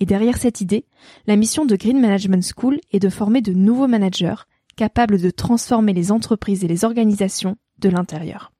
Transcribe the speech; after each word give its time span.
et 0.00 0.06
derrière 0.06 0.38
cette 0.38 0.62
idée, 0.62 0.86
la 1.26 1.36
mission 1.36 1.66
de 1.66 1.76
Green 1.76 2.00
Management 2.00 2.42
School 2.56 2.80
est 2.90 2.98
de 2.98 3.10
former 3.10 3.42
de 3.42 3.52
nouveaux 3.52 3.86
managers 3.86 4.46
capables 4.76 5.20
de 5.20 5.30
transformer 5.30 5.92
les 5.92 6.10
entreprises 6.10 6.64
et 6.64 6.68
les 6.68 6.86
organisations 6.86 7.56
de 7.78 7.90
l'intérieur. 7.90 8.50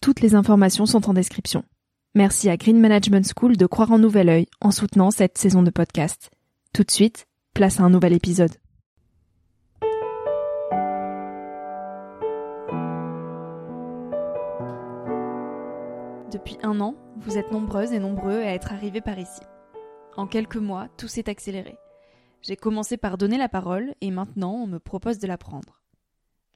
Toutes 0.00 0.20
les 0.20 0.34
informations 0.34 0.86
sont 0.86 1.08
en 1.08 1.14
description. 1.14 1.64
Merci 2.16 2.48
à 2.50 2.56
Green 2.56 2.80
Management 2.80 3.30
School 3.36 3.56
de 3.56 3.66
croire 3.66 3.92
en 3.92 3.98
nouvel 3.98 4.28
œil 4.28 4.46
en 4.60 4.72
soutenant 4.72 5.12
cette 5.12 5.38
saison 5.38 5.62
de 5.62 5.70
podcast. 5.70 6.30
Tout 6.72 6.82
de 6.82 6.90
suite, 6.90 7.26
place 7.54 7.78
à 7.78 7.84
un 7.84 7.90
nouvel 7.90 8.12
épisode. 8.12 8.52
Depuis 16.32 16.58
un 16.62 16.80
an, 16.80 16.94
vous 17.16 17.38
êtes 17.38 17.52
nombreuses 17.52 17.92
et 17.92 18.00
nombreux 18.00 18.40
à 18.40 18.52
être 18.52 18.72
arrivés 18.72 19.00
par 19.00 19.18
ici. 19.18 19.40
En 20.18 20.26
quelques 20.26 20.56
mois, 20.56 20.88
tout 20.96 21.06
s'est 21.06 21.30
accéléré. 21.30 21.78
J'ai 22.42 22.56
commencé 22.56 22.96
par 22.96 23.18
donner 23.18 23.38
la 23.38 23.48
parole 23.48 23.94
et 24.00 24.10
maintenant 24.10 24.52
on 24.52 24.66
me 24.66 24.80
propose 24.80 25.20
de 25.20 25.28
la 25.28 25.38
prendre. 25.38 25.80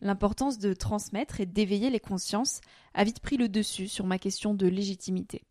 L'importance 0.01 0.59
de 0.59 0.75
transmettre 0.75 1.41
et 1.41 1.47
d'éveiller 1.47 1.89
les 1.89 2.01
consciences 2.01 2.61
a 2.93 3.05
vite 3.05 3.21
pris 3.21 3.37
le 3.37 3.49
dessus 3.49 3.87
sur 3.87 4.05
ma 4.05 4.19
question 4.19 4.53
de 4.53 4.67
légitimité. 4.67 5.45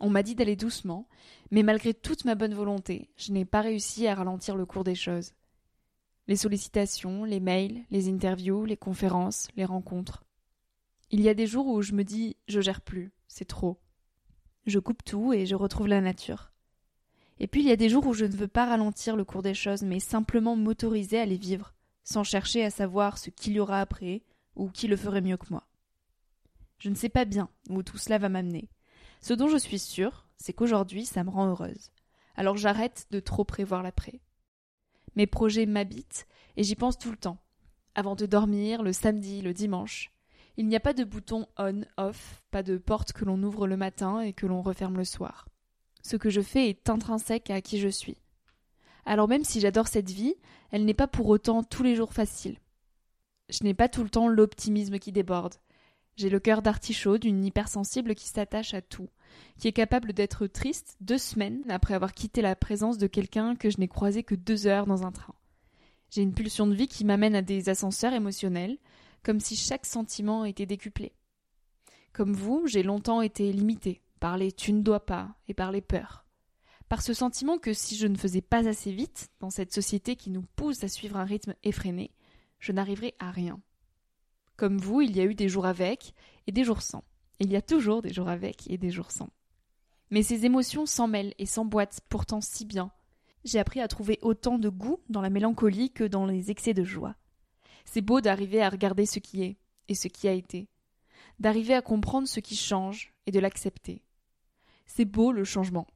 On 0.00 0.08
m'a 0.08 0.22
dit 0.22 0.34
d'aller 0.34 0.56
doucement, 0.56 1.08
mais 1.50 1.62
malgré 1.62 1.92
toute 1.92 2.24
ma 2.24 2.36
bonne 2.36 2.54
volonté, 2.54 3.10
je 3.18 3.32
n'ai 3.32 3.44
pas 3.44 3.60
réussi 3.60 4.06
à 4.06 4.14
ralentir 4.14 4.56
le 4.56 4.64
cours 4.64 4.84
des 4.84 4.94
choses. 4.94 5.34
Les 6.28 6.36
sollicitations, 6.36 7.24
les 7.24 7.40
mails, 7.40 7.84
les 7.90 8.08
interviews, 8.08 8.64
les 8.64 8.78
conférences, 8.78 9.48
les 9.58 9.66
rencontres. 9.66 10.24
Il 11.10 11.20
y 11.20 11.28
a 11.28 11.34
des 11.34 11.46
jours 11.46 11.66
où 11.66 11.82
je 11.82 11.92
me 11.92 12.02
dis 12.02 12.38
je 12.48 12.62
gère 12.62 12.80
plus, 12.80 13.12
c'est 13.28 13.44
trop. 13.44 13.78
Je 14.64 14.78
coupe 14.78 15.04
tout 15.04 15.34
et 15.34 15.44
je 15.44 15.54
retrouve 15.54 15.88
la 15.88 16.00
nature. 16.00 16.50
Et 17.38 17.46
puis 17.46 17.62
il 17.62 17.68
y 17.68 17.72
a 17.72 17.76
des 17.76 17.88
jours 17.88 18.06
où 18.06 18.14
je 18.14 18.24
ne 18.24 18.36
veux 18.36 18.48
pas 18.48 18.66
ralentir 18.66 19.16
le 19.16 19.24
cours 19.24 19.42
des 19.42 19.54
choses, 19.54 19.82
mais 19.82 20.00
simplement 20.00 20.56
m'autoriser 20.56 21.18
à 21.18 21.26
les 21.26 21.36
vivre, 21.36 21.74
sans 22.04 22.24
chercher 22.24 22.64
à 22.64 22.70
savoir 22.70 23.18
ce 23.18 23.30
qu'il 23.30 23.54
y 23.54 23.60
aura 23.60 23.80
après, 23.80 24.22
ou 24.54 24.70
qui 24.70 24.88
le 24.88 24.96
ferait 24.96 25.20
mieux 25.20 25.36
que 25.36 25.50
moi. 25.50 25.66
Je 26.78 26.88
ne 26.88 26.94
sais 26.94 27.08
pas 27.08 27.24
bien 27.24 27.48
où 27.68 27.82
tout 27.82 27.98
cela 27.98 28.18
va 28.18 28.28
m'amener. 28.28 28.70
Ce 29.20 29.34
dont 29.34 29.48
je 29.48 29.58
suis 29.58 29.78
sûre, 29.78 30.26
c'est 30.38 30.52
qu'aujourd'hui 30.52 31.04
ça 31.04 31.24
me 31.24 31.30
rend 31.30 31.46
heureuse. 31.46 31.90
Alors 32.36 32.56
j'arrête 32.56 33.06
de 33.10 33.20
trop 33.20 33.44
prévoir 33.44 33.82
l'après. 33.82 34.20
Mes 35.14 35.26
projets 35.26 35.66
m'habitent, 35.66 36.26
et 36.56 36.62
j'y 36.62 36.74
pense 36.74 36.98
tout 36.98 37.10
le 37.10 37.16
temps. 37.16 37.38
Avant 37.94 38.14
de 38.14 38.26
dormir, 38.26 38.82
le 38.82 38.92
samedi, 38.92 39.40
le 39.40 39.54
dimanche. 39.54 40.10
Il 40.58 40.68
n'y 40.68 40.76
a 40.76 40.80
pas 40.80 40.94
de 40.94 41.04
bouton 41.04 41.46
on-off, 41.58 42.42
pas 42.50 42.62
de 42.62 42.78
porte 42.78 43.12
que 43.12 43.26
l'on 43.26 43.42
ouvre 43.42 43.66
le 43.66 43.76
matin 43.76 44.20
et 44.20 44.32
que 44.32 44.46
l'on 44.46 44.62
referme 44.62 44.96
le 44.96 45.04
soir 45.04 45.46
ce 46.06 46.16
que 46.16 46.30
je 46.30 46.40
fais 46.40 46.68
est 46.68 46.88
intrinsèque 46.88 47.50
à 47.50 47.60
qui 47.60 47.78
je 47.78 47.88
suis. 47.88 48.16
Alors 49.04 49.28
même 49.28 49.44
si 49.44 49.60
j'adore 49.60 49.88
cette 49.88 50.10
vie, 50.10 50.34
elle 50.70 50.84
n'est 50.84 50.94
pas 50.94 51.06
pour 51.06 51.28
autant 51.28 51.62
tous 51.62 51.82
les 51.82 51.94
jours 51.94 52.12
facile. 52.12 52.58
Je 53.48 53.62
n'ai 53.62 53.74
pas 53.74 53.88
tout 53.88 54.02
le 54.02 54.10
temps 54.10 54.28
l'optimisme 54.28 54.98
qui 54.98 55.12
déborde. 55.12 55.54
J'ai 56.16 56.30
le 56.30 56.40
cœur 56.40 56.62
d'artichaut 56.62 57.18
d'une 57.18 57.44
hypersensible 57.44 58.14
qui 58.14 58.28
s'attache 58.28 58.72
à 58.72 58.80
tout, 58.80 59.10
qui 59.58 59.68
est 59.68 59.72
capable 59.72 60.12
d'être 60.12 60.46
triste 60.46 60.96
deux 61.00 61.18
semaines 61.18 61.62
après 61.68 61.94
avoir 61.94 62.14
quitté 62.14 62.40
la 62.40 62.56
présence 62.56 62.96
de 62.96 63.06
quelqu'un 63.06 63.54
que 63.54 63.68
je 63.68 63.78
n'ai 63.78 63.88
croisé 63.88 64.22
que 64.22 64.34
deux 64.34 64.66
heures 64.66 64.86
dans 64.86 65.04
un 65.04 65.12
train. 65.12 65.34
J'ai 66.10 66.22
une 66.22 66.32
pulsion 66.32 66.66
de 66.66 66.74
vie 66.74 66.88
qui 66.88 67.04
m'amène 67.04 67.34
à 67.34 67.42
des 67.42 67.68
ascenseurs 67.68 68.14
émotionnels, 68.14 68.78
comme 69.22 69.40
si 69.40 69.56
chaque 69.56 69.84
sentiment 69.84 70.44
était 70.44 70.66
décuplé. 70.66 71.12
Comme 72.12 72.32
vous, 72.32 72.66
j'ai 72.66 72.82
longtemps 72.82 73.20
été 73.20 73.52
limitée, 73.52 74.00
par 74.20 74.36
les 74.36 74.52
tu 74.52 74.72
ne 74.72 74.82
dois 74.82 75.04
pas 75.04 75.36
et 75.48 75.54
par 75.54 75.72
les 75.72 75.80
peurs. 75.80 76.24
Par 76.88 77.02
ce 77.02 77.14
sentiment 77.14 77.58
que 77.58 77.72
si 77.72 77.96
je 77.96 78.06
ne 78.06 78.16
faisais 78.16 78.42
pas 78.42 78.68
assez 78.68 78.92
vite 78.92 79.30
dans 79.40 79.50
cette 79.50 79.74
société 79.74 80.16
qui 80.16 80.30
nous 80.30 80.44
pousse 80.54 80.84
à 80.84 80.88
suivre 80.88 81.16
un 81.16 81.24
rythme 81.24 81.54
effréné, 81.64 82.12
je 82.60 82.72
n'arriverais 82.72 83.14
à 83.18 83.30
rien. 83.30 83.60
Comme 84.56 84.78
vous, 84.78 85.02
il 85.02 85.16
y 85.16 85.20
a 85.20 85.24
eu 85.24 85.34
des 85.34 85.48
jours 85.48 85.66
avec 85.66 86.14
et 86.46 86.52
des 86.52 86.64
jours 86.64 86.82
sans. 86.82 87.04
Il 87.40 87.50
y 87.50 87.56
a 87.56 87.62
toujours 87.62 88.02
des 88.02 88.12
jours 88.12 88.28
avec 88.28 88.70
et 88.70 88.78
des 88.78 88.90
jours 88.90 89.10
sans. 89.10 89.28
Mais 90.10 90.22
ces 90.22 90.46
émotions 90.46 90.86
s'en 90.86 91.08
mêlent 91.08 91.34
et 91.38 91.46
s'emboîtent 91.46 92.00
pourtant 92.08 92.40
si 92.40 92.64
bien. 92.64 92.92
J'ai 93.44 93.58
appris 93.58 93.80
à 93.80 93.88
trouver 93.88 94.18
autant 94.22 94.58
de 94.58 94.68
goût 94.68 95.00
dans 95.08 95.20
la 95.20 95.30
mélancolie 95.30 95.92
que 95.92 96.04
dans 96.04 96.26
les 96.26 96.50
excès 96.50 96.74
de 96.74 96.84
joie. 96.84 97.16
C'est 97.84 98.00
beau 98.00 98.20
d'arriver 98.20 98.62
à 98.62 98.70
regarder 98.70 99.06
ce 99.06 99.18
qui 99.18 99.42
est 99.42 99.58
et 99.88 99.94
ce 99.94 100.08
qui 100.08 100.28
a 100.28 100.32
été, 100.32 100.68
d'arriver 101.38 101.74
à 101.74 101.82
comprendre 101.82 102.26
ce 102.26 102.40
qui 102.40 102.56
change 102.56 103.12
et 103.26 103.30
de 103.30 103.38
l'accepter. 103.38 104.02
C'est 104.86 105.04
beau 105.04 105.32
le 105.32 105.44
changement, 105.44 105.86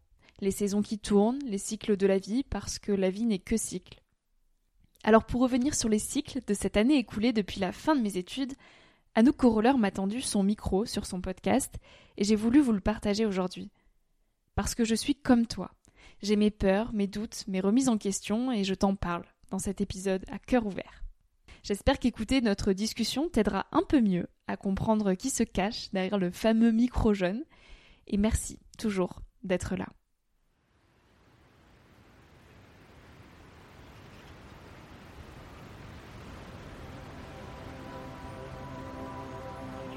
les 0.41 0.51
saisons 0.51 0.83
qui 0.83 0.99
tournent, 0.99 1.39
les 1.47 1.59
cycles 1.59 1.97
de 1.97 2.07
la 2.07 2.19
vie, 2.19 2.43
parce 2.43 2.79
que 2.79 2.93
la 2.93 3.11
vie 3.11 3.25
n'est 3.25 3.39
que 3.39 3.57
cycle. 3.57 4.03
Alors 5.03 5.25
pour 5.25 5.41
revenir 5.41 5.75
sur 5.75 5.89
les 5.89 5.99
cycles 5.99 6.41
de 6.47 6.55
cette 6.55 6.77
année 6.77 6.99
écoulée 6.99 7.33
depuis 7.33 7.61
la 7.61 7.73
fin 7.73 7.97
de 7.97 8.03
mes 8.03 8.19
études, 8.19 8.55
Anouk 9.15 9.37
Coroller 9.37 9.73
m'a 9.79 9.91
tendu 9.91 10.21
son 10.21 10.43
micro 10.43 10.85
sur 10.85 11.07
son 11.07 11.21
podcast 11.21 11.75
et 12.17 12.25
j'ai 12.25 12.37
voulu 12.37 12.61
vous 12.61 12.73
le 12.73 12.81
partager 12.81 13.25
aujourd'hui. 13.25 13.71
Parce 14.55 14.75
que 14.75 14.85
je 14.85 14.95
suis 14.95 15.15
comme 15.15 15.47
toi. 15.47 15.73
J'ai 16.23 16.37
mes 16.37 16.51
peurs, 16.51 16.93
mes 16.93 17.07
doutes, 17.07 17.45
mes 17.49 17.61
remises 17.61 17.89
en 17.89 17.97
question 17.97 18.53
et 18.53 18.63
je 18.63 18.75
t'en 18.75 18.95
parle 18.95 19.25
dans 19.51 19.59
cet 19.59 19.81
épisode 19.81 20.25
à 20.31 20.39
cœur 20.39 20.67
ouvert. 20.67 21.03
J'espère 21.63 21.99
qu'écouter 21.99 22.41
notre 22.41 22.73
discussion 22.73 23.29
t'aidera 23.29 23.67
un 23.73 23.83
peu 23.83 24.01
mieux 24.01 24.29
à 24.47 24.57
comprendre 24.57 25.15
qui 25.15 25.31
se 25.31 25.43
cache 25.43 25.91
derrière 25.93 26.19
le 26.19 26.31
fameux 26.31 26.73
micro 26.73 27.15
jeune 27.15 27.45
et 28.11 28.17
merci 28.17 28.59
toujours 28.77 29.23
d'être 29.45 29.77
là. 29.77 29.87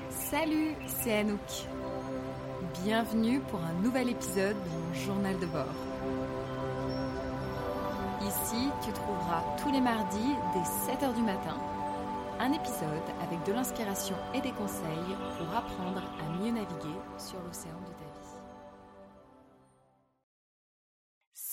Salut, 0.10 0.74
c'est 0.88 1.18
Anouk. 1.18 1.40
Bienvenue 2.84 3.40
pour 3.42 3.60
un 3.62 3.74
nouvel 3.82 4.10
épisode 4.10 4.56
de 4.56 4.70
mon 4.70 4.94
journal 4.94 5.40
de 5.40 5.46
bord. 5.46 5.66
Ici, 8.22 8.70
tu 8.84 8.92
trouveras 8.94 9.44
tous 9.62 9.72
les 9.72 9.82
mardis 9.82 10.34
dès 10.54 10.94
7h 10.94 11.14
du 11.16 11.22
matin 11.22 11.58
un 12.40 12.52
épisode 12.52 13.08
avec 13.22 13.44
de 13.46 13.54
l'inspiration 13.54 14.16
et 14.34 14.42
des 14.42 14.52
conseils 14.52 15.16
pour 15.38 15.56
apprendre 15.56 16.02
à 16.20 16.38
mieux 16.38 16.52
naviguer 16.52 17.00
sur 17.18 17.40
l'océan 17.42 17.80
de 17.88 17.93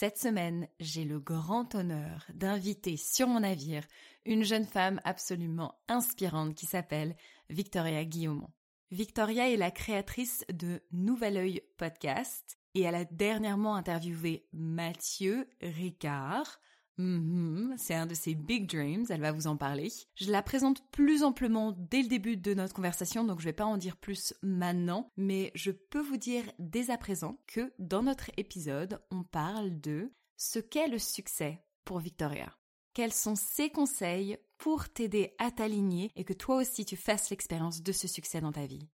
Cette 0.00 0.16
semaine, 0.16 0.66
j'ai 0.80 1.04
le 1.04 1.20
grand 1.20 1.74
honneur 1.74 2.24
d'inviter 2.32 2.96
sur 2.96 3.28
mon 3.28 3.40
navire 3.40 3.84
une 4.24 4.44
jeune 4.44 4.64
femme 4.64 4.98
absolument 5.04 5.78
inspirante 5.88 6.54
qui 6.54 6.64
s'appelle 6.64 7.14
Victoria 7.50 8.06
Guillaumont. 8.06 8.48
Victoria 8.90 9.50
est 9.50 9.58
la 9.58 9.70
créatrice 9.70 10.46
de 10.50 10.80
Nouvel 10.90 11.36
Oeil 11.36 11.60
Podcast 11.76 12.58
et 12.74 12.80
elle 12.80 12.94
a 12.94 13.04
dernièrement 13.04 13.74
interviewé 13.74 14.48
Mathieu 14.54 15.46
Ricard, 15.60 16.62
Mhm, 17.00 17.76
c'est 17.78 17.94
un 17.94 18.04
de 18.04 18.14
ses 18.14 18.34
big 18.34 18.70
dreams, 18.70 19.06
elle 19.08 19.22
va 19.22 19.32
vous 19.32 19.46
en 19.46 19.56
parler. 19.56 19.90
Je 20.16 20.30
la 20.30 20.42
présente 20.42 20.86
plus 20.90 21.22
amplement 21.22 21.72
dès 21.72 22.02
le 22.02 22.08
début 22.08 22.36
de 22.36 22.52
notre 22.52 22.74
conversation, 22.74 23.24
donc 23.24 23.40
je 23.40 23.46
vais 23.46 23.54
pas 23.54 23.64
en 23.64 23.78
dire 23.78 23.96
plus 23.96 24.34
maintenant, 24.42 25.10
mais 25.16 25.50
je 25.54 25.70
peux 25.70 26.02
vous 26.02 26.18
dire 26.18 26.44
dès 26.58 26.90
à 26.90 26.98
présent 26.98 27.38
que 27.46 27.72
dans 27.78 28.02
notre 28.02 28.30
épisode, 28.36 29.00
on 29.10 29.22
parle 29.22 29.80
de 29.80 30.12
ce 30.36 30.58
qu'est 30.58 30.88
le 30.88 30.98
succès 30.98 31.64
pour 31.86 32.00
Victoria. 32.00 32.54
Quels 32.92 33.14
sont 33.14 33.36
ses 33.36 33.70
conseils 33.70 34.36
pour 34.58 34.90
t'aider 34.90 35.34
à 35.38 35.50
t'aligner 35.50 36.10
et 36.16 36.24
que 36.24 36.34
toi 36.34 36.56
aussi 36.56 36.84
tu 36.84 36.96
fasses 36.96 37.30
l'expérience 37.30 37.82
de 37.82 37.92
ce 37.92 38.08
succès 38.08 38.42
dans 38.42 38.52
ta 38.52 38.66
vie? 38.66 38.90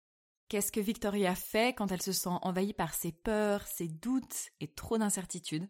Qu'est-ce 0.49 0.73
que 0.73 0.81
Victoria 0.81 1.37
fait 1.37 1.73
quand 1.73 1.93
elle 1.93 2.03
se 2.03 2.13
sent 2.13 2.31
envahie 2.43 2.75
par 2.75 2.95
ses 2.95 3.13
peurs, 3.13 3.65
ses 3.69 3.87
doutes 3.87 4.51
et 4.61 4.67
trop 4.67 4.99
d'incertitudes? 4.99 5.69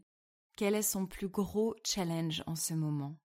Quel 0.56 0.75
est 0.75 0.82
son 0.82 1.06
plus 1.06 1.28
gros 1.28 1.75
challenge 1.82 2.43
en 2.46 2.56
ce 2.56 2.75
moment? 2.75 3.16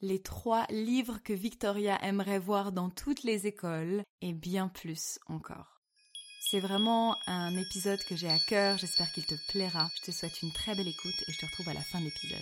Les 0.00 0.22
trois 0.22 0.66
livres 0.70 1.18
que 1.22 1.34
Victoria 1.34 2.02
aimerait 2.02 2.38
voir 2.38 2.72
dans 2.72 2.88
toutes 2.88 3.22
les 3.22 3.46
écoles 3.46 4.02
et 4.22 4.32
bien 4.32 4.68
plus 4.68 5.18
encore. 5.26 5.82
C'est 6.40 6.60
vraiment 6.60 7.16
un 7.26 7.54
épisode 7.58 8.02
que 8.08 8.16
j'ai 8.16 8.30
à 8.30 8.38
cœur, 8.48 8.78
j'espère 8.78 9.12
qu'il 9.12 9.26
te 9.26 9.34
plaira. 9.48 9.88
Je 9.98 10.06
te 10.06 10.10
souhaite 10.10 10.40
une 10.42 10.52
très 10.52 10.74
belle 10.74 10.88
écoute 10.88 11.22
et 11.28 11.32
je 11.32 11.38
te 11.38 11.46
retrouve 11.46 11.68
à 11.68 11.74
la 11.74 11.82
fin 11.82 12.00
de 12.00 12.06
l'épisode. 12.06 12.38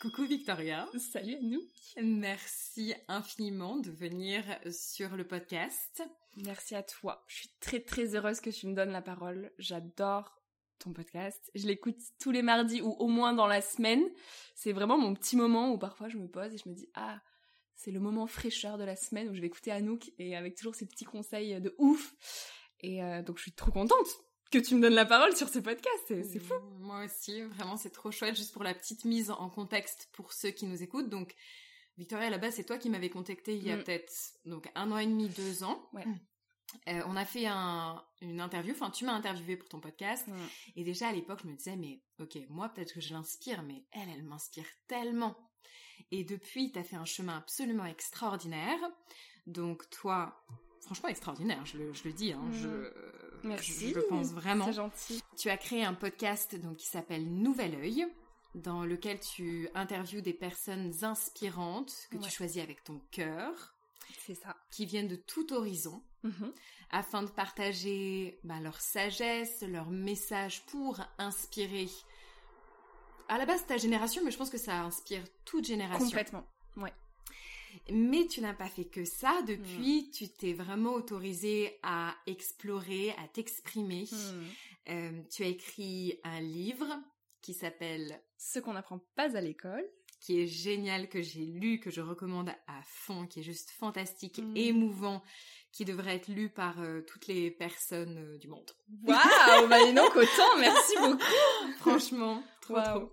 Coucou 0.00 0.26
Victoria. 0.26 0.88
Salut 1.12 1.36
à 1.36 1.40
nous. 1.40 1.62
Merci 2.02 2.94
infiniment 3.06 3.76
de 3.76 3.90
venir 3.90 4.44
sur 4.70 5.16
le 5.16 5.26
podcast. 5.26 6.02
Merci 6.44 6.74
à 6.74 6.82
toi. 6.82 7.24
Je 7.28 7.36
suis 7.36 7.50
très 7.60 7.80
très 7.80 8.16
heureuse 8.16 8.40
que 8.40 8.50
tu 8.50 8.66
me 8.66 8.74
donnes 8.74 8.92
la 8.92 9.02
parole. 9.02 9.52
J'adore 9.58 10.37
ton 10.78 10.92
podcast. 10.92 11.50
Je 11.54 11.66
l'écoute 11.66 11.98
tous 12.20 12.30
les 12.30 12.42
mardis 12.42 12.80
ou 12.80 12.92
au 12.92 13.08
moins 13.08 13.32
dans 13.32 13.46
la 13.46 13.60
semaine. 13.60 14.02
C'est 14.54 14.72
vraiment 14.72 14.98
mon 14.98 15.14
petit 15.14 15.36
moment 15.36 15.72
où 15.72 15.78
parfois 15.78 16.08
je 16.08 16.18
me 16.18 16.28
pose 16.28 16.54
et 16.54 16.58
je 16.58 16.68
me 16.68 16.74
dis 16.74 16.88
ah 16.94 17.20
c'est 17.74 17.90
le 17.90 18.00
moment 18.00 18.26
fraîcheur 18.26 18.76
de 18.78 18.84
la 18.84 18.96
semaine 18.96 19.28
où 19.28 19.34
je 19.34 19.40
vais 19.40 19.46
écouter 19.46 19.70
Anouk 19.70 20.10
et 20.18 20.36
avec 20.36 20.56
toujours 20.56 20.74
ces 20.74 20.86
petits 20.86 21.04
conseils 21.04 21.60
de 21.60 21.74
ouf. 21.78 22.14
Et 22.80 23.02
euh, 23.02 23.22
donc 23.22 23.38
je 23.38 23.42
suis 23.42 23.52
trop 23.52 23.70
contente 23.70 24.08
que 24.50 24.58
tu 24.58 24.74
me 24.74 24.80
donnes 24.80 24.94
la 24.94 25.04
parole 25.04 25.36
sur 25.36 25.48
ce 25.48 25.58
podcast, 25.58 26.04
c'est 26.08 26.38
fou. 26.38 26.54
Moi 26.78 27.04
aussi, 27.04 27.42
vraiment, 27.42 27.76
c'est 27.76 27.90
trop 27.90 28.10
chouette, 28.10 28.36
juste 28.36 28.52
pour 28.52 28.62
la 28.62 28.74
petite 28.74 29.04
mise 29.04 29.30
en 29.30 29.50
contexte 29.50 30.08
pour 30.12 30.32
ceux 30.32 30.50
qui 30.50 30.66
nous 30.66 30.82
écoutent. 30.82 31.10
Donc, 31.10 31.34
Victoria, 31.98 32.28
à 32.28 32.30
la 32.30 32.38
base, 32.38 32.54
c'est 32.54 32.64
toi 32.64 32.78
qui 32.78 32.88
m'avais 32.88 33.10
contacté 33.10 33.54
il 33.54 33.66
y 33.66 33.70
a 33.70 33.76
mm. 33.76 33.84
peut-être 33.84 34.12
donc 34.46 34.70
un 34.74 34.90
an 34.90 34.98
et 34.98 35.06
demi, 35.06 35.28
deux 35.28 35.64
ans. 35.64 35.88
Ouais. 35.92 36.04
Euh, 36.88 37.02
on 37.06 37.16
a 37.16 37.24
fait 37.24 37.46
un, 37.46 38.02
une 38.20 38.40
interview, 38.40 38.74
enfin 38.74 38.90
tu 38.90 39.04
m'as 39.04 39.14
interviewé 39.14 39.56
pour 39.56 39.68
ton 39.68 39.80
podcast, 39.80 40.26
et 40.76 40.84
déjà 40.84 41.08
à 41.08 41.12
l'époque 41.12 41.40
je 41.42 41.48
me 41.48 41.56
disais 41.56 41.76
mais 41.76 42.02
ok 42.20 42.38
moi 42.50 42.68
peut-être 42.68 42.94
que 42.94 43.00
je 43.00 43.14
l'inspire, 43.14 43.62
mais 43.62 43.84
elle 43.92 44.08
elle 44.10 44.22
m'inspire 44.22 44.66
tellement. 44.86 45.36
Et 46.10 46.24
depuis 46.24 46.70
tu 46.72 46.78
as 46.78 46.84
fait 46.84 46.96
un 46.96 47.06
chemin 47.06 47.38
absolument 47.38 47.86
extraordinaire. 47.86 48.78
Donc 49.46 49.88
toi 49.90 50.44
franchement 50.82 51.08
extraordinaire, 51.08 51.64
je 51.64 51.78
le, 51.78 51.92
je 51.92 52.04
le 52.04 52.12
dis, 52.12 52.32
hein, 52.32 52.44
je, 52.52 52.68
mm. 52.68 53.18
Merci. 53.44 53.92
Je, 53.94 54.00
pense 54.00 54.32
vraiment. 54.32 54.66
C'est 54.66 54.72
gentil. 54.74 55.22
Tu 55.36 55.50
as 55.50 55.56
créé 55.56 55.84
un 55.84 55.94
podcast 55.94 56.56
donc 56.56 56.76
qui 56.76 56.86
s'appelle 56.86 57.28
Nouvel 57.28 57.74
Oeil, 57.76 58.06
dans 58.54 58.84
lequel 58.84 59.20
tu 59.20 59.68
interviews 59.74 60.20
des 60.20 60.32
personnes 60.32 60.92
inspirantes 61.02 62.08
que 62.10 62.16
tu 62.16 62.30
choisis 62.30 62.62
avec 62.62 62.82
ton 62.84 63.00
cœur. 63.10 63.74
C'est 64.26 64.34
ça. 64.34 64.56
Qui 64.70 64.86
viennent 64.86 65.08
de 65.08 65.16
tout 65.16 65.52
horizon, 65.52 66.02
mhm. 66.22 66.52
afin 66.90 67.22
de 67.22 67.30
partager 67.30 68.38
bah, 68.44 68.60
leur 68.60 68.80
sagesse, 68.80 69.62
leur 69.62 69.90
message 69.90 70.64
pour 70.66 71.00
inspirer. 71.18 71.88
À 73.28 73.38
la 73.38 73.46
base, 73.46 73.66
ta 73.66 73.76
génération, 73.76 74.22
mais 74.24 74.30
je 74.30 74.38
pense 74.38 74.50
que 74.50 74.58
ça 74.58 74.80
inspire 74.82 75.22
toute 75.44 75.66
génération. 75.66 76.06
Complètement. 76.06 76.46
Ouais. 76.76 76.92
Mais 77.90 78.26
tu 78.26 78.40
n'as 78.40 78.54
pas 78.54 78.68
fait 78.68 78.86
que 78.86 79.04
ça. 79.04 79.42
Depuis, 79.46 80.10
tu 80.10 80.28
t'es 80.28 80.54
vraiment 80.54 80.94
autorisé 80.94 81.78
à 81.82 82.14
explorer, 82.26 83.10
à 83.18 83.28
t'exprimer. 83.28 84.08
Mm. 84.10 84.44
Euh, 84.90 85.22
tu 85.30 85.44
as 85.44 85.48
écrit 85.48 86.18
un 86.24 86.40
livre 86.40 86.86
qui 87.42 87.54
s'appelle 87.54 88.20
Ce 88.36 88.58
qu'on 88.58 88.72
n'apprend 88.72 89.00
pas 89.14 89.36
à 89.36 89.40
l'école 89.40 89.84
qui 90.20 90.40
est 90.40 90.46
génial, 90.46 91.08
que 91.08 91.22
j'ai 91.22 91.44
lu, 91.44 91.80
que 91.80 91.90
je 91.90 92.00
recommande 92.00 92.50
à 92.66 92.82
fond, 92.84 93.26
qui 93.26 93.40
est 93.40 93.44
juste 93.44 93.70
fantastique, 93.70 94.38
mm. 94.38 94.56
émouvant, 94.56 95.22
qui 95.72 95.84
devrait 95.84 96.16
être 96.16 96.28
lu 96.28 96.48
par 96.48 96.80
euh, 96.80 97.02
toutes 97.02 97.26
les 97.26 97.50
personnes 97.50 98.18
euh, 98.18 98.38
du 98.38 98.48
monde. 98.48 98.70
Waouh, 99.04 99.68
bah 99.68 99.92
non, 99.92 100.06
autant, 100.06 100.58
merci 100.58 100.94
beaucoup. 100.98 101.18
Franchement, 101.78 102.42
trop 102.62 102.80
trop. 102.80 103.12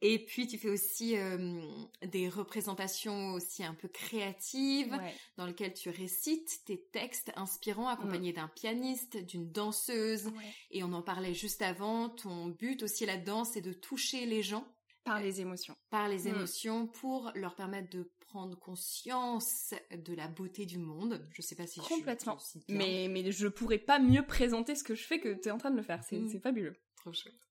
Et 0.00 0.24
puis 0.24 0.46
tu 0.46 0.58
fais 0.58 0.70
aussi 0.70 1.18
euh, 1.18 1.60
des 2.02 2.28
représentations 2.28 3.32
aussi 3.32 3.64
un 3.64 3.74
peu 3.74 3.88
créatives, 3.88 4.96
dans 5.36 5.44
lesquelles 5.44 5.74
tu 5.74 5.90
récites 5.90 6.64
tes 6.64 6.80
textes 6.80 7.32
inspirants 7.36 7.88
accompagnés 7.88 8.32
mm. 8.32 8.36
d'un 8.36 8.48
pianiste, 8.48 9.16
d'une 9.26 9.50
danseuse. 9.50 10.30
Et 10.70 10.84
on 10.84 10.92
en 10.92 11.02
parlait 11.02 11.34
juste 11.34 11.62
avant. 11.62 12.08
Ton 12.08 12.46
but 12.46 12.82
aussi 12.84 13.06
là-dedans, 13.06 13.44
c'est 13.44 13.60
de 13.60 13.72
toucher 13.72 14.24
les 14.24 14.42
gens. 14.42 14.66
Par 15.08 15.20
les 15.20 15.40
émotions. 15.40 15.74
Par 15.90 16.08
les 16.08 16.24
mm. 16.24 16.34
émotions 16.34 16.86
pour 16.86 17.32
leur 17.34 17.54
permettre 17.54 17.88
de 17.90 18.10
prendre 18.20 18.58
conscience 18.58 19.72
de 19.90 20.14
la 20.14 20.28
beauté 20.28 20.66
du 20.66 20.78
monde. 20.78 21.26
Je 21.32 21.40
sais 21.40 21.54
pas 21.54 21.66
si 21.66 21.80
Complètement. 21.80 22.36
je 22.38 22.44
suis 22.44 22.64
mais 22.68 23.08
mais 23.10 23.32
je 23.32 23.48
pourrais 23.48 23.78
pas 23.78 23.98
mieux 23.98 24.26
présenter 24.26 24.74
ce 24.74 24.84
que 24.84 24.94
je 24.94 25.04
fais 25.04 25.18
que 25.18 25.32
tu 25.32 25.48
es 25.48 25.50
en 25.50 25.58
train 25.58 25.70
de 25.70 25.76
le 25.76 25.82
faire. 25.82 26.04
C'est 26.04 26.18
mm. 26.18 26.40
fabuleux. 26.40 26.76
Trop 26.96 27.12
chouette. 27.12 27.47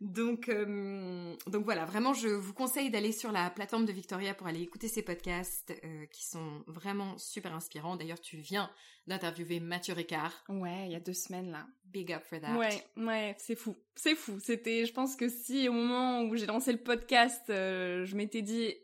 Donc, 0.00 0.48
euh, 0.48 1.34
donc 1.48 1.64
voilà, 1.64 1.84
vraiment, 1.84 2.14
je 2.14 2.28
vous 2.28 2.52
conseille 2.52 2.90
d'aller 2.90 3.10
sur 3.10 3.32
la 3.32 3.50
plateforme 3.50 3.84
de 3.84 3.92
Victoria 3.92 4.32
pour 4.32 4.46
aller 4.46 4.60
écouter 4.60 4.86
ces 4.86 5.02
podcasts 5.02 5.72
euh, 5.84 6.06
qui 6.06 6.24
sont 6.24 6.62
vraiment 6.66 7.18
super 7.18 7.52
inspirants. 7.54 7.96
D'ailleurs, 7.96 8.20
tu 8.20 8.36
viens 8.36 8.70
d'interviewer 9.08 9.58
Mathieu 9.58 9.94
Ricard. 9.94 10.44
Ouais, 10.48 10.86
il 10.86 10.92
y 10.92 10.96
a 10.96 11.00
deux 11.00 11.14
semaines 11.14 11.50
là. 11.50 11.66
Big 11.84 12.12
up 12.12 12.22
for 12.22 12.40
that. 12.40 12.56
Ouais, 12.56 12.84
ouais, 12.96 13.34
c'est 13.38 13.56
fou, 13.56 13.76
c'est 13.96 14.14
fou. 14.14 14.38
C'était, 14.40 14.84
je 14.84 14.92
pense 14.92 15.16
que 15.16 15.28
si 15.28 15.68
au 15.68 15.72
moment 15.72 16.22
où 16.22 16.36
j'ai 16.36 16.46
lancé 16.46 16.70
le 16.70 16.78
podcast, 16.78 17.50
euh, 17.50 18.04
je 18.04 18.14
m'étais 18.14 18.42
dit, 18.42 18.74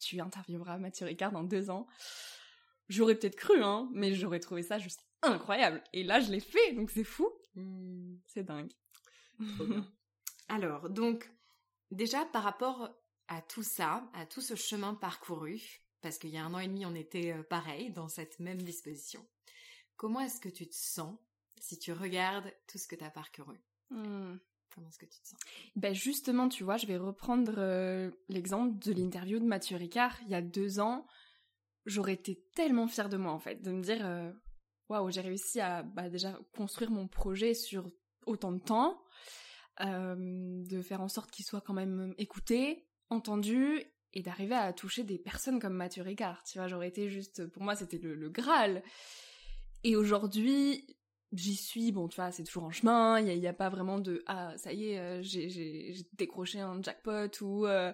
tu 0.00 0.20
intervieweras 0.20 0.78
Mathieu 0.78 1.06
Ricard 1.06 1.30
dans 1.30 1.44
deux 1.44 1.70
ans, 1.70 1.86
j'aurais 2.88 3.14
peut-être 3.14 3.36
cru, 3.36 3.62
hein, 3.62 3.88
mais 3.92 4.14
j'aurais 4.14 4.40
trouvé 4.40 4.62
ça 4.62 4.78
juste 4.78 5.04
incroyable. 5.22 5.82
Et 5.92 6.02
là, 6.02 6.18
je 6.18 6.32
l'ai 6.32 6.40
fait, 6.40 6.72
donc 6.72 6.90
c'est 6.90 7.04
fou. 7.04 7.28
Hmm. 7.54 8.16
C'est 8.26 8.42
dingue. 8.42 8.72
Alors, 10.50 10.90
donc, 10.90 11.30
déjà 11.92 12.24
par 12.24 12.42
rapport 12.42 12.90
à 13.28 13.40
tout 13.40 13.62
ça, 13.62 14.10
à 14.14 14.26
tout 14.26 14.40
ce 14.40 14.56
chemin 14.56 14.94
parcouru, 14.94 15.62
parce 16.00 16.18
qu'il 16.18 16.30
y 16.30 16.38
a 16.38 16.44
un 16.44 16.52
an 16.54 16.58
et 16.58 16.66
demi, 16.66 16.84
on 16.84 16.94
était 16.96 17.32
euh, 17.32 17.44
pareil, 17.44 17.92
dans 17.92 18.08
cette 18.08 18.40
même 18.40 18.60
disposition, 18.60 19.24
comment 19.96 20.18
est-ce 20.20 20.40
que 20.40 20.48
tu 20.48 20.66
te 20.66 20.74
sens 20.74 21.16
si 21.60 21.78
tu 21.78 21.92
regardes 21.92 22.52
tout 22.66 22.78
ce 22.78 22.88
que 22.88 22.96
tu 22.96 23.04
as 23.04 23.10
parcouru? 23.10 23.56
Hmm. 23.90 24.38
Comment 24.74 24.88
est-ce 24.88 24.98
que 24.98 25.06
tu 25.06 25.20
te 25.20 25.28
sens? 25.28 25.38
Ben 25.76 25.94
justement, 25.94 26.48
tu 26.48 26.64
vois, 26.64 26.76
je 26.76 26.86
vais 26.86 26.96
reprendre 26.96 27.54
euh, 27.58 28.10
l'exemple 28.28 28.76
de 28.78 28.92
l'interview 28.92 29.38
de 29.38 29.44
Mathieu 29.44 29.76
Ricard 29.76 30.18
il 30.22 30.30
y 30.30 30.34
a 30.34 30.42
deux 30.42 30.80
ans. 30.80 31.06
J'aurais 31.86 32.14
été 32.14 32.44
tellement 32.54 32.88
fière 32.88 33.08
de 33.08 33.16
moi 33.16 33.32
en 33.32 33.38
fait, 33.38 33.62
de 33.62 33.70
me 33.70 33.82
dire 33.82 34.04
euh, 34.04 34.32
waouh, 34.88 35.10
j'ai 35.10 35.20
réussi 35.20 35.60
à 35.60 35.84
bah, 35.84 36.08
déjà 36.08 36.36
construire 36.56 36.90
mon 36.90 37.06
projet 37.06 37.54
sur 37.54 37.90
autant 38.26 38.52
de 38.52 38.60
temps, 38.60 39.02
euh, 39.82 40.64
de 40.64 40.82
faire 40.82 41.00
en 41.00 41.08
sorte 41.08 41.30
qu'il 41.30 41.44
soit 41.44 41.60
quand 41.60 41.74
même 41.74 42.14
écouté, 42.18 42.86
entendu, 43.08 43.82
et 44.12 44.22
d'arriver 44.22 44.54
à 44.54 44.72
toucher 44.72 45.04
des 45.04 45.18
personnes 45.18 45.60
comme 45.60 45.74
Mathieu 45.74 46.02
Ricard. 46.02 46.42
Tu 46.44 46.58
vois, 46.58 46.68
j'aurais 46.68 46.88
été 46.88 47.08
juste, 47.08 47.46
pour 47.46 47.62
moi, 47.62 47.76
c'était 47.76 47.98
le, 47.98 48.28
Graal. 48.28 48.82
Et 49.84 49.96
aujourd'hui, 49.96 50.96
j'y 51.32 51.54
suis, 51.54 51.92
bon, 51.92 52.08
tu 52.08 52.16
vois, 52.16 52.32
c'est 52.32 52.44
toujours 52.44 52.64
en 52.64 52.70
chemin, 52.70 53.20
il 53.20 53.38
n'y 53.38 53.46
a, 53.46 53.52
pas 53.52 53.68
vraiment 53.68 53.98
de, 53.98 54.22
ah, 54.26 54.52
ça 54.56 54.72
y 54.72 54.90
est, 54.90 54.98
euh, 54.98 55.22
j'ai 55.22 55.94
décroché 56.14 56.60
un 56.60 56.82
jackpot 56.82 57.30
ou, 57.40 57.66
euh, 57.66 57.92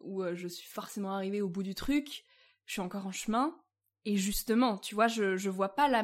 ou 0.00 0.22
je 0.34 0.48
suis 0.48 0.68
forcément 0.68 1.12
arrivée 1.14 1.40
au 1.40 1.48
bout 1.48 1.62
du 1.62 1.74
truc. 1.74 2.24
Je 2.66 2.72
suis 2.72 2.82
encore 2.82 3.06
en 3.06 3.12
chemin. 3.12 3.58
Et 4.04 4.16
justement, 4.16 4.76
tu 4.78 4.94
vois, 4.94 5.08
je, 5.08 5.36
je 5.36 5.48
vois 5.48 5.74
pas 5.74 5.88
la, 5.88 6.02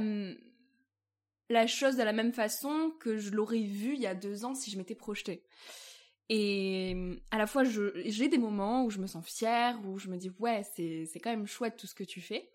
la 1.50 1.66
chose 1.66 1.96
de 1.96 2.02
la 2.02 2.12
même 2.12 2.32
façon 2.32 2.92
que 3.00 3.18
je 3.18 3.32
l'aurais 3.32 3.60
vu 3.60 3.94
il 3.94 4.00
y 4.00 4.06
a 4.06 4.14
deux 4.14 4.44
ans 4.44 4.54
si 4.54 4.70
je 4.70 4.78
m'étais 4.78 4.94
projetée. 4.94 5.42
Et 6.28 7.18
à 7.32 7.38
la 7.38 7.48
fois, 7.48 7.64
j'ai 7.64 8.28
des 8.28 8.38
moments 8.38 8.84
où 8.84 8.90
je 8.90 9.00
me 9.00 9.08
sens 9.08 9.26
fière, 9.26 9.80
où 9.84 9.98
je 9.98 10.08
me 10.08 10.16
dis 10.16 10.30
ouais, 10.38 10.62
c'est 10.76 11.20
quand 11.20 11.30
même 11.30 11.48
chouette 11.48 11.76
tout 11.76 11.88
ce 11.88 11.94
que 11.94 12.04
tu 12.04 12.20
fais. 12.20 12.52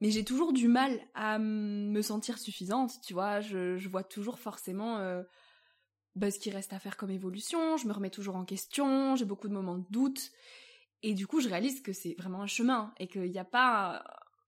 Mais 0.00 0.10
j'ai 0.10 0.24
toujours 0.24 0.52
du 0.52 0.68
mal 0.68 1.00
à 1.14 1.40
me 1.40 2.02
sentir 2.02 2.38
suffisante, 2.38 2.92
tu 3.04 3.14
vois. 3.14 3.40
Je, 3.40 3.88
vois 3.88 4.04
toujours 4.04 4.38
forcément 4.38 4.98
euh, 4.98 5.22
bah, 6.14 6.30
ce 6.30 6.38
qui 6.38 6.50
reste 6.50 6.72
à 6.72 6.78
faire 6.78 6.96
comme 6.96 7.10
évolution. 7.10 7.76
Je 7.76 7.88
me 7.88 7.92
remets 7.92 8.10
toujours 8.10 8.36
en 8.36 8.44
question. 8.44 9.16
J'ai 9.16 9.24
beaucoup 9.24 9.48
de 9.48 9.54
moments 9.54 9.78
de 9.78 9.86
doute. 9.90 10.30
Et 11.02 11.14
du 11.14 11.26
coup, 11.26 11.40
je 11.40 11.48
réalise 11.48 11.82
que 11.82 11.92
c'est 11.92 12.14
vraiment 12.16 12.42
un 12.42 12.46
chemin 12.46 12.94
et 12.98 13.08
qu'il 13.08 13.30
n'y 13.30 13.38
a 13.38 13.44
pas 13.44 14.04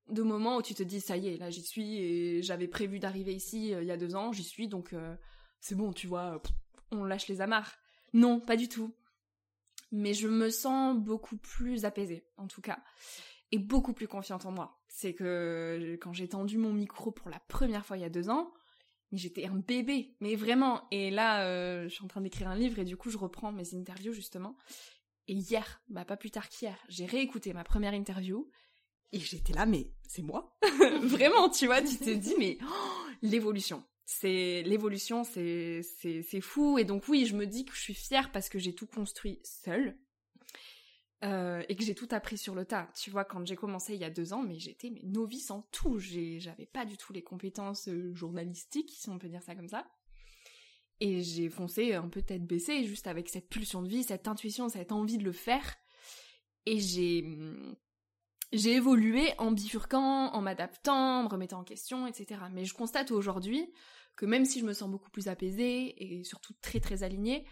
de 0.09 0.23
moments 0.23 0.57
où 0.57 0.63
tu 0.63 0.75
te 0.75 0.83
dis 0.83 1.01
ça 1.01 1.17
y 1.17 1.29
est, 1.29 1.37
là 1.37 1.51
j'y 1.51 1.63
suis 1.63 1.99
et 1.99 2.43
j'avais 2.43 2.69
prévu 2.69 2.99
d'arriver 2.99 3.35
ici 3.35 3.75
euh, 3.75 3.83
il 3.83 3.89
y 3.89 3.93
a 3.93 3.97
deux 3.97 4.15
ans, 4.15 4.33
j'y 4.33 4.45
suis 4.45 4.69
donc 4.69 4.93
euh, 4.93 5.17
c'est 5.61 5.75
bon, 5.75 5.93
tu 5.93 6.07
vois, 6.07 6.41
on 6.91 7.05
lâche 7.05 7.29
les 7.29 7.41
amarres. 7.41 7.77
Non, 8.13 8.41
pas 8.41 8.57
du 8.57 8.69
tout. 8.69 8.95
Mais 9.93 10.15
je 10.15 10.29
me 10.29 10.51
sens 10.51 10.97
beaucoup 10.97 11.37
plus 11.37 11.85
apaisée, 11.85 12.27
en 12.37 12.47
tout 12.49 12.61
cas, 12.61 12.79
et 13.53 13.59
beaucoup 13.59 13.93
plus 13.93 14.09
confiante 14.09 14.47
en 14.47 14.53
moi. 14.53 14.81
C'est 14.89 15.15
que 15.15 15.97
quand 16.01 16.13
j'ai 16.13 16.29
tendu 16.29 16.59
mon 16.59 16.73
micro 16.73 17.13
pour 17.13 17.31
la 17.31 17.39
première 17.41 17.85
fois 17.87 17.97
il 17.97 18.01
y 18.01 18.05
a 18.05 18.11
deux 18.11 18.29
ans, 18.29 18.53
j'étais 19.13 19.47
un 19.47 19.57
bébé, 19.57 20.17
mais 20.21 20.35
vraiment. 20.35 20.87
Et 20.91 21.11
là, 21.11 21.47
euh, 21.47 21.89
je 21.89 21.95
suis 21.95 22.05
en 22.05 22.09
train 22.09 22.21
d'écrire 22.21 22.49
un 22.49 22.57
livre 22.57 22.79
et 22.79 22.85
du 22.85 22.97
coup 22.97 23.11
je 23.11 23.19
reprends 23.19 23.53
mes 23.53 23.75
interviews 23.75 24.13
justement. 24.13 24.57
Et 25.29 25.35
hier, 25.35 25.83
bah 25.89 26.05
pas 26.05 26.17
plus 26.17 26.31
tard 26.31 26.49
qu'hier, 26.49 26.79
j'ai 26.89 27.07
réécouté 27.07 27.53
ma 27.53 27.65
première 27.65 27.95
interview 27.95 28.49
j'étais 29.25 29.53
là, 29.53 29.67
mais 29.67 29.93
c'est 30.09 30.23
moi 30.23 30.57
Vraiment, 31.03 31.49
tu 31.49 31.67
vois, 31.67 31.83
tu 31.83 31.97
te 31.97 32.11
dis, 32.11 32.35
mais 32.39 32.59
oh, 32.63 33.07
l'évolution. 33.23 33.85
C'est 34.05 34.63
l'évolution, 34.63 35.25
c'est 35.25 35.83
c'est 35.83 36.41
fou. 36.41 36.79
Et 36.79 36.85
donc 36.85 37.09
oui, 37.09 37.27
je 37.27 37.35
me 37.35 37.45
dis 37.45 37.65
que 37.65 37.75
je 37.75 37.81
suis 37.81 37.95
fière 37.95 38.31
parce 38.31 38.49
que 38.49 38.59
j'ai 38.59 38.75
tout 38.75 38.87
construit 38.87 39.41
seule. 39.43 39.99
Euh, 41.25 41.63
et 41.71 41.77
que 41.77 41.83
j'ai 41.83 41.95
tout 41.95 42.09
appris 42.11 42.37
sur 42.37 42.55
le 42.55 42.67
tas. 42.67 42.91
Tu 42.95 43.11
vois, 43.11 43.25
quand 43.25 43.45
j'ai 43.47 43.57
commencé 43.57 43.95
il 43.95 44.01
y 44.01 44.05
a 44.05 44.11
deux 44.11 44.35
ans, 44.35 44.43
mais 44.43 44.59
j'étais 44.59 44.93
novice 45.03 45.51
en 45.51 45.63
tout. 45.73 45.99
J'avais 45.99 46.67
pas 46.67 46.85
du 46.85 46.97
tout 46.99 47.13
les 47.13 47.23
compétences 47.23 47.89
euh, 47.89 48.15
journalistiques, 48.15 48.93
si 48.93 49.09
on 49.09 49.19
peut 49.19 49.29
dire 49.29 49.43
ça 49.43 49.55
comme 49.55 49.69
ça. 49.69 49.87
Et 51.01 51.23
j'ai 51.23 51.49
foncé 51.49 51.95
un 51.95 52.09
peu 52.09 52.23
tête 52.23 52.47
baissée, 52.47 52.85
juste 52.85 53.07
avec 53.07 53.29
cette 53.29 53.49
pulsion 53.49 53.83
de 53.83 53.89
vie, 53.89 54.03
cette 54.03 54.29
intuition, 54.29 54.69
cette 54.69 54.93
envie 54.93 55.19
de 55.19 55.25
le 55.25 55.33
faire. 55.33 55.77
Et 56.67 56.79
j'ai 56.79 57.25
j'ai 58.53 58.75
évolué 58.75 59.33
en 59.39 59.51
bifurquant, 59.51 60.33
en 60.33 60.41
m'adaptant, 60.41 61.21
en 61.21 61.23
me 61.25 61.29
remettant 61.29 61.61
en 61.61 61.65
question, 61.65 62.07
etc. 62.07 62.41
Mais 62.53 62.65
je 62.65 62.75
constate 62.75 63.11
aujourd'hui 63.11 63.73
que 64.17 64.27
même 64.27 64.45
si 64.45 64.61
je 64.61 64.65
me 64.65 64.73
sens 64.73 64.91
beaucoup 64.91 65.11
plus 65.11 65.29
apaisée 65.29 65.95
et 66.03 66.25
surtout 66.25 66.55
très 66.63 66.81
très 66.81 67.03
alignée, 67.03 67.47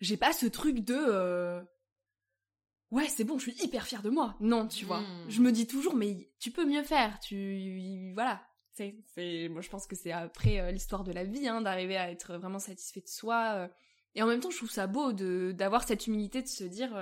j'ai 0.00 0.16
pas 0.16 0.32
ce 0.32 0.46
truc 0.46 0.80
de 0.80 0.96
euh, 0.96 1.62
ouais 2.90 3.08
c'est 3.08 3.24
bon, 3.24 3.38
je 3.38 3.50
suis 3.50 3.64
hyper 3.64 3.86
fière 3.86 4.02
de 4.02 4.10
moi. 4.10 4.36
Non, 4.40 4.66
tu 4.68 4.84
vois. 4.84 5.00
Hmm. 5.00 5.26
Je 5.28 5.40
me 5.40 5.52
dis 5.52 5.66
toujours 5.66 5.94
mais 5.94 6.30
tu 6.38 6.50
peux 6.50 6.64
mieux 6.64 6.82
faire. 6.82 7.18
Tu 7.20 8.12
voilà. 8.14 8.46
C'est, 8.72 9.48
moi 9.48 9.62
je 9.62 9.70
pense 9.70 9.86
que 9.86 9.96
c'est 9.96 10.12
après 10.12 10.60
euh, 10.60 10.70
l'histoire 10.70 11.02
de 11.02 11.12
la 11.12 11.24
vie 11.24 11.48
hein, 11.48 11.62
d'arriver 11.62 11.96
à 11.96 12.10
être 12.10 12.36
vraiment 12.36 12.58
satisfait 12.58 13.00
de 13.00 13.08
soi. 13.08 13.54
Euh. 13.54 13.68
et 14.14 14.22
en 14.22 14.26
même 14.26 14.40
temps, 14.40 14.50
je 14.50 14.56
trouve 14.58 14.70
ça 14.70 14.86
beau 14.86 15.12
de 15.12 15.52
d'avoir 15.52 15.84
cette 15.84 16.06
humilité 16.06 16.42
de 16.42 16.48
se 16.48 16.64
dire 16.64 16.94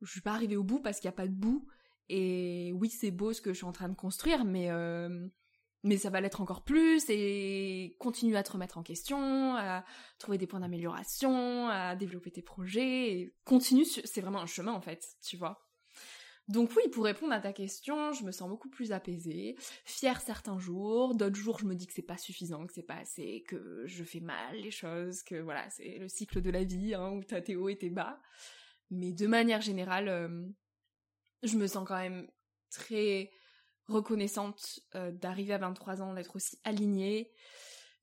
je 0.00 0.10
suis 0.10 0.20
pas 0.20 0.32
arrivée 0.32 0.56
au 0.56 0.64
bout 0.64 0.80
parce 0.80 0.98
qu'il 0.98 1.06
y 1.06 1.08
a 1.08 1.12
pas 1.12 1.28
de 1.28 1.32
bout 1.32 1.66
et 2.08 2.72
oui, 2.74 2.90
c'est 2.90 3.10
beau 3.10 3.32
ce 3.32 3.40
que 3.40 3.52
je 3.52 3.58
suis 3.58 3.66
en 3.66 3.72
train 3.72 3.88
de 3.88 3.94
construire, 3.94 4.44
mais 4.44 4.70
euh, 4.70 5.28
mais 5.84 5.98
ça 5.98 6.10
va 6.10 6.20
l'être 6.20 6.40
encore 6.40 6.64
plus 6.64 7.04
et 7.10 7.96
continue 8.00 8.36
à 8.36 8.42
te 8.42 8.52
remettre 8.52 8.78
en 8.78 8.82
question, 8.82 9.54
à 9.54 9.84
trouver 10.18 10.38
des 10.38 10.46
points 10.46 10.60
d'amélioration, 10.60 11.68
à 11.68 11.94
développer 11.94 12.30
tes 12.30 12.42
projets. 12.42 13.12
Et 13.12 13.34
continue, 13.44 13.84
c'est 13.84 14.20
vraiment 14.22 14.40
un 14.40 14.46
chemin 14.46 14.72
en 14.72 14.80
fait, 14.80 15.06
tu 15.22 15.36
vois. 15.36 15.60
Donc 16.48 16.70
oui, 16.76 16.82
pour 16.90 17.04
répondre 17.04 17.32
à 17.32 17.40
ta 17.40 17.52
question, 17.52 18.12
je 18.12 18.24
me 18.24 18.30
sens 18.30 18.48
beaucoup 18.50 18.68
plus 18.68 18.92
apaisée, 18.92 19.56
fière 19.86 20.20
certains 20.20 20.58
jours, 20.58 21.14
d'autres 21.14 21.36
jours 21.36 21.58
je 21.58 21.64
me 21.64 21.74
dis 21.74 21.86
que 21.86 21.94
c'est 21.94 22.02
pas 22.02 22.18
suffisant, 22.18 22.66
que 22.66 22.72
c'est 22.74 22.82
pas 22.82 22.96
assez, 22.96 23.44
que 23.48 23.82
je 23.86 24.04
fais 24.04 24.20
mal 24.20 24.56
les 24.56 24.70
choses, 24.70 25.22
que 25.22 25.36
voilà, 25.36 25.68
c'est 25.70 25.98
le 25.98 26.08
cycle 26.08 26.42
de 26.42 26.50
la 26.50 26.64
vie, 26.64 26.94
hein, 26.94 27.12
où 27.12 27.24
t'as 27.24 27.40
tes 27.40 27.56
hauts 27.56 27.70
et 27.70 27.78
tes 27.78 27.88
bas. 27.88 28.20
Mais 28.90 29.12
de 29.12 29.26
manière 29.26 29.62
générale, 29.62 30.08
euh, 30.08 30.46
je 31.44 31.56
me 31.56 31.66
sens 31.66 31.86
quand 31.86 31.98
même 31.98 32.28
très 32.70 33.30
reconnaissante 33.86 34.80
euh, 34.94 35.12
d'arriver 35.12 35.54
à 35.54 35.58
23 35.58 36.02
ans, 36.02 36.14
d'être 36.14 36.36
aussi 36.36 36.58
alignée, 36.64 37.30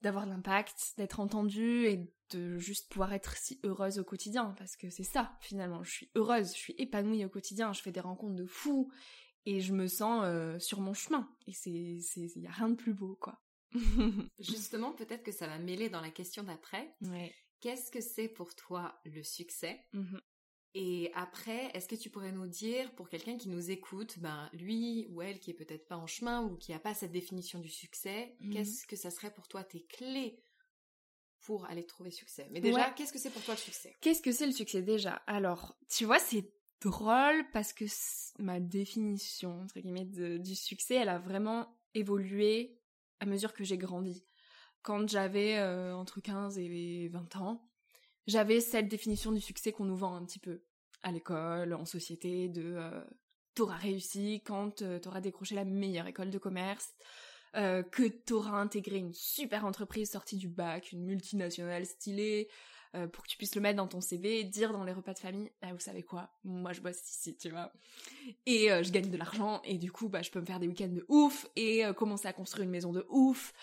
d'avoir 0.01 0.25
l'impact, 0.25 0.93
d'être 0.97 1.19
entendue 1.19 1.85
et 1.85 2.11
de 2.31 2.57
juste 2.57 2.89
pouvoir 2.91 3.13
être 3.13 3.35
si 3.35 3.59
heureuse 3.63 3.99
au 3.99 4.03
quotidien 4.03 4.55
parce 4.57 4.75
que 4.77 4.89
c'est 4.89 5.03
ça 5.03 5.37
finalement, 5.41 5.83
je 5.83 5.91
suis 5.91 6.11
heureuse, 6.15 6.53
je 6.53 6.59
suis 6.59 6.75
épanouie 6.77 7.25
au 7.25 7.29
quotidien, 7.29 7.73
je 7.73 7.81
fais 7.81 7.91
des 7.91 7.99
rencontres 7.99 8.35
de 8.35 8.45
fous 8.45 8.91
et 9.45 9.59
je 9.59 9.73
me 9.73 9.87
sens 9.87 10.21
euh, 10.23 10.57
sur 10.59 10.79
mon 10.79 10.93
chemin 10.93 11.29
et 11.47 11.53
c'est 11.53 11.97
c'est 12.01 12.39
y 12.39 12.47
a 12.47 12.51
rien 12.51 12.69
de 12.69 12.75
plus 12.75 12.93
beau 12.93 13.17
quoi. 13.19 13.41
Justement, 14.39 14.91
peut-être 14.91 15.23
que 15.23 15.31
ça 15.31 15.47
va 15.47 15.57
mêler 15.57 15.89
dans 15.89 16.01
la 16.01 16.09
question 16.09 16.43
d'après. 16.43 16.93
Ouais. 17.01 17.33
Qu'est-ce 17.61 17.89
que 17.91 18.01
c'est 18.01 18.27
pour 18.27 18.53
toi 18.55 18.99
le 19.05 19.23
succès? 19.23 19.85
Mmh 19.93 20.17
et 20.73 21.11
après, 21.15 21.69
est-ce 21.73 21.87
que 21.87 21.95
tu 21.95 22.09
pourrais 22.09 22.31
nous 22.31 22.47
dire, 22.47 22.93
pour 22.95 23.09
quelqu'un 23.09 23.37
qui 23.37 23.49
nous 23.49 23.71
écoute, 23.71 24.19
ben 24.19 24.49
lui 24.53 25.05
ou 25.09 25.21
elle 25.21 25.39
qui 25.39 25.51
est 25.51 25.55
peut-être 25.55 25.87
pas 25.87 25.97
en 25.97 26.07
chemin 26.07 26.43
ou 26.43 26.55
qui 26.55 26.71
a 26.71 26.79
pas 26.79 26.93
cette 26.93 27.11
définition 27.11 27.59
du 27.59 27.69
succès, 27.69 28.35
mhm. 28.39 28.53
qu'est-ce 28.53 28.87
que 28.87 28.95
ça 28.95 29.11
serait 29.11 29.33
pour 29.33 29.47
toi 29.49 29.63
tes 29.63 29.83
clés 29.83 30.41
pour 31.41 31.65
aller 31.65 31.85
trouver 31.85 32.11
succès? 32.11 32.47
Mais 32.51 32.61
déjà, 32.61 32.89
qu'est-ce 32.91 33.11
que 33.11 33.19
c'est 33.19 33.31
pour 33.31 33.43
toi 33.43 33.55
le 33.55 33.59
succès? 33.59 33.95
Qu'est-ce 33.99 34.21
que 34.21 34.31
c'est 34.31 34.45
le 34.45 34.53
succès 34.53 34.81
déjà? 34.81 35.15
Alors, 35.27 35.77
tu 35.89 36.05
vois, 36.05 36.19
c'est 36.19 36.49
drôle 36.79 37.45
parce 37.51 37.73
que 37.73 37.85
ma 38.39 38.59
définition 38.61 39.61
entre 39.61 39.79
guillemets 39.79 40.05
du 40.05 40.55
succès, 40.55 40.95
elle 40.95 41.09
a 41.09 41.19
vraiment 41.19 41.77
évolué 41.93 42.79
à 43.19 43.25
mesure 43.25 43.53
que 43.53 43.65
j'ai 43.65 43.77
grandi. 43.77 44.23
Quand 44.83 45.07
j'avais 45.07 45.57
euh, 45.57 45.93
entre 45.95 46.21
15 46.21 46.57
et 46.57 47.09
20 47.09 47.35
ans, 47.35 47.70
j'avais 48.27 48.59
cette 48.59 48.87
définition 48.87 49.31
du 49.31 49.41
succès 49.41 49.71
qu'on 49.71 49.85
nous 49.85 49.97
vend 49.97 50.15
un 50.15 50.25
petit 50.25 50.39
peu 50.39 50.63
à 51.03 51.11
l'école, 51.11 51.73
en 51.73 51.85
société, 51.85 52.47
de 52.47 52.75
euh, 52.75 53.01
t'auras 53.53 53.77
réussi 53.77 54.41
quand 54.45 54.81
euh, 54.81 54.99
t'auras 54.99 55.21
décroché 55.21 55.55
la 55.55 55.65
meilleure 55.65 56.07
école 56.07 56.29
de 56.29 56.37
commerce, 56.37 56.93
euh, 57.55 57.83
que 57.83 58.07
t'auras 58.07 58.57
intégré 58.57 58.97
une 58.97 59.13
super 59.13 59.65
entreprise 59.65 60.11
sortie 60.11 60.37
du 60.37 60.47
bac, 60.47 60.91
une 60.91 61.03
multinationale 61.03 61.85
stylée, 61.85 62.47
euh, 62.95 63.07
pour 63.07 63.23
que 63.23 63.29
tu 63.29 63.37
puisses 63.37 63.55
le 63.55 63.61
mettre 63.61 63.77
dans 63.77 63.87
ton 63.87 64.01
CV, 64.01 64.43
dire 64.43 64.73
dans 64.73 64.83
les 64.83 64.93
repas 64.93 65.13
de 65.13 65.19
famille, 65.19 65.51
ah, 65.61 65.73
vous 65.73 65.79
savez 65.79 66.03
quoi, 66.03 66.29
moi 66.43 66.73
je 66.73 66.81
bosse 66.81 67.01
ici, 67.09 67.37
tu 67.37 67.49
vois, 67.49 67.71
et 68.45 68.67
je 68.67 68.91
gagne 68.91 69.09
de 69.09 69.17
l'argent, 69.17 69.61
et 69.63 69.77
du 69.77 69.91
coup 69.91 70.09
bah 70.09 70.21
je 70.21 70.29
peux 70.29 70.41
me 70.41 70.45
faire 70.45 70.59
des 70.59 70.67
week-ends 70.67 70.89
de 70.89 71.05
ouf, 71.07 71.47
et 71.55 71.83
commencer 71.95 72.27
à 72.27 72.33
construire 72.33 72.65
une 72.65 72.71
maison 72.71 72.91
de 72.91 73.05
ouf, 73.09 73.53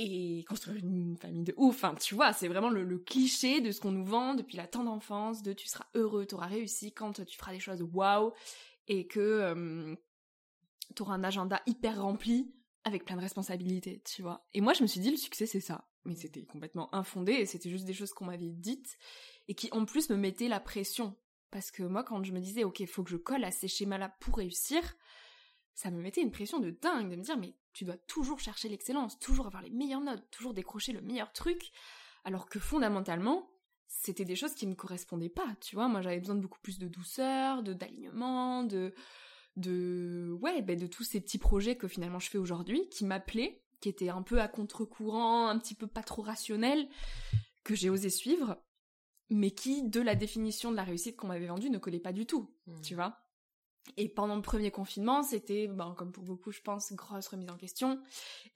et 0.00 0.44
construire 0.44 0.76
une 0.76 1.16
famille 1.16 1.42
de 1.42 1.52
ouf. 1.56 1.74
Enfin, 1.74 1.96
tu 1.96 2.14
vois, 2.14 2.32
c'est 2.32 2.46
vraiment 2.46 2.70
le, 2.70 2.98
cliché 2.98 3.60
de 3.60 3.72
ce 3.72 3.80
qu'on 3.80 3.90
nous 3.90 4.04
vend 4.04 4.34
depuis 4.34 4.56
la 4.56 4.68
tendre 4.68 4.92
enfance, 4.92 5.42
de 5.42 5.52
tu 5.52 5.66
seras 5.66 5.86
heureux, 5.94 6.24
tu 6.24 6.36
auras 6.36 6.46
réussi 6.46 6.92
quand 6.92 7.24
tu 7.24 7.36
feras 7.36 7.52
des 7.52 7.58
choses 7.58 7.82
waouh, 7.82 8.32
et 8.86 9.08
que 9.08 9.18
euh, 9.18 9.96
tu 10.94 11.02
auras 11.02 11.14
un 11.14 11.24
agenda 11.24 11.60
hyper 11.66 12.00
rempli 12.00 12.54
avec 12.84 13.04
plein 13.04 13.16
de 13.16 13.20
responsabilités, 13.20 14.00
tu 14.04 14.22
vois. 14.22 14.46
Et 14.54 14.60
moi, 14.60 14.72
je 14.72 14.82
me 14.82 14.86
suis 14.86 15.00
dit, 15.00 15.10
le 15.10 15.16
succès, 15.16 15.46
c'est 15.46 15.60
ça. 15.60 15.88
Mais 16.04 16.14
c'était 16.14 16.44
complètement 16.44 16.94
infondé, 16.94 17.32
et 17.32 17.46
c'était 17.46 17.68
juste 17.68 17.84
des 17.84 17.92
choses 17.92 18.12
qu'on 18.12 18.26
m'avait 18.26 18.52
dites, 18.52 18.98
et 19.48 19.54
qui 19.54 19.68
en 19.72 19.84
plus 19.84 20.10
me 20.10 20.16
mettaient 20.16 20.48
la 20.48 20.60
pression. 20.60 21.16
Parce 21.50 21.72
que 21.72 21.82
moi, 21.82 22.04
quand 22.04 22.22
je 22.22 22.32
me 22.32 22.40
disais, 22.40 22.62
ok, 22.62 22.86
faut 22.86 23.02
que 23.02 23.10
je 23.10 23.16
colle 23.16 23.42
à 23.42 23.50
ces 23.50 23.66
schémas-là 23.66 24.14
pour 24.20 24.36
réussir, 24.36 24.80
ça 25.74 25.90
me 25.90 26.00
mettait 26.00 26.22
une 26.22 26.30
pression 26.30 26.60
de 26.60 26.70
dingue 26.70 27.10
de 27.10 27.16
me 27.16 27.22
dire, 27.22 27.36
mais 27.36 27.54
tu 27.78 27.84
dois 27.84 27.96
toujours 27.96 28.40
chercher 28.40 28.68
l'excellence, 28.68 29.20
toujours 29.20 29.46
avoir 29.46 29.62
les 29.62 29.70
meilleures 29.70 30.00
notes, 30.00 30.28
toujours 30.32 30.52
décrocher 30.52 30.90
le 30.90 31.00
meilleur 31.00 31.32
truc, 31.32 31.70
alors 32.24 32.48
que 32.48 32.58
fondamentalement, 32.58 33.48
c'était 33.86 34.24
des 34.24 34.34
choses 34.34 34.54
qui 34.54 34.66
me 34.66 34.74
correspondaient 34.74 35.28
pas, 35.28 35.54
tu 35.60 35.76
vois. 35.76 35.86
Moi, 35.86 36.02
j'avais 36.02 36.18
besoin 36.18 36.34
de 36.34 36.40
beaucoup 36.40 36.58
plus 36.58 36.80
de 36.80 36.88
douceur, 36.88 37.62
de 37.62 37.72
d'alignement, 37.74 38.64
de 38.64 38.92
de 39.54 40.36
ouais, 40.42 40.60
ben 40.60 40.76
de 40.76 40.88
tous 40.88 41.04
ces 41.04 41.20
petits 41.20 41.38
projets 41.38 41.76
que 41.76 41.86
finalement 41.86 42.18
je 42.18 42.28
fais 42.28 42.38
aujourd'hui, 42.38 42.88
qui 42.88 43.04
m'appelaient, 43.04 43.62
qui 43.80 43.88
étaient 43.88 44.08
un 44.08 44.22
peu 44.22 44.40
à 44.40 44.48
contre-courant, 44.48 45.46
un 45.46 45.58
petit 45.60 45.76
peu 45.76 45.86
pas 45.86 46.02
trop 46.02 46.22
rationnels, 46.22 46.88
que 47.62 47.76
j'ai 47.76 47.90
osé 47.90 48.10
suivre, 48.10 48.60
mais 49.30 49.52
qui, 49.52 49.88
de 49.88 50.00
la 50.00 50.16
définition 50.16 50.72
de 50.72 50.76
la 50.76 50.82
réussite 50.82 51.16
qu'on 51.16 51.28
m'avait 51.28 51.46
vendue, 51.46 51.70
ne 51.70 51.78
collaient 51.78 52.00
pas 52.00 52.12
du 52.12 52.26
tout, 52.26 52.50
mmh. 52.66 52.80
tu 52.80 52.96
vois. 52.96 53.16
Et 53.96 54.08
pendant 54.08 54.36
le 54.36 54.42
premier 54.42 54.70
confinement, 54.70 55.22
c'était, 55.22 55.66
ben, 55.66 55.94
comme 55.96 56.12
pour 56.12 56.24
beaucoup, 56.24 56.52
je 56.52 56.60
pense, 56.60 56.92
grosse 56.92 57.28
remise 57.28 57.50
en 57.50 57.56
question. 57.56 58.00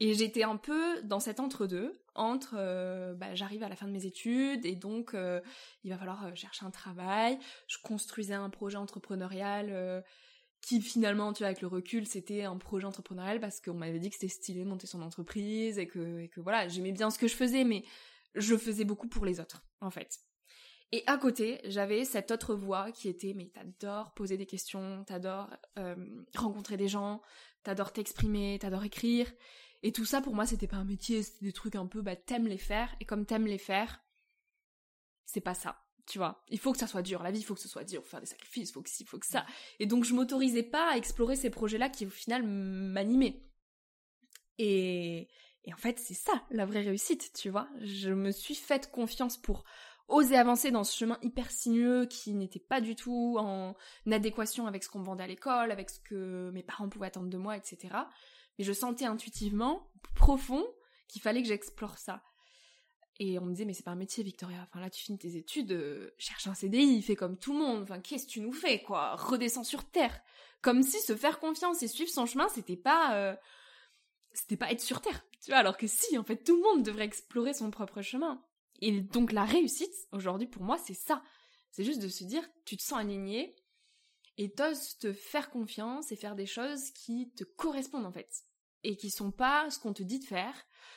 Et 0.01 0.15
j'étais 0.15 0.43
un 0.43 0.57
peu 0.57 1.01
dans 1.03 1.21
cet 1.21 1.41
entre-deux, 1.41 1.99
entre, 2.15 2.57
bah, 3.15 3.35
j'arrive 3.35 3.63
à 3.63 3.69
la 3.69 3.77
fin 3.77 3.87
de 3.87 3.93
mes 3.93 4.07
études 4.07 4.67
et 4.67 4.77
donc 4.77 5.15
euh, 5.15 5.41
il 5.85 5.91
va 5.91 5.99
falloir 5.99 6.27
euh, 6.27 6.35
chercher 6.35 6.67
un 6.67 6.71
travail. 6.71 7.39
Je 7.67 7.79
construisais 7.83 8.35
un 8.35 8.51
projet 8.51 8.77
entrepreneurial 8.77 10.05
qui 10.61 10.81
finalement, 10.81 11.33
tu 11.33 11.39
vois, 11.39 11.49
avec 11.49 11.61
le 11.61 11.67
recul, 11.67 12.07
c'était 12.07 12.45
un 12.45 12.57
projet 12.57 12.87
entrepreneurial 12.87 13.41
parce 13.41 13.61
qu'on 13.61 13.75
m'avait 13.75 13.99
dit 13.99 14.11
que 14.11 14.15
c'était 14.15 14.29
stylé 14.29 14.63
de 14.63 14.69
monter 14.69 14.87
son 14.87 15.03
entreprise 15.03 15.79
et 15.79 15.87
que, 15.89 16.21
et 16.21 16.29
que 16.29 16.41
voilà, 16.41 16.69
j'aimais 16.69 16.93
bien 16.93 17.11
ce 17.11 17.19
que 17.19 17.27
je 17.27 17.35
faisais, 17.35 17.65
mais 17.65 17.85
je 18.35 18.57
faisais 18.57 18.85
beaucoup 18.85 19.09
pour 19.09 19.25
les 19.27 19.41
autres, 19.41 19.65
en 19.81 19.91
fait. 19.91 20.21
Et 20.95 21.03
à 21.07 21.17
côté, 21.17 21.59
j'avais 21.65 22.05
cette 22.05 22.31
autre 22.31 22.55
voix 22.55 22.93
qui 22.93 23.09
était 23.09 23.33
mais 23.35 23.49
t'adores 23.49 24.13
poser 24.13 24.37
des 24.37 24.45
questions, 24.45 25.05
t'adores 25.05 25.49
euh, 25.79 25.97
rencontrer 26.37 26.77
des 26.77 26.89
gens, 26.89 27.23
t'adores 27.63 27.93
t'exprimer, 27.93 28.59
t'adores 28.61 28.85
écrire. 28.85 29.33
Et 29.83 29.91
tout 29.93 30.05
ça 30.05 30.21
pour 30.21 30.35
moi 30.35 30.45
c'était 30.45 30.67
pas 30.67 30.77
un 30.77 30.85
métier, 30.85 31.23
c'était 31.23 31.47
des 31.47 31.53
trucs 31.53 31.77
un 31.77 31.87
peu 31.87 32.03
bah 32.03 32.15
t'aimes 32.15 32.47
les 32.47 32.59
faire 32.59 32.95
et 33.01 33.07
comme 33.07 33.25
t'aimes 33.25 33.47
les 33.47 33.59
faire, 33.59 34.05
c'est 35.25 35.41
pas 35.41 35.55
ça. 35.55 35.79
Tu 36.07 36.19
vois, 36.19 36.45
il 36.49 36.59
faut 36.59 36.73
que 36.73 36.79
ça 36.79 36.87
soit 36.87 37.03
dur, 37.03 37.23
la 37.23 37.31
vie 37.31 37.41
il 37.41 37.45
faut 37.45 37.55
que 37.55 37.61
ce 37.61 37.69
soit 37.69 37.85
dur, 37.85 38.03
faut 38.03 38.11
faire 38.11 38.21
des 38.21 38.27
sacrifices, 38.27 38.71
faut 38.71 38.83
que 38.83 38.91
ci, 38.91 39.07
faut 39.07 39.19
que 39.19 39.27
ça. 39.27 39.47
Et 39.79 39.87
donc 39.87 40.05
je 40.05 40.13
m'autorisais 40.13 40.63
pas 40.63 40.93
à 40.93 40.97
explorer 40.99 41.37
ces 41.37 41.49
projets-là 41.49 41.89
qui 41.89 42.05
au 42.05 42.11
final 42.11 42.43
m'animaient. 42.43 43.43
Et, 44.59 45.29
et 45.65 45.73
en 45.73 45.79
fait 45.79 45.99
c'est 45.99 46.15
ça 46.15 46.45
la 46.51 46.67
vraie 46.67 46.83
réussite, 46.83 47.33
tu 47.35 47.49
vois. 47.49 47.69
Je 47.81 48.11
me 48.11 48.31
suis 48.31 48.55
faite 48.55 48.91
confiance 48.91 49.39
pour 49.41 49.65
oser 50.09 50.37
avancer 50.37 50.71
dans 50.71 50.85
ce 50.85 50.97
chemin 50.97 51.19
hyper 51.23 51.51
sinueux 51.51 52.07
qui 52.07 52.35
n'était 52.35 52.61
pas 52.61 52.81
du 52.81 52.95
tout 52.95 53.37
en 53.39 53.75
adéquation 54.11 54.67
avec 54.67 54.85
ce 54.85 54.89
qu'on 54.89 55.03
vendait 55.03 55.25
à 55.25 55.27
l'école, 55.27 55.71
avec 55.71 55.91
ce 55.91 56.01
que 56.01 56.51
mes 56.53 56.63
parents 56.63 56.89
pouvaient 56.89 57.07
attendre 57.07 57.29
de 57.29 57.39
moi, 57.39 57.57
etc. 57.57 57.95
Mais 58.59 58.65
je 58.65 58.73
sentais 58.73 59.07
intuitivement, 59.07 59.91
profond, 60.15 60.65
qu'il 61.09 61.23
fallait 61.23 61.43
que 61.43 61.49
j'explore 61.49 61.99
ça. 61.99 62.23
Et 63.19 63.39
on 63.39 63.45
me 63.45 63.51
disait, 63.51 63.65
mais 63.65 63.75
c'est 63.75 63.85
pas 63.85 63.91
un 63.91 63.97
métier, 63.97 64.25
Victoria. 64.25 64.59
Enfin, 64.63 64.81
là, 64.81 64.91
tu 64.91 65.03
finis 65.03 65.19
tes 65.19 65.37
études, 65.37 65.73
euh, 65.73 66.11
cherche 66.19 66.47
un 66.47 66.55
CDI, 66.55 67.03
fais 67.03 67.15
comme 67.15 67.39
tout 67.39 67.53
le 67.53 67.59
monde. 67.59 67.83
Enfin, 67.83 68.01
qu'est-ce 68.01 68.27
que 68.27 68.33
tu 68.33 68.41
nous 68.41 68.53
fais, 68.53 68.83
quoi? 68.83 69.15
Redescends 69.17 69.65
sur 69.65 69.85
terre. 69.85 70.19
Comme 70.63 70.83
si 70.83 70.99
se 71.01 71.15
faire 71.15 71.39
confiance 71.39 71.83
et 71.83 71.89
suivre 71.89 72.11
son 72.11 72.27
chemin, 72.27 72.49
c'était 72.49 72.77
pas, 72.77 73.15
euh, 73.17 73.37
c'était 74.33 74.57
pas 74.57 74.73
être 74.73 74.81
sur 74.81 75.01
terre. 75.01 75.23
Tu 75.43 75.51
vois, 75.51 75.59
alors 75.59 75.77
que 75.77 75.87
si, 75.87 76.17
en 76.17 76.25
fait, 76.25 76.43
tout 76.43 76.57
le 76.57 76.63
monde 76.63 76.83
devrait 76.83 77.05
explorer 77.05 77.53
son 77.53 77.71
propre 77.71 78.01
chemin. 78.01 78.43
Et 78.83 79.01
donc, 79.01 79.31
la 79.31 79.45
réussite, 79.45 79.95
aujourd'hui, 80.11 80.49
pour 80.49 80.65
moi, 80.65 80.77
c'est 80.77 80.93
ça. 80.93 81.23
C'est 81.71 81.85
juste 81.85 82.03
de 82.03 82.09
se 82.09 82.25
dire, 82.25 82.43
tu 82.65 82.77
te 82.77 82.83
sens 82.83 82.99
aligné 82.99 83.55
et 84.39 84.51
t'oses 84.53 84.99
te 84.99 85.13
faire 85.13 85.51
confiance 85.51 86.11
et 86.11 86.17
faire 86.17 86.35
des 86.35 86.47
choses 86.47 86.91
qui 86.91 87.31
te 87.31 87.45
correspondent, 87.45 88.07
en 88.07 88.13
fait. 88.13 88.43
Et 88.83 88.97
qui 88.97 89.11
sont 89.11 89.31
pas 89.31 89.71
ce 89.71 89.79
qu'on 89.79 89.93
te 89.93 90.03
dit 90.03 90.19
de 90.19 90.25
faire, 90.25 90.55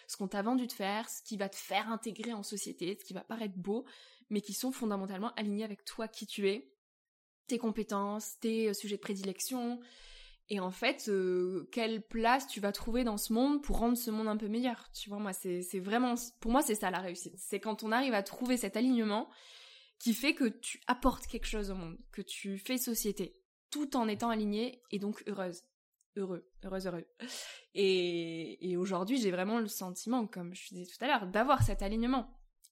ce 0.08 0.18
qu'on 0.18 0.27
t'a 0.27 0.42
vendu 0.42 0.65
de 0.65 0.72
faire, 0.72 1.08
ce 1.08 1.22
qui 1.22 1.38
va 1.38 1.48
te 1.48 1.56
faire 1.56 1.88
intégrer 1.92 2.34
en 2.34 2.42
société, 2.42 2.98
ce 3.00 3.06
qui 3.06 3.13
va 3.13 3.24
paraître 3.24 3.56
beau, 3.56 3.86
mais 4.32 4.42
qui 4.42 4.54
sont 4.54 4.72
fondamentalement 4.72 5.32
alignés 5.36 5.63
avec 5.63 5.86
toi 5.86 6.08
qui 6.08 6.25
tu 6.25 6.50
es, 6.50 6.74
tes 7.46 7.60
compétences, 7.60 8.39
tes 8.39 8.70
euh, 8.70 8.74
sujets 8.74 8.96
de 8.96 9.01
prédilection, 9.01 9.80
et 10.50 10.60
en 10.60 10.72
fait, 10.72 11.06
euh, 11.08 11.68
quelle 11.72 12.02
place 12.02 12.48
tu 12.48 12.60
vas 12.60 12.72
trouver 12.72 13.04
dans 13.04 13.18
ce 13.18 13.34
monde 13.34 13.64
pour 13.64 13.80
rendre 13.80 13.98
ce 13.98 14.12
monde 14.12 14.28
un 14.28 14.38
peu 14.38 14.48
meilleur 14.48 14.90
Tu 14.94 15.10
vois, 15.10 15.18
moi, 15.18 15.34
c'est 15.34 15.80
vraiment, 15.80 16.16
pour 16.40 16.52
moi, 16.52 16.62
c'est 16.62 16.75
ça 16.75 16.92
la 16.92 17.00
réussite. 17.00 17.36
C'est 17.38 17.60
quand 17.60 17.84
on 17.84 17.92
arrive 17.92 18.14
à 18.14 18.22
trouver 18.22 18.58
cet 18.58 18.78
alignement 18.78 19.30
qui 19.98 20.14
fait 20.14 20.36
que 20.36 20.46
tu 20.46 20.82
apportes 20.88 21.25
quelque 21.25 21.48
chose 21.48 21.72
au 21.72 21.75
monde, 21.75 21.98
que 22.12 22.22
tu 22.22 22.60
fais 22.60 22.78
société, 22.78 23.34
tout 23.72 23.96
en 23.98 24.08
étant 24.08 24.30
aligné 24.30 24.82
et 24.92 25.00
donc 25.00 25.24
heureuse 25.28 25.64
heureux, 26.18 26.48
heureuse, 26.64 26.88
heureux. 26.88 27.06
Et, 27.74 28.75
aujourd'hui, 28.78 29.18
j'ai 29.18 29.32
vraiment 29.32 29.60
le 29.60 29.68
sentiment, 29.68 30.28
comme 30.28 30.54
je 30.54 30.70
disais 30.70 30.86
tout 30.86 31.04
à 31.04 31.08
l'heure, 31.08 31.28
d'avoir 31.28 31.64
cet 31.64 31.82
alignement. 31.82 32.30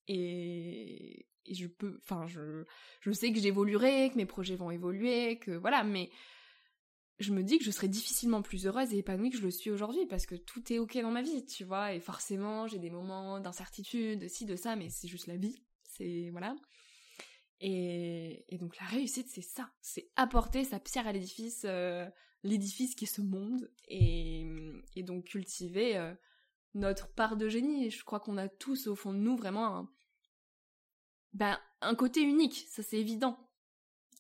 Et, 0.08 1.28
et 1.46 1.54
je 1.54 1.68
peux, 1.68 2.00
enfin, 2.02 2.26
je, 2.28 2.64
je 3.02 3.12
sais 3.12 3.32
que 3.32 3.40
j'évoluerai, 3.40 4.12
que 4.12 4.18
mes 4.18 4.26
projets 4.26 4.56
vont 4.56 4.72
évoluer, 4.72 5.40
que 5.40 5.52
voilà, 5.52 5.84
mais 5.84 6.10
je 7.20 7.32
me 7.32 7.44
dis 7.44 7.58
que 7.58 7.64
je 7.64 7.72
serai 7.72 7.88
difficilement 7.88 8.42
plus 8.42 8.66
heureuse 8.66 8.94
et 8.94 8.98
épanouie 8.98 9.30
que 9.30 9.38
je 9.38 9.44
le 9.44 9.52
suis 9.52 9.70
aujourd'hui 9.70 10.06
parce 10.08 10.26
que 10.26 10.36
tout 10.36 10.74
est 10.74 10.80
ok 10.80 10.98
dans 11.02 11.12
ma 11.12 11.22
vie, 11.22 11.46
tu 11.46 11.64
vois, 11.64 11.94
et 11.94 12.00
forcément 12.00 12.68
j'ai 12.68 12.80
des 12.80 12.90
moments 12.90 13.40
d'incertitude, 13.40 14.20
de 14.20 14.28
ci, 14.28 14.46
de 14.46 14.56
ça, 14.56 14.76
mais 14.76 14.90
c'est 14.90 15.08
juste 15.08 15.28
la 15.28 15.38
vie, 15.38 15.64
c'est 15.84 16.30
voilà. 16.32 16.56
Et, 17.66 18.46
donc 18.60 18.78
la 18.78 18.86
réussite, 18.88 19.28
c'est 19.30 19.42
ça, 19.42 19.72
c'est 19.82 20.10
apporter 20.16 20.66
sa 20.66 20.80
pierre 20.80 21.08
à 21.08 21.14
l'édifice 21.14 21.62
euh, 21.66 22.06
l'édifice 22.44 22.94
qui 22.96 23.06
est 23.06 23.08
ce 23.08 23.22
monde 23.22 23.72
et, 23.88 24.46
donc 24.98 25.26
cultiver 25.26 25.98
euh, 25.98 26.14
notre 26.74 27.08
part 27.14 27.38
de 27.38 27.48
génie. 27.48 27.90
Je 27.90 28.04
crois 28.04 28.20
qu'on 28.20 28.38
a 28.38 28.50
tous 28.50 28.88
au 28.88 28.96
fond 28.96 29.14
de 29.14 29.20
nous 29.20 29.38
vraiment 29.38 29.78
un, 29.78 29.90
ben, 31.34 31.58
un 31.82 31.96
côté 31.96 32.22
unique, 32.22 32.66
ça 32.70 32.84
c'est 32.84 33.00
évident. 33.00 33.38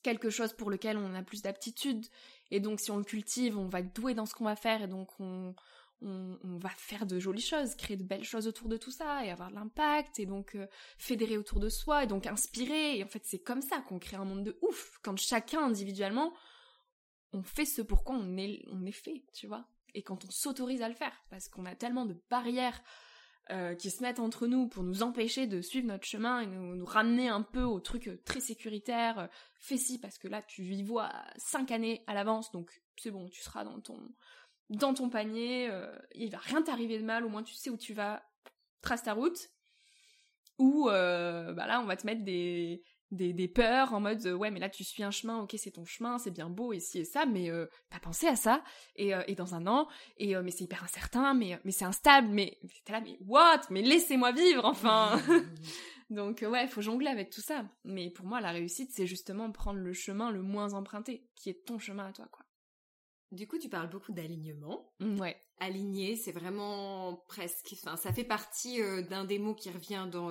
Quelque 0.03 0.29
chose 0.29 0.53
pour 0.53 0.69
lequel 0.69 0.97
on 0.97 1.13
a 1.13 1.23
plus 1.23 1.41
d'aptitude 1.41 2.05
et 2.53 2.60
donc 2.60 2.79
si 2.79 2.91
on 2.91 2.98
le 2.98 3.03
cultive, 3.03 3.57
on 3.57 3.67
va 3.67 3.79
être 3.79 3.95
doué 3.95 4.13
dans 4.13 4.27
ce 4.27 4.36
qu'on 4.36 4.43
va 4.43 4.55
faire 4.55 4.83
et 4.83 4.88
donc 4.88 5.10
on, 5.19 5.55
on, 6.01 6.57
va 6.60 6.69
faire 6.69 7.07
de 7.07 7.19
jolies 7.19 7.41
choses, 7.41 7.74
créer 7.74 7.98
de 7.98 8.03
belles 8.03 8.24
choses 8.24 8.48
autour 8.48 8.69
de 8.69 8.77
tout 8.77 8.91
ça 8.91 9.25
et 9.25 9.31
avoir 9.31 9.50
de 9.50 9.55
l'impact 9.55 10.19
et 10.19 10.27
donc 10.27 10.53
euh, 10.53 10.67
fédérer 11.00 11.36
autour 11.36 11.60
de 11.60 11.67
soi 11.67 12.03
et 12.03 12.07
donc 12.07 12.27
inspirer. 12.27 13.00
Et 13.00 13.03
en 13.03 13.07
fait, 13.07 13.24
c'est 13.25 13.39
comme 13.39 13.63
ça 13.63 13.79
qu'on 13.79 13.98
crée 13.98 14.17
un 14.17 14.25
monde 14.25 14.43
de 14.43 14.55
ouf 14.62 15.00
quand 15.01 15.17
chacun 15.17 15.63
individuellement 15.63 16.31
on 17.31 17.41
fait 17.41 17.65
ce 17.65 17.81
pourquoi 17.81 18.15
on 18.17 18.38
est, 18.38 18.63
on 18.72 18.86
est 18.86 18.91
fait, 18.91 19.25
tu 19.33 19.48
vois. 19.48 19.65
Et 19.95 20.03
quand 20.03 20.24
on 20.24 20.29
s'autorise 20.29 20.83
à 20.83 20.89
le 20.89 20.95
faire, 20.95 21.24
parce 21.31 21.50
qu'on 21.50 21.65
a 21.65 21.74
tellement 21.74 22.05
de 22.05 22.22
barrières 22.29 22.79
euh, 23.51 23.75
qui 23.75 23.91
se 23.91 24.01
mettent 24.01 24.19
entre 24.19 24.47
nous 24.47 24.69
pour 24.69 24.83
nous 24.83 25.03
empêcher 25.03 25.47
de 25.47 25.59
suivre 25.59 25.85
notre 25.85 26.05
chemin 26.05 26.39
et 26.39 26.45
nous, 26.45 26.85
ramener 26.85 27.27
un 27.27 27.41
peu 27.41 27.63
au 27.63 27.81
truc 27.81 28.07
euh, 28.07 28.21
très 28.23 28.39
sécuritaire, 28.39 29.19
euh, 29.19 29.27
fais 29.59 29.75
ci 29.75 30.00
parce 30.00 30.17
que 30.17 30.29
là 30.29 30.41
tu 30.41 30.63
y 30.63 30.81
vois 30.81 31.12
cinq 31.35 31.71
années 31.71 32.05
à 32.07 32.13
l'avance, 32.13 32.53
donc 32.53 32.81
c'est 32.95 33.12
bon, 33.12 33.27
tu 33.27 33.41
seras 33.41 33.65
dans 33.65 33.81
ton 33.81 34.00
dans 34.69 34.93
ton 34.93 35.09
panier, 35.09 35.69
il 36.15 36.31
va 36.31 36.38
rien 36.38 36.62
t'arriver 36.62 36.97
de 36.97 37.03
mal, 37.03 37.25
au 37.25 37.29
moins 37.29 37.43
tu 37.43 37.53
sais 37.53 37.69
où 37.69 37.77
tu 37.77 37.93
vas, 37.93 38.23
trace 38.81 39.03
ta 39.03 39.13
route. 39.13 39.49
Ou 40.58 40.86
bah 40.86 41.67
là 41.67 41.82
on 41.82 41.86
va 41.86 41.97
te 41.97 42.08
mettre 42.08 42.23
des, 42.23 42.82
des, 43.13 43.47
peurs 43.47 43.93
en 43.93 43.99
mode 43.99 44.26
ouais 44.26 44.52
mais 44.52 44.60
là 44.60 44.69
tu 44.69 44.84
suis 44.84 45.04
un 45.04 45.12
chemin 45.12 45.41
ok 45.41 45.56
c'est 45.58 45.71
ton 45.71 45.86
chemin 45.86 46.17
c'est 46.17 46.32
bien 46.32 46.49
beau 46.49 46.73
et 46.73 46.80
ci 46.80 46.99
et 46.99 47.06
ça 47.06 47.26
mais 47.26 47.49
euh, 47.49 47.67
t'as 47.89 47.99
pensé 47.99 48.28
à 48.28 48.36
ça 48.36 48.63
et, 48.95 49.13
euh, 49.13 49.21
et 49.28 49.36
dans 49.36 49.56
un 49.56 49.67
an 49.67 49.88
et 50.17 50.36
euh, 50.36 50.41
mais 50.43 50.52
c'est 50.52 50.63
hyper 50.63 50.84
incertain 50.84 51.34
mais 51.34 51.60
mais 51.63 51.71
c'est 51.71 51.86
instable 51.86 52.28
mais 52.30 52.58
t'es 52.86 52.93
là 52.93 53.02
mais 53.02 53.17
what? 53.26 53.62
Mais 53.69 53.82
laissez-moi 53.82 54.32
vivre 54.32 54.65
enfin 54.65 55.21
donc 56.10 56.43
ouais 56.47 56.67
faut 56.67 56.82
jongler 56.82 57.08
avec 57.08 57.30
tout 57.30 57.41
ça 57.41 57.65
mais 57.84 58.10
pour 58.10 58.26
moi 58.26 58.41
la 58.41 58.52
réussite 58.52 58.91
c'est 58.91 59.08
justement 59.08 59.52
prendre 59.52 59.80
le 59.80 59.93
chemin 59.93 60.32
le 60.32 60.41
moins 60.41 60.73
emprunté 60.73 61.28
qui 61.36 61.49
est 61.49 61.65
ton 61.65 61.80
chemin 61.80 62.08
à 62.08 62.13
toi 62.13 62.28
quoi 62.32 62.45
du 63.32 63.47
coup, 63.47 63.58
tu 63.58 63.67
parles 63.67 63.89
beaucoup 63.89 64.12
d'alignement. 64.12 64.93
Mmh, 64.99 65.19
ouais. 65.19 65.36
Aligner, 65.58 66.15
c'est 66.15 66.32
vraiment 66.32 67.15
presque, 67.28 67.73
enfin, 67.73 67.97
ça 67.97 68.13
fait 68.13 68.23
partie 68.23 68.80
d'un 69.10 69.26
des 69.26 69.39
mots 69.39 69.56
qui 69.56 69.71
revient 69.71 70.08
dans 70.12 70.30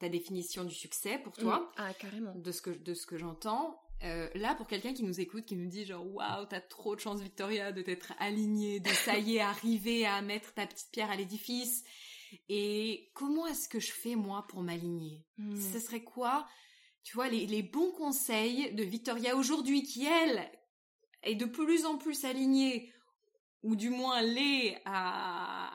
ta 0.00 0.08
définition 0.08 0.64
du 0.64 0.74
succès 0.74 1.18
pour 1.18 1.36
toi. 1.36 1.70
Ah, 1.76 1.94
carrément. 1.94 2.34
De 2.34 2.50
ce 2.50 2.62
que, 2.62 2.70
de 2.70 2.94
ce 2.94 3.06
que 3.06 3.16
j'entends. 3.16 3.80
Euh, 4.02 4.28
là, 4.34 4.54
pour 4.54 4.66
quelqu'un 4.66 4.94
qui 4.94 5.04
nous 5.04 5.20
écoute, 5.20 5.44
qui 5.44 5.56
nous 5.56 5.68
dit 5.68 5.84
genre 5.84 6.06
waouh, 6.06 6.46
t'as 6.46 6.60
trop 6.60 6.96
de 6.96 7.00
chance, 7.00 7.20
Victoria, 7.20 7.70
de 7.70 7.82
t'être 7.82 8.14
alignée, 8.18 8.80
de 8.80 8.88
ça 8.88 9.18
y 9.18 9.36
est, 9.36 9.40
arriver 9.40 10.06
à 10.06 10.22
mettre 10.22 10.54
ta 10.54 10.66
petite 10.66 10.90
pierre 10.90 11.10
à 11.10 11.16
l'édifice. 11.16 11.84
Et 12.48 13.10
comment 13.12 13.46
est-ce 13.46 13.68
que 13.68 13.78
je 13.78 13.92
fais 13.92 14.14
moi 14.14 14.46
pour 14.48 14.62
m'aligner? 14.62 15.22
Hmm. 15.36 15.60
Ce 15.60 15.78
serait 15.78 16.02
quoi, 16.02 16.46
tu 17.02 17.14
vois, 17.14 17.28
les, 17.28 17.46
les 17.46 17.62
bons 17.62 17.90
conseils 17.92 18.72
de 18.72 18.84
Victoria 18.84 19.36
aujourd'hui, 19.36 19.82
qui 19.82 20.06
elle 20.06 20.50
est 21.22 21.34
de 21.34 21.44
plus 21.44 21.84
en 21.84 21.98
plus 21.98 22.24
alignée, 22.24 22.90
ou 23.62 23.76
du 23.76 23.90
moins 23.90 24.22
l'est 24.22 24.80
à, 24.86 25.70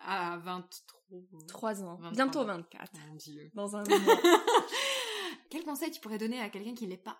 à 0.00 0.38
23 0.38 1.00
3 1.48 1.82
ans. 1.82 1.98
Bientôt 2.12 2.44
24. 2.44 2.92
Mon 3.08 3.14
Dieu. 3.16 3.50
Dans 3.54 3.76
un 3.76 3.82
moment. 3.88 4.20
Quel 5.50 5.64
conseil 5.64 5.90
tu 5.90 6.00
pourrais 6.00 6.18
donner 6.18 6.40
à 6.40 6.48
quelqu'un 6.48 6.74
qui 6.74 6.86
l'est 6.86 6.96
pas? 6.96 7.18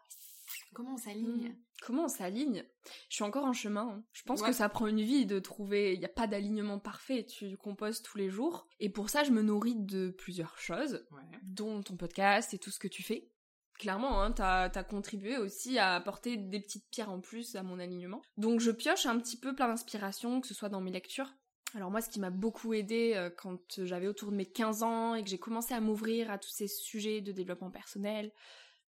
Comment 0.73 0.95
on 0.95 0.99
s'aligne? 0.99 1.49
Hmm. 1.49 1.57
Comment 1.83 2.05
on 2.05 2.09
s'aligne? 2.09 2.64
Je 3.09 3.14
suis 3.16 3.25
encore 3.25 3.45
en 3.45 3.53
chemin. 3.53 3.88
Hein. 3.88 4.05
Je 4.12 4.23
pense 4.23 4.43
que 4.43 4.53
ça 4.53 4.69
prend 4.69 4.87
une 4.87 5.01
vie 5.01 5.27
de 5.27 5.38
trouver. 5.40 5.95
Il 5.95 5.99
n'y 5.99 6.05
a 6.05 6.11
pas 6.11 6.27
d'alignement 6.27 6.79
parfait. 6.79 7.27
Tu 7.27 7.57
composes 7.57 8.03
tous 8.03 8.19
les 8.19 8.31
jours. 8.31 8.69
Et 8.79 8.88
pour 8.88 9.11
ça, 9.11 9.25
je 9.25 9.33
me 9.33 9.43
nourris 9.43 9.75
de 9.75 10.11
plusieurs 10.11 10.59
choses, 10.59 11.05
dont 11.43 11.83
ton 11.83 11.97
podcast 11.97 12.55
et 12.55 12.59
tout 12.59 12.71
ce 12.71 12.79
que 12.79 12.88
tu 12.88 13.03
fais. 13.03 13.31
Clairement, 13.79 14.21
hein, 14.21 14.31
t'as 14.31 14.64
as 14.64 14.85
contribué 14.85 15.38
aussi 15.38 15.79
à 15.79 15.95
apporter 15.95 16.37
des 16.37 16.61
petites 16.61 16.90
pierres 16.90 17.11
en 17.11 17.21
plus 17.21 17.57
à 17.57 17.62
mon 17.62 17.79
alignement. 17.79 18.21
Donc 18.37 18.61
je 18.61 18.71
pioche 18.71 19.07
un 19.07 19.19
petit 19.19 19.38
peu 19.38 19.55
plein 19.55 19.69
d'inspiration, 19.69 20.43
que 20.43 20.47
ce 20.47 20.53
soit 20.53 20.69
dans 20.69 20.83
mes 20.83 20.90
lectures, 20.90 21.33
alors 21.75 21.91
moi, 21.91 22.01
ce 22.01 22.09
qui 22.09 22.21
m'a 22.21 22.31
beaucoup 22.31 22.75
aidé 22.75 23.13
euh, 23.15 23.31
quand 23.31 23.85
j'avais 23.85 24.09
autour 24.09 24.31
de 24.31 24.37
mes 24.37 24.47
15 24.47 24.83
ans 24.83 25.15
et 25.15 25.23
que 25.23 25.29
j'ai 25.29 25.39
commencé 25.39 25.75
à 25.75 25.81
m'ouvrir 25.81 26.31
à 26.31 26.39
tous 26.39 26.51
ces 26.51 26.69
sujets 26.69 27.21
de 27.21 27.33
développement 27.33 27.71
personnel, 27.71 28.33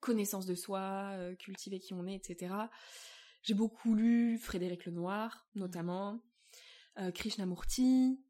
connaissance 0.01 0.47
de 0.47 0.55
soi, 0.55 1.11
euh, 1.13 1.35
cultiver 1.35 1.79
qui 1.79 1.95
on 1.95 2.07
est, 2.07 2.15
etc. 2.15 2.55
J'ai 3.43 3.55
beaucoup 3.55 3.95
lu 3.95 4.39
Frédéric 4.39 4.87
Lenoir, 4.87 5.47
notamment, 5.55 6.21
euh, 6.99 7.11
Krishnamurti, 7.11 8.21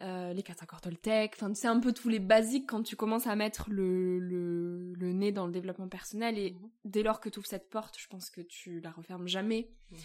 les 0.00 0.44
quatre 0.44 0.62
accords 0.62 0.80
Toltec, 0.80 1.32
enfin 1.34 1.52
c'est 1.54 1.66
un 1.66 1.80
peu 1.80 1.92
tous 1.92 2.08
les 2.08 2.20
basiques 2.20 2.68
quand 2.68 2.84
tu 2.84 2.94
commences 2.94 3.26
à 3.26 3.34
mettre 3.34 3.68
le, 3.68 4.20
le, 4.20 5.12
nez 5.12 5.32
dans 5.32 5.44
le 5.44 5.50
développement 5.50 5.88
personnel 5.88 6.38
et 6.38 6.52
mhm. 6.52 6.70
dès 6.84 7.02
lors 7.02 7.18
que 7.18 7.28
tu 7.28 7.40
ouvres 7.40 7.48
cette 7.48 7.68
porte, 7.68 7.98
je 7.98 8.06
pense 8.06 8.30
que 8.30 8.40
tu 8.40 8.78
la 8.78 8.92
refermes 8.92 9.26
jamais. 9.26 9.72
Mhm. 9.90 9.98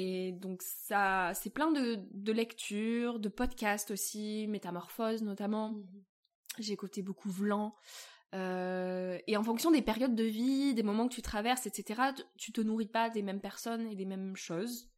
Et 0.00 0.30
donc 0.30 0.62
ça, 0.62 1.32
c'est 1.34 1.50
plein 1.50 1.72
de, 1.72 1.98
de, 2.12 2.32
lectures, 2.32 3.18
de 3.18 3.28
podcasts 3.28 3.90
aussi, 3.90 4.46
Métamorphose 4.46 5.22
notamment. 5.22 5.72
Mhm. 5.72 6.04
J'ai 6.60 6.72
écouté 6.72 7.02
beaucoup 7.02 7.28
Vlan. 7.28 7.74
Euh, 8.32 9.18
et 9.26 9.36
en 9.36 9.42
fonction 9.42 9.72
des 9.72 9.82
périodes 9.82 10.14
de 10.14 10.22
vie, 10.22 10.72
des 10.72 10.84
moments 10.84 11.08
que 11.08 11.14
tu 11.14 11.22
traverses, 11.22 11.66
etc., 11.66 12.12
tu 12.36 12.52
te 12.52 12.60
nourris 12.60 12.86
pas 12.86 13.10
des 13.10 13.22
mêmes 13.22 13.40
personnes 13.40 13.88
et 13.88 13.96
des 13.96 14.04
mêmes 14.04 14.36
choses. 14.36 14.88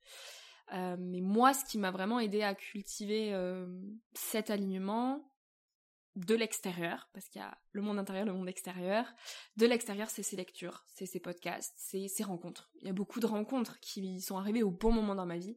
Euh, 0.74 0.96
mais 0.98 1.22
moi, 1.22 1.54
ce 1.54 1.64
qui 1.64 1.78
m'a 1.78 1.90
vraiment 1.90 2.20
aidé 2.20 2.42
à 2.42 2.54
cultiver 2.54 3.32
euh, 3.32 3.66
cet 4.12 4.50
alignement, 4.50 5.29
de 6.16 6.34
l'extérieur, 6.34 7.08
parce 7.12 7.28
qu'il 7.28 7.40
y 7.40 7.44
a 7.44 7.56
le 7.72 7.82
monde 7.82 7.98
intérieur, 7.98 8.24
le 8.24 8.32
monde 8.32 8.48
extérieur. 8.48 9.06
De 9.56 9.66
l'extérieur, 9.66 10.10
c'est 10.10 10.22
ses 10.22 10.36
lectures, 10.36 10.84
c'est 10.88 11.06
ses 11.06 11.20
podcasts, 11.20 11.74
c'est 11.76 12.08
ses 12.08 12.24
rencontres. 12.24 12.70
Il 12.80 12.86
y 12.86 12.90
a 12.90 12.92
beaucoup 12.92 13.20
de 13.20 13.26
rencontres 13.26 13.78
qui 13.80 14.20
sont 14.20 14.36
arrivées 14.36 14.62
au 14.62 14.70
bon 14.70 14.92
moment 14.92 15.14
dans 15.14 15.26
ma 15.26 15.38
vie 15.38 15.56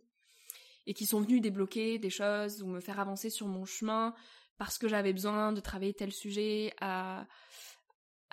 et 0.86 0.94
qui 0.94 1.06
sont 1.06 1.22
venues 1.22 1.42
débloquer 1.42 1.98
des 1.98 2.10
choses 2.10 2.62
ou 2.62 2.68
me 2.68 2.82
faire 2.82 3.00
avancer 3.00 3.30
sur 3.30 3.48
mon 3.48 3.66
chemin 3.66 4.14
parce 4.58 4.78
que 4.78 4.88
j'avais 4.88 5.14
besoin 5.14 5.54
de 5.54 5.60
travailler 5.60 5.94
tel 5.94 6.12
sujet 6.12 6.74
à 6.80 7.28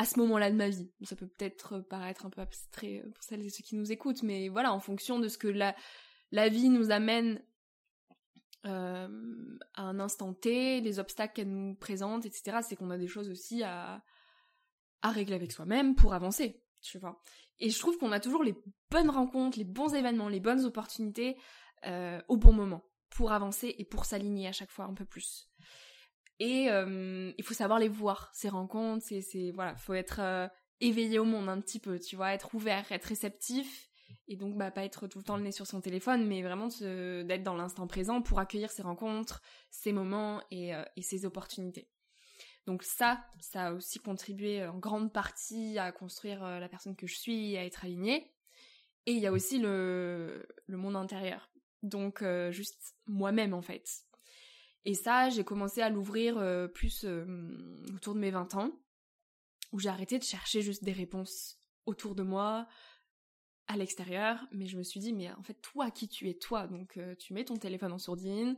à 0.01 0.07
ce 0.07 0.19
moment-là 0.21 0.51
de 0.51 0.57
ma 0.57 0.71
vie. 0.71 0.91
Ça 1.03 1.15
peut 1.15 1.27
peut-être 1.27 1.81
paraître 1.81 2.25
un 2.25 2.31
peu 2.31 2.41
abstrait 2.41 3.03
pour 3.15 3.23
celles 3.23 3.45
et 3.45 3.51
ceux 3.51 3.63
qui 3.63 3.77
nous 3.77 3.93
écoutent, 3.93 4.23
mais 4.23 4.49
voilà, 4.49 4.73
en 4.73 4.81
fonction 4.81 5.19
de 5.19 5.29
ce 5.29 5.37
que 5.37 5.47
la, 5.47 5.77
la 6.33 6.49
vie 6.49 6.71
nous 6.71 6.91
amène 6.91 7.43
à 8.65 9.09
un 9.77 10.01
instant 10.01 10.35
T, 10.35 10.81
les 10.81 10.99
obstacles 10.99 11.35
qu'elle 11.35 11.51
nous 11.51 11.75
présente, 11.75 12.27
etc. 12.27 12.59
C'est 12.67 12.77
qu'on 12.77 12.91
a 12.91 12.99
des 12.99 13.07
choses 13.07 13.31
aussi 13.31 13.63
à, 13.63 14.03
à 15.03 15.11
régler 15.11 15.35
avec 15.35 15.53
soi-même 15.53 15.95
pour 15.95 16.15
avancer, 16.15 16.63
tu 16.83 16.99
vois. 16.99 17.23
Et 17.59 17.71
je 17.71 17.79
trouve 17.79 17.99
qu'on 17.99 18.13
a 18.13 18.21
toujours 18.21 18.43
les 18.43 18.55
bonnes 18.91 19.11
rencontres, 19.11 19.59
les 19.59 19.65
bons 19.65 19.95
événements, 19.95 20.29
les 20.29 20.41
bonnes 20.41 20.65
opportunités 20.65 21.37
euh, 21.87 22.21
au 22.29 22.37
bon 22.37 22.53
moment 22.53 22.85
pour 23.11 23.33
avancer 23.33 23.75
et 23.79 23.85
pour 23.85 24.05
s'aligner 24.05 24.49
à 24.49 24.53
chaque 24.53 24.71
fois 24.71 24.87
un 24.87 24.95
peu 24.95 25.05
plus. 25.05 25.49
Et 26.39 26.71
euh, 26.71 27.33
il 27.37 27.45
faut 27.45 27.55
savoir 27.55 27.79
les 27.79 27.89
voir, 27.89 28.31
ces 28.33 28.49
rencontres, 28.49 29.05
c'est, 29.07 29.51
voilà, 29.51 29.77
faut 29.77 29.93
être 29.93 30.21
euh, 30.21 30.49
éveillé 30.81 31.19
au 31.19 31.25
monde 31.25 31.49
un 31.49 31.61
petit 31.61 31.79
peu, 31.79 31.99
tu 31.99 32.17
vois, 32.17 32.33
être 32.33 32.55
ouvert, 32.55 32.91
être 32.93 33.05
réceptif 33.05 33.90
et 34.29 34.37
donc 34.37 34.57
bah 34.57 34.71
pas 34.71 34.85
être 34.85 35.07
tout 35.07 35.19
le 35.19 35.25
temps 35.25 35.37
le 35.37 35.43
nez 35.43 35.53
sur 35.53 35.67
son 35.67 35.81
téléphone, 35.81 36.27
mais 36.27 36.43
vraiment 36.43 36.69
d'être 36.69 37.43
dans 37.43 37.55
l'instant 37.55 37.87
présent 37.87 38.23
pour 38.23 38.39
accueillir 38.39 38.71
ces 38.71 38.83
rencontres, 38.83 39.43
ces 39.71 39.93
moments 39.93 40.43
et, 40.51 40.73
et 40.97 41.03
ces 41.03 41.25
opportunités. 41.25 41.89
Donc 42.67 42.83
ça, 42.83 43.25
ça 43.41 43.69
a 43.69 43.73
aussi 43.73 43.99
contribué 43.99 44.65
en 44.65 44.79
grande 44.79 45.13
partie 45.13 45.79
à 45.79 45.93
construire 45.93 46.43
la 46.43 46.69
personne 46.69 46.95
que 46.95 47.07
je 47.07 47.17
suis, 47.17 47.57
à 47.57 47.65
être 47.65 47.85
alignée. 47.85 48.33
Et 49.07 49.13
il 49.13 49.19
y 49.19 49.27
a 49.27 49.33
aussi 49.33 49.59
le, 49.59 50.47
le 50.67 50.77
monde 50.77 50.97
intérieur. 50.97 51.51
Donc 51.83 52.23
juste 52.51 52.95
moi-même 53.07 53.55
en 53.55 53.63
fait. 53.63 54.05
Et 54.85 54.95
ça, 54.95 55.29
j'ai 55.29 55.45
commencé 55.45 55.83
à 55.83 55.91
l'ouvrir 55.91 56.37
plus 56.75 57.05
autour 57.95 58.15
de 58.15 58.21
mes 58.21 58.31
20 58.31 58.55
ans, 58.55 58.71
où 59.73 59.79
j'ai 59.79 59.89
arrêté 59.89 60.19
de 60.19 60.25
chercher 60.25 60.63
juste 60.63 60.85
des 60.85 60.93
réponses 60.93 61.59
autour 61.87 62.15
de 62.15 62.23
moi, 62.23 62.67
à 63.71 63.77
l'extérieur, 63.77 64.47
mais 64.51 64.67
je 64.67 64.77
me 64.77 64.83
suis 64.83 64.99
dit, 64.99 65.13
mais 65.13 65.31
en 65.33 65.43
fait, 65.43 65.55
toi, 65.55 65.91
qui 65.91 66.09
tu 66.09 66.29
es, 66.29 66.35
toi, 66.35 66.67
donc 66.67 66.99
tu 67.19 67.35
mets 67.35 67.45
ton 67.45 67.57
téléphone 67.57 67.93
en 67.93 67.99
sourdine, 67.99 68.57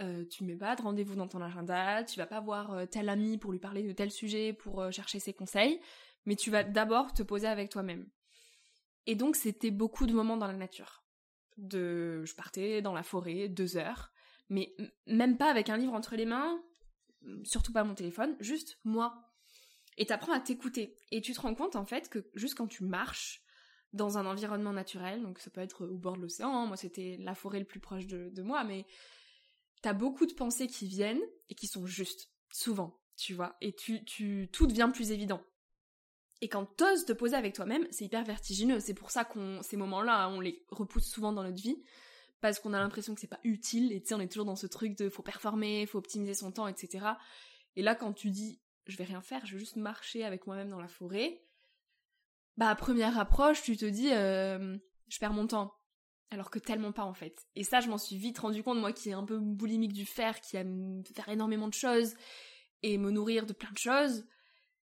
euh, 0.00 0.24
tu 0.24 0.44
mets 0.44 0.56
pas 0.56 0.76
de 0.76 0.82
rendez-vous 0.82 1.14
dans 1.14 1.28
ton 1.28 1.42
agenda, 1.42 2.04
tu 2.04 2.18
vas 2.18 2.26
pas 2.26 2.40
voir 2.40 2.72
euh, 2.72 2.86
tel 2.86 3.10
ami 3.10 3.36
pour 3.36 3.52
lui 3.52 3.58
parler 3.58 3.82
de 3.82 3.92
tel 3.92 4.10
sujet, 4.10 4.54
pour 4.54 4.80
euh, 4.80 4.90
chercher 4.90 5.18
ses 5.18 5.34
conseils, 5.34 5.78
mais 6.24 6.36
tu 6.36 6.50
vas 6.50 6.64
d'abord 6.64 7.12
te 7.12 7.22
poser 7.22 7.46
avec 7.46 7.68
toi-même. 7.68 8.08
Et 9.06 9.14
donc 9.14 9.36
c'était 9.36 9.70
beaucoup 9.70 10.06
de 10.06 10.14
moments 10.14 10.38
dans 10.38 10.46
la 10.46 10.54
nature. 10.54 11.04
De, 11.58 12.24
je 12.24 12.34
partais 12.34 12.80
dans 12.80 12.94
la 12.94 13.02
forêt 13.02 13.48
deux 13.48 13.76
heures, 13.76 14.10
mais 14.48 14.74
même 15.06 15.36
pas 15.36 15.50
avec 15.50 15.68
un 15.68 15.76
livre 15.76 15.92
entre 15.92 16.16
les 16.16 16.24
mains, 16.24 16.62
surtout 17.44 17.72
pas 17.72 17.84
mon 17.84 17.94
téléphone, 17.94 18.36
juste 18.40 18.78
moi. 18.84 19.30
Et 19.98 20.06
t'apprends 20.06 20.32
à 20.32 20.40
t'écouter. 20.40 20.96
Et 21.10 21.20
tu 21.20 21.34
te 21.34 21.40
rends 21.42 21.54
compte 21.54 21.76
en 21.76 21.84
fait 21.84 22.08
que 22.08 22.30
juste 22.34 22.54
quand 22.54 22.68
tu 22.68 22.84
marches 22.84 23.42
dans 23.92 24.18
un 24.18 24.26
environnement 24.26 24.72
naturel, 24.72 25.22
donc 25.22 25.38
ça 25.40 25.50
peut 25.50 25.60
être 25.60 25.86
au 25.86 25.96
bord 25.96 26.16
de 26.16 26.22
l'océan, 26.22 26.54
hein, 26.54 26.66
moi 26.66 26.76
c'était 26.76 27.16
la 27.20 27.34
forêt 27.34 27.58
le 27.58 27.64
plus 27.64 27.80
proche 27.80 28.06
de, 28.06 28.42
moi, 28.42 28.62
mais 28.64 28.86
t'as 29.82 29.92
beaucoup 29.92 30.26
de 30.26 30.32
pensées 30.32 30.68
qui 30.68 30.86
viennent 30.86 31.22
et 31.48 31.54
qui 31.54 31.66
sont 31.66 31.86
justes, 31.86 32.30
souvent, 32.52 33.00
tu 33.16 33.34
vois, 33.34 33.56
et 33.60 33.74
tu, 33.74 34.04
tu, 34.04 34.48
tout 34.52 34.66
devient 34.66 34.90
plus 34.92 35.10
évident. 35.10 35.42
Et 36.40 36.48
quand 36.48 36.64
t'oses 36.64 37.04
te 37.04 37.12
poser 37.12 37.36
avec 37.36 37.54
toi-même, 37.54 37.86
c'est 37.90 38.06
hyper 38.06 38.24
vertigineux. 38.24 38.80
C'est 38.80 38.94
pour 38.94 39.10
ça 39.10 39.26
qu'on, 39.26 39.60
ces 39.62 39.76
moments-là, 39.76 40.30
on 40.30 40.40
les 40.40 40.64
repousse 40.70 41.04
souvent 41.04 41.32
dans 41.32 41.42
notre 41.42 41.60
vie, 41.60 41.82
parce 42.40 42.58
qu'on 42.58 42.72
a 42.72 42.78
l'impression 42.78 43.14
que 43.14 43.20
c'est 43.20 43.26
pas 43.26 43.40
utile, 43.44 43.92
et 43.92 44.00
tu 44.00 44.08
sais, 44.08 44.14
on 44.14 44.20
est 44.20 44.28
toujours 44.28 44.46
dans 44.46 44.56
ce 44.56 44.66
truc 44.66 44.96
de 44.96 45.10
faut 45.10 45.22
performer, 45.22 45.84
faut 45.86 45.98
optimiser 45.98 46.34
son 46.34 46.52
temps, 46.52 46.66
etc. 46.66 47.06
Et 47.76 47.82
là, 47.82 47.94
quand 47.94 48.12
tu 48.12 48.30
dis, 48.30 48.60
je 48.86 48.96
vais 48.96 49.04
rien 49.04 49.20
faire, 49.20 49.44
je 49.44 49.52
vais 49.52 49.58
juste 49.58 49.76
marcher 49.76 50.24
avec 50.24 50.46
moi-même 50.46 50.70
dans 50.70 50.80
la 50.80 50.88
forêt, 50.88 51.42
bah, 52.60 52.74
première 52.74 53.18
approche, 53.18 53.62
tu 53.62 53.74
te 53.78 53.86
dis, 53.86 54.12
euh, 54.12 54.76
je 55.08 55.18
perds 55.18 55.32
mon 55.32 55.46
temps 55.46 55.72
alors 56.30 56.50
que 56.50 56.58
tellement 56.58 56.92
pas 56.92 57.04
en 57.04 57.14
fait. 57.14 57.46
Et 57.56 57.64
ça, 57.64 57.80
je 57.80 57.88
m'en 57.88 57.96
suis 57.96 58.18
vite 58.18 58.38
rendu 58.38 58.62
compte, 58.62 58.78
moi 58.78 58.92
qui 58.92 59.08
est 59.08 59.14
un 59.14 59.24
peu 59.24 59.38
boulimique 59.38 59.94
du 59.94 60.04
fer, 60.04 60.38
qui 60.42 60.58
aime 60.58 61.02
faire 61.14 61.30
énormément 61.30 61.68
de 61.68 61.74
choses 61.74 62.14
et 62.82 62.98
me 62.98 63.10
nourrir 63.10 63.46
de 63.46 63.54
plein 63.54 63.70
de 63.72 63.78
choses, 63.78 64.26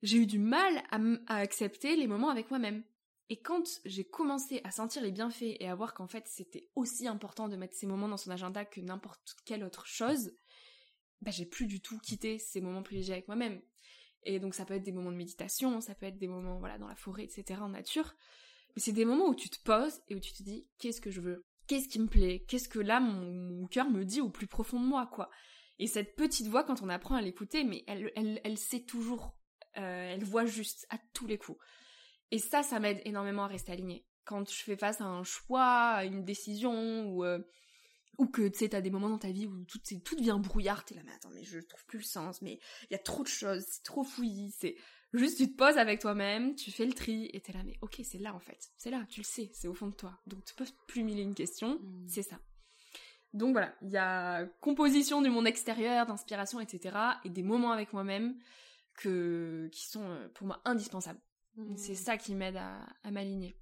j'ai 0.02 0.16
eu 0.16 0.26
du 0.26 0.38
mal 0.38 0.82
à, 0.90 0.98
à 1.26 1.36
accepter 1.36 1.96
les 1.96 2.06
moments 2.06 2.30
avec 2.30 2.48
moi-même. 2.48 2.82
Et 3.28 3.42
quand 3.42 3.64
j'ai 3.84 4.04
commencé 4.04 4.62
à 4.64 4.70
sentir 4.70 5.02
les 5.02 5.12
bienfaits 5.12 5.56
et 5.60 5.68
à 5.68 5.74
voir 5.74 5.92
qu'en 5.92 6.06
fait 6.06 6.26
c'était 6.28 6.70
aussi 6.76 7.06
important 7.06 7.46
de 7.46 7.56
mettre 7.56 7.74
ces 7.74 7.86
moments 7.86 8.08
dans 8.08 8.16
son 8.16 8.30
agenda 8.30 8.64
que 8.64 8.80
n'importe 8.80 9.36
quelle 9.44 9.64
autre 9.64 9.84
chose, 9.84 10.32
bah 11.20 11.30
j'ai 11.30 11.44
plus 11.44 11.66
du 11.66 11.82
tout 11.82 11.98
quitté 11.98 12.38
ces 12.38 12.62
moments 12.62 12.82
privilégiés 12.82 13.12
avec 13.12 13.28
moi-même. 13.28 13.60
Et 14.26 14.40
donc 14.40 14.54
ça 14.54 14.64
peut 14.64 14.74
être 14.74 14.82
des 14.82 14.92
moments 14.92 15.12
de 15.12 15.16
méditation, 15.16 15.80
ça 15.80 15.94
peut 15.94 16.06
être 16.06 16.18
des 16.18 16.26
moments 16.26 16.58
voilà 16.58 16.78
dans 16.78 16.88
la 16.88 16.96
forêt, 16.96 17.24
etc. 17.24 17.60
en 17.62 17.68
nature. 17.68 18.14
Mais 18.74 18.82
c'est 18.82 18.92
des 18.92 19.04
moments 19.04 19.28
où 19.28 19.34
tu 19.34 19.48
te 19.48 19.62
poses 19.62 20.02
et 20.08 20.16
où 20.16 20.20
tu 20.20 20.32
te 20.32 20.42
dis 20.42 20.66
qu'est-ce 20.78 21.00
que 21.00 21.10
je 21.10 21.20
veux? 21.20 21.46
Qu'est-ce 21.68 21.88
qui 21.88 22.00
me 22.00 22.08
plaît? 22.08 22.44
Qu'est-ce 22.48 22.68
que 22.68 22.80
là 22.80 22.98
mon, 23.00 23.66
cœur 23.68 23.88
me 23.88 24.04
dit 24.04 24.20
au 24.20 24.28
plus 24.28 24.48
profond 24.48 24.80
de 24.80 24.84
moi 24.86 25.06
quoi? 25.06 25.30
Et 25.78 25.86
cette 25.86 26.16
petite 26.16 26.48
voix 26.48 26.64
quand 26.64 26.82
on 26.82 26.88
apprend 26.88 27.14
à 27.14 27.22
l'écouter, 27.22 27.62
mais 27.62 27.84
elle, 27.86 28.10
elle, 28.16 28.40
elle 28.42 28.58
sait 28.58 28.80
toujours, 28.80 29.36
euh, 29.76 30.14
elle 30.14 30.24
voit 30.24 30.44
juste 30.44 30.86
à 30.90 30.98
tous 31.12 31.26
les 31.26 31.38
coups. 31.38 31.58
Et 32.32 32.38
ça, 32.38 32.64
ça 32.64 32.80
m'aide 32.80 33.00
énormément 33.04 33.44
à 33.44 33.48
rester 33.48 33.72
alignée. 33.72 34.04
Quand 34.24 34.50
je 34.50 34.62
fais 34.64 34.76
face 34.76 35.00
à 35.00 35.04
un 35.04 35.22
choix, 35.22 35.64
à 35.64 36.04
une 36.04 36.24
décision 36.24 37.06
ou 37.06 37.24
euh, 37.24 37.38
ou 38.18 38.26
que 38.26 38.48
tu 38.48 38.58
sais 38.58 38.68
t'as 38.68 38.80
des 38.80 38.90
moments 38.90 39.10
dans 39.10 39.18
ta 39.18 39.30
vie 39.30 39.46
où 39.46 39.64
tout, 39.64 39.78
tout 40.04 40.16
devient 40.16 40.38
brouillard, 40.40 40.84
t'es 40.84 40.94
là 40.94 41.02
mais 41.04 41.12
attends 41.12 41.30
mais 41.34 41.44
je 41.44 41.58
trouve 41.58 41.84
plus 41.86 41.98
le 41.98 42.04
sens, 42.04 42.42
mais 42.42 42.58
il 42.90 42.92
y 42.92 42.96
a 42.96 42.98
trop 42.98 43.22
de 43.22 43.28
choses, 43.28 43.64
c'est 43.68 43.82
trop 43.82 44.04
fouillis, 44.04 44.54
c'est 44.58 44.76
Juste, 45.12 45.38
tu 45.38 45.50
te 45.50 45.56
poses 45.56 45.78
avec 45.78 46.00
toi-même, 46.00 46.54
tu 46.56 46.70
fais 46.70 46.84
le 46.84 46.92
tri, 46.92 47.30
et 47.32 47.40
t'es 47.40 47.52
là, 47.52 47.60
mais 47.64 47.78
ok, 47.80 48.00
c'est 48.02 48.18
là 48.18 48.34
en 48.34 48.40
fait. 48.40 48.70
C'est 48.76 48.90
là, 48.90 49.04
tu 49.08 49.20
le 49.20 49.24
sais, 49.24 49.50
c'est 49.54 49.68
au 49.68 49.74
fond 49.74 49.86
de 49.86 49.94
toi. 49.94 50.18
Donc, 50.26 50.44
tu 50.44 50.54
peux 50.54 50.66
plus 50.86 51.04
mille 51.04 51.20
une 51.20 51.34
question, 51.34 51.78
mm. 51.80 52.08
c'est 52.08 52.22
ça. 52.22 52.38
Donc 53.32 53.52
voilà, 53.52 53.74
il 53.82 53.90
y 53.90 53.96
a 53.96 54.46
composition 54.60 55.22
du 55.22 55.30
monde 55.30 55.46
extérieur, 55.46 56.06
d'inspiration, 56.06 56.60
etc. 56.60 56.96
Et 57.24 57.30
des 57.30 57.42
moments 57.42 57.72
avec 57.72 57.92
moi-même 57.92 58.36
que, 58.94 59.68
qui 59.72 59.86
sont 59.86 60.04
euh, 60.04 60.28
pour 60.34 60.46
moi 60.46 60.60
indispensables. 60.64 61.20
Mm. 61.56 61.76
C'est 61.76 61.94
ça 61.94 62.16
qui 62.16 62.34
m'aide 62.34 62.56
à, 62.56 62.86
à 63.02 63.10
m'aligner. 63.10 63.56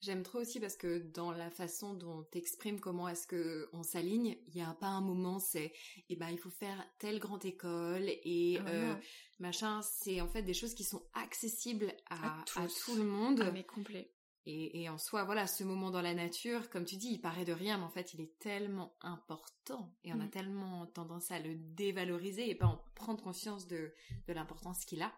J'aime 0.00 0.22
trop 0.22 0.40
aussi 0.40 0.60
parce 0.60 0.76
que 0.76 0.98
dans 0.98 1.32
la 1.32 1.50
façon 1.50 1.94
dont 1.94 2.22
t'exprimes 2.24 2.80
comment 2.80 3.08
est-ce 3.08 3.26
que 3.26 3.68
on 3.72 3.82
s'aligne, 3.82 4.36
il 4.48 4.56
y 4.56 4.60
a 4.60 4.74
pas 4.74 4.88
un 4.88 5.00
moment 5.00 5.38
c'est 5.38 5.72
eh 6.08 6.16
ben 6.16 6.28
il 6.28 6.38
faut 6.38 6.50
faire 6.50 6.84
telle 6.98 7.18
grande 7.18 7.44
école 7.44 8.04
et 8.06 8.58
ah 8.60 8.68
euh, 8.68 8.94
machin, 9.38 9.80
c'est 9.82 10.20
en 10.20 10.28
fait 10.28 10.42
des 10.42 10.54
choses 10.54 10.74
qui 10.74 10.84
sont 10.84 11.02
accessibles 11.14 11.94
à, 12.10 12.44
tout 12.84 12.94
le 12.96 13.04
monde. 13.04 13.42
Ah, 13.42 13.50
mais 13.50 13.64
complet. 13.64 14.12
Et, 14.48 14.82
et, 14.82 14.88
en 14.88 14.96
soi, 14.96 15.24
voilà, 15.24 15.48
ce 15.48 15.64
moment 15.64 15.90
dans 15.90 16.02
la 16.02 16.14
nature, 16.14 16.70
comme 16.70 16.84
tu 16.84 16.96
dis, 16.96 17.08
il 17.08 17.20
paraît 17.20 17.44
de 17.44 17.52
rien, 17.52 17.78
mais 17.78 17.84
en 17.84 17.90
fait, 17.90 18.14
il 18.14 18.20
est 18.20 18.38
tellement 18.38 18.96
important 19.00 19.92
et 20.04 20.12
on 20.12 20.20
a 20.20 20.26
mm. 20.26 20.30
tellement 20.30 20.86
tendance 20.86 21.32
à 21.32 21.40
le 21.40 21.56
dévaloriser 21.56 22.48
et 22.48 22.54
pas 22.54 22.66
en 22.66 22.80
prendre 22.94 23.20
conscience 23.20 23.66
de, 23.66 23.92
de 24.28 24.32
l'importance 24.32 24.84
qu'il 24.84 25.02
a. 25.02 25.12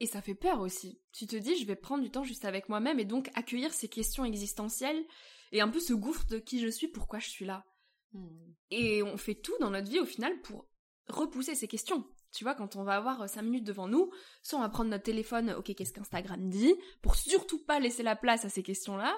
Et 0.00 0.06
ça 0.06 0.22
fait 0.22 0.34
peur 0.34 0.60
aussi. 0.60 1.00
Tu 1.12 1.26
te 1.26 1.36
dis, 1.36 1.56
je 1.56 1.66
vais 1.66 1.76
prendre 1.76 2.02
du 2.02 2.10
temps 2.10 2.24
juste 2.24 2.44
avec 2.44 2.68
moi-même 2.68 2.98
et 2.98 3.04
donc 3.04 3.30
accueillir 3.34 3.72
ces 3.72 3.88
questions 3.88 4.24
existentielles 4.24 5.04
et 5.52 5.60
un 5.60 5.68
peu 5.68 5.80
ce 5.80 5.92
gouffre 5.92 6.26
de 6.26 6.38
qui 6.38 6.60
je 6.60 6.68
suis, 6.68 6.88
pourquoi 6.88 7.18
je 7.18 7.28
suis 7.28 7.44
là. 7.44 7.64
Hmm. 8.12 8.28
Et 8.70 9.02
on 9.02 9.16
fait 9.16 9.34
tout 9.34 9.54
dans 9.60 9.70
notre 9.70 9.90
vie 9.90 10.00
au 10.00 10.06
final 10.06 10.40
pour 10.42 10.66
repousser 11.08 11.54
ces 11.54 11.68
questions. 11.68 12.04
Tu 12.32 12.44
vois, 12.44 12.54
quand 12.54 12.76
on 12.76 12.82
va 12.82 12.96
avoir 12.96 13.28
5 13.28 13.42
minutes 13.42 13.64
devant 13.64 13.88
nous, 13.88 14.10
soit 14.42 14.58
on 14.58 14.62
va 14.62 14.70
prendre 14.70 14.90
notre 14.90 15.04
téléphone, 15.04 15.50
ok, 15.52 15.74
qu'est-ce 15.74 15.92
qu'Instagram 15.92 16.48
dit, 16.48 16.74
pour 17.02 17.14
surtout 17.14 17.62
pas 17.62 17.78
laisser 17.78 18.02
la 18.02 18.16
place 18.16 18.44
à 18.46 18.48
ces 18.48 18.62
questions-là, 18.62 19.14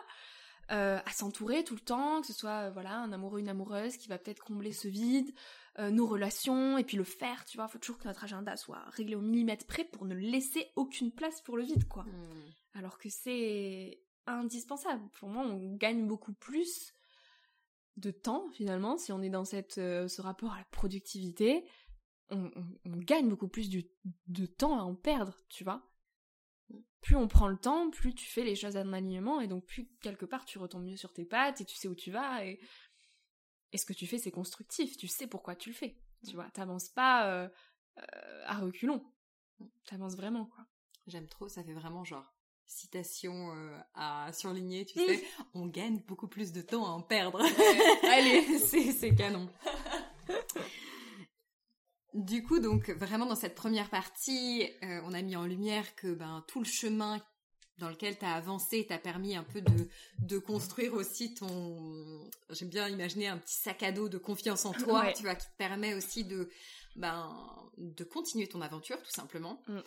euh, 0.71 0.99
à 1.05 1.11
s'entourer 1.11 1.63
tout 1.63 1.75
le 1.75 1.81
temps, 1.81 2.21
que 2.21 2.27
ce 2.27 2.33
soit 2.33 2.71
voilà 2.71 2.99
un 2.99 3.13
amoureux, 3.13 3.41
une 3.41 3.49
amoureuse 3.49 3.97
qui 3.97 4.09
va 4.09 4.19
peut-être 4.19 4.43
combler 4.43 4.73
ce 4.73 4.89
vide, 4.89 5.31
euh, 5.79 5.91
nos 5.91 6.07
relations, 6.07 6.79
et 6.79 6.85
puis 6.85 6.97
le 6.97 7.05
faire, 7.05 7.45
tu 7.45 7.59
vois, 7.59 7.69
faut 7.69 7.79
toujours 7.79 7.99
que 7.99 8.09
notre 8.09 8.25
agenda 8.25 8.57
soit 8.57 8.83
réglé 8.91 9.15
au 9.15 9.21
millimètre 9.21 9.67
près 9.67 9.85
pour 9.85 10.07
ne 10.07 10.15
laisser 10.15 10.71
aucune 10.77 11.13
place 11.13 11.43
pour 11.43 11.57
le 11.57 11.65
vide, 11.65 11.87
quoi. 11.87 12.05
Hmm. 12.05 12.79
Alors 12.79 12.99
que 12.99 13.09
c'est 13.11 14.01
indispensable. 14.27 15.03
Pour 15.19 15.29
moi, 15.29 15.45
on 15.45 15.75
gagne 15.75 16.07
beaucoup 16.07 16.33
plus 16.33 16.95
de 17.97 18.11
temps, 18.11 18.49
finalement, 18.53 18.97
si 18.97 19.13
on 19.13 19.23
est 19.23 19.31
dans 19.31 19.45
cette, 19.45 19.79
euh, 19.79 20.09
ce 20.09 20.23
rapport 20.23 20.53
à 20.53 20.59
la 20.59 20.65
productivité. 20.71 21.65
On, 22.31 22.51
gagne 22.87 23.29
beaucoup 23.29 23.49
plus 23.49 23.69
de 23.69 24.47
temps 24.47 24.79
à 24.79 24.83
en 24.83 24.95
perdre, 24.95 25.37
tu 25.51 25.63
vois. 25.63 25.83
Plus 27.05 27.17
on 27.17 27.29
prend 27.29 27.49
le 27.49 27.57
temps, 27.57 27.91
plus 27.91 28.15
tu 28.15 28.27
fais 28.27 28.43
les 28.43 28.57
choses 28.57 28.77
en 28.77 28.93
alignement, 28.93 29.41
et 29.41 29.47
donc 29.47 29.65
plus 29.65 29.89
quelque 30.03 30.25
part 30.25 30.45
tu 30.45 30.59
retombes 30.59 30.85
mieux 30.85 30.97
sur 30.97 31.13
tes 31.13 31.25
pattes, 31.25 31.61
et 31.61 31.65
tu 31.65 31.77
sais 31.77 31.87
où 31.87 31.95
tu 31.95 32.11
vas, 32.11 32.45
et 32.45 32.59
et 33.75 33.77
ce 33.77 33.85
que 33.85 33.93
tu 33.93 34.07
fais, 34.07 34.19
c'est 34.19 34.31
constructif. 34.31 34.97
Tu 34.97 35.09
sais 35.09 35.27
pourquoi 35.27 35.57
tu 35.57 35.71
le 35.71 35.75
fais. 35.75 35.99
Tu 36.25 36.37
vois, 36.37 36.49
t'avances 36.51 36.89
pas 36.89 37.29
euh, 37.29 37.49
euh, 37.99 38.43
à 38.47 38.59
reculons. 38.59 39.05
T'avances 39.85 40.15
vraiment, 40.15 40.47
quoi. 40.47 40.65
J'aime 41.09 41.27
trop, 41.27 41.49
ça 41.49 41.65
fait 41.65 41.75
vraiment 41.75 42.05
genre 42.05 42.33
citation 42.67 43.53
euh, 43.53 43.77
à 43.95 44.33
surligner, 44.33 44.87
tu 44.87 45.01
sais. 45.01 45.23
On 45.55 45.67
gagne 45.67 45.99
beaucoup 46.07 46.29
plus 46.29 46.53
de 46.53 46.63
temps 46.63 46.87
à 46.87 46.91
en 46.91 47.03
perdre. 47.03 47.41
Allez, 48.05 48.59
c'est 48.59 49.15
canon. 49.15 49.51
Du 52.15 52.43
coup, 52.45 52.61
donc 52.61 52.91
vraiment 52.91 53.27
dans 53.27 53.35
cette 53.35 53.57
première 53.57 53.91
partie, 53.91 54.71
on 54.83 55.13
a 55.13 55.21
mis 55.21 55.35
en 55.37 55.45
lumière 55.45 55.97
que 55.97 56.15
ben 56.15 56.45
tout 56.47 56.61
le 56.61 56.65
chemin 56.65 57.21
dans 57.79 57.89
lequel 57.89 58.17
tu 58.19 58.25
as 58.25 58.35
avancé, 58.35 58.87
t'as 58.89 58.99
permis 58.99 59.35
un 59.35 59.43
peu 59.43 59.61
de, 59.61 59.89
de 60.21 60.39
construire 60.39 60.95
aussi 60.95 61.35
ton... 61.35 62.31
J'aime 62.51 62.69
bien 62.69 62.89
imaginer 62.89 63.29
un 63.29 63.39
petit 63.39 63.59
sac 63.59 63.83
à 63.83 63.91
dos 63.91 64.09
de 64.09 64.19
confiance 64.19 64.65
en 64.65 64.73
toi, 64.73 65.13
tu 65.13 65.23
vois, 65.23 65.35
qui 65.35 65.47
te 65.47 65.57
permet 65.59 65.95
aussi 65.95 66.25
de, 66.25 66.49
ben, 66.97 67.37
de 67.77 68.05
continuer 68.05 68.47
ton 68.47 68.61
aventure, 68.61 69.03
tout 69.03 69.11
simplement. 69.11 69.61
Mm. 69.67 69.81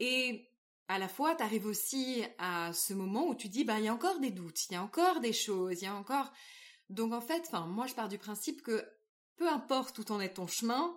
Et 0.00 0.48
à 0.86 0.98
la 0.98 1.08
fois, 1.08 1.34
tu 1.34 1.42
arrives 1.42 1.66
aussi 1.66 2.22
à 2.38 2.72
ce 2.72 2.94
moment 2.94 3.26
où 3.26 3.34
tu 3.34 3.48
dis, 3.48 3.64
ben, 3.64 3.78
il 3.78 3.86
y 3.86 3.88
a 3.88 3.94
encore 3.94 4.20
des 4.20 4.30
doutes, 4.30 4.66
il 4.70 4.74
y 4.74 4.76
a 4.76 4.82
encore 4.82 5.20
des 5.20 5.32
choses, 5.32 5.82
il 5.82 5.84
y 5.84 5.88
a 5.88 5.94
encore... 5.94 6.32
Donc 6.90 7.12
en 7.12 7.20
fait, 7.20 7.42
enfin, 7.46 7.66
moi 7.66 7.86
je 7.86 7.94
pars 7.94 8.08
du 8.08 8.18
principe 8.18 8.62
que 8.62 8.84
peu 9.36 9.48
importe 9.48 9.98
où 9.98 10.12
en 10.12 10.20
est 10.20 10.34
ton 10.34 10.46
chemin, 10.46 10.94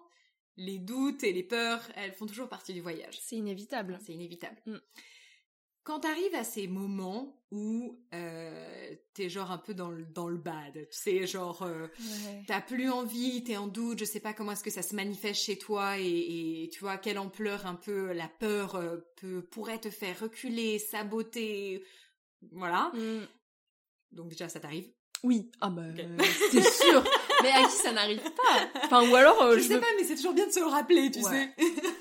les 0.58 0.80
doutes 0.80 1.24
et 1.24 1.32
les 1.32 1.44
peurs, 1.44 1.82
elles 1.96 2.14
font 2.14 2.26
toujours 2.26 2.50
partie 2.50 2.74
du 2.74 2.82
voyage. 2.82 3.20
C'est 3.22 3.36
inévitable. 3.36 4.00
C'est 4.06 4.14
inévitable. 4.14 4.58
Mm. 4.66 4.78
Quand 5.84 6.02
t'arrives 6.02 6.36
à 6.36 6.44
ces 6.44 6.68
moments 6.68 7.42
où 7.50 7.98
euh, 8.14 8.96
t'es 9.14 9.30
genre 9.30 9.52
un 9.52 9.58
peu 9.58 9.74
dans 9.74 9.90
le, 9.90 10.04
dans 10.04 10.28
le 10.28 10.38
bad, 10.38 10.74
tu 10.74 10.88
sais, 10.92 11.26
genre 11.26 11.62
euh, 11.62 11.88
t'as 12.46 12.60
plus 12.60 12.90
envie, 12.90 13.42
t'es 13.46 13.56
en 13.56 13.68
doute, 13.68 14.00
je 14.00 14.04
sais 14.04 14.20
pas 14.20 14.34
comment 14.34 14.52
est-ce 14.52 14.66
que 14.66 14.70
ça 14.70 14.82
se 14.82 14.96
manifeste 14.96 15.44
chez 15.44 15.58
toi 15.58 15.98
et, 15.98 16.70
tu 16.74 16.82
vois 16.82 16.98
quelle 16.98 17.18
ampleur 17.18 17.66
un 17.66 17.76
peu 17.76 18.12
la 18.12 18.28
peur 18.28 18.76
euh, 18.76 18.98
peut, 19.16 19.42
pourrait 19.42 19.80
te 19.80 19.90
faire 19.90 20.20
reculer, 20.20 20.78
saboter, 20.78 21.82
voilà. 22.52 22.92
Mm. 22.94 23.26
Donc 24.12 24.28
déjà 24.28 24.50
ça 24.50 24.60
t'arrive 24.60 24.92
Oui, 25.24 25.52
ah 25.62 25.70
bah 25.70 25.84
c'est 26.52 26.70
sûr. 26.70 27.02
mais 27.42 27.52
à 27.52 27.64
qui 27.64 27.76
ça 27.76 27.92
n'arrive 27.92 28.22
pas 28.22 28.82
Enfin, 28.86 29.10
ou 29.10 29.16
alors. 29.16 29.42
Euh, 29.42 29.58
je, 29.58 29.64
sais 29.64 29.80
pas, 29.80 29.88
mais 29.98 30.04
c'est 30.04 30.16
toujours 30.16 30.34
bien 30.34 30.48
de 30.48 30.52
se 30.52 30.60
le 30.60 30.68
rappeler, 30.68 31.12
tu 31.12 31.22
sais. 31.22 31.54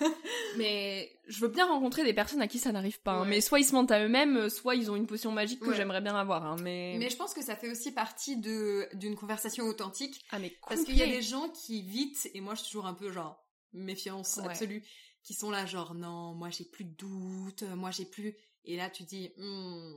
mais 0.56 1.16
je 1.26 1.40
veux 1.40 1.48
bien 1.48 1.66
rencontrer 1.66 2.04
des 2.04 2.14
personnes 2.14 2.42
à 2.42 2.48
qui 2.48 2.58
ça 2.58 2.72
n'arrive 2.72 3.00
pas. 3.00 3.12
Hein. 3.12 3.24
Mais 3.26 3.40
soit 3.40 3.58
ils 3.58 3.64
se 3.64 3.74
mentent 3.74 3.90
à 3.90 4.04
eux-mêmes, 4.04 4.48
soit 4.48 4.74
ils 4.74 4.90
ont 4.90 4.96
une 4.96 5.06
potion 5.06 5.32
magique 5.32 5.60
que 5.60 5.74
j'aimerais 5.74 6.00
bien 6.00 6.14
avoir. 6.14 6.44
Hein, 6.44 6.56
mais... 6.62 6.96
mais 6.98 7.10
je 7.10 7.16
pense 7.16 7.34
que 7.34 7.42
ça 7.42 7.56
fait 7.56 7.70
aussi 7.70 7.92
partie 7.92 8.36
de 8.36 8.88
d'une 8.94 9.16
conversation 9.16 9.64
authentique. 9.64 10.24
Ah, 10.30 10.38
mais 10.38 10.52
Parce 10.68 10.84
qu'il 10.84 10.96
y 10.96 11.02
a 11.02 11.06
des 11.06 11.22
gens 11.22 11.48
qui 11.48 11.82
vite, 11.82 12.30
et 12.34 12.40
moi 12.40 12.54
je 12.54 12.60
suis 12.60 12.70
toujours 12.70 12.86
un 12.86 12.94
peu 12.94 13.10
genre 13.10 13.44
méfiance 13.72 14.38
absolue, 14.38 14.82
qui 15.22 15.34
sont 15.34 15.50
là 15.50 15.66
genre 15.66 15.94
non, 15.94 16.34
moi 16.34 16.50
j'ai 16.50 16.64
plus 16.64 16.84
de 16.84 16.94
doute, 16.94 17.62
moi 17.76 17.90
j'ai 17.90 18.04
plus. 18.04 18.36
Et 18.64 18.76
là 18.76 18.90
tu 18.90 19.04
dis, 19.04 19.32
hmm, 19.36 19.94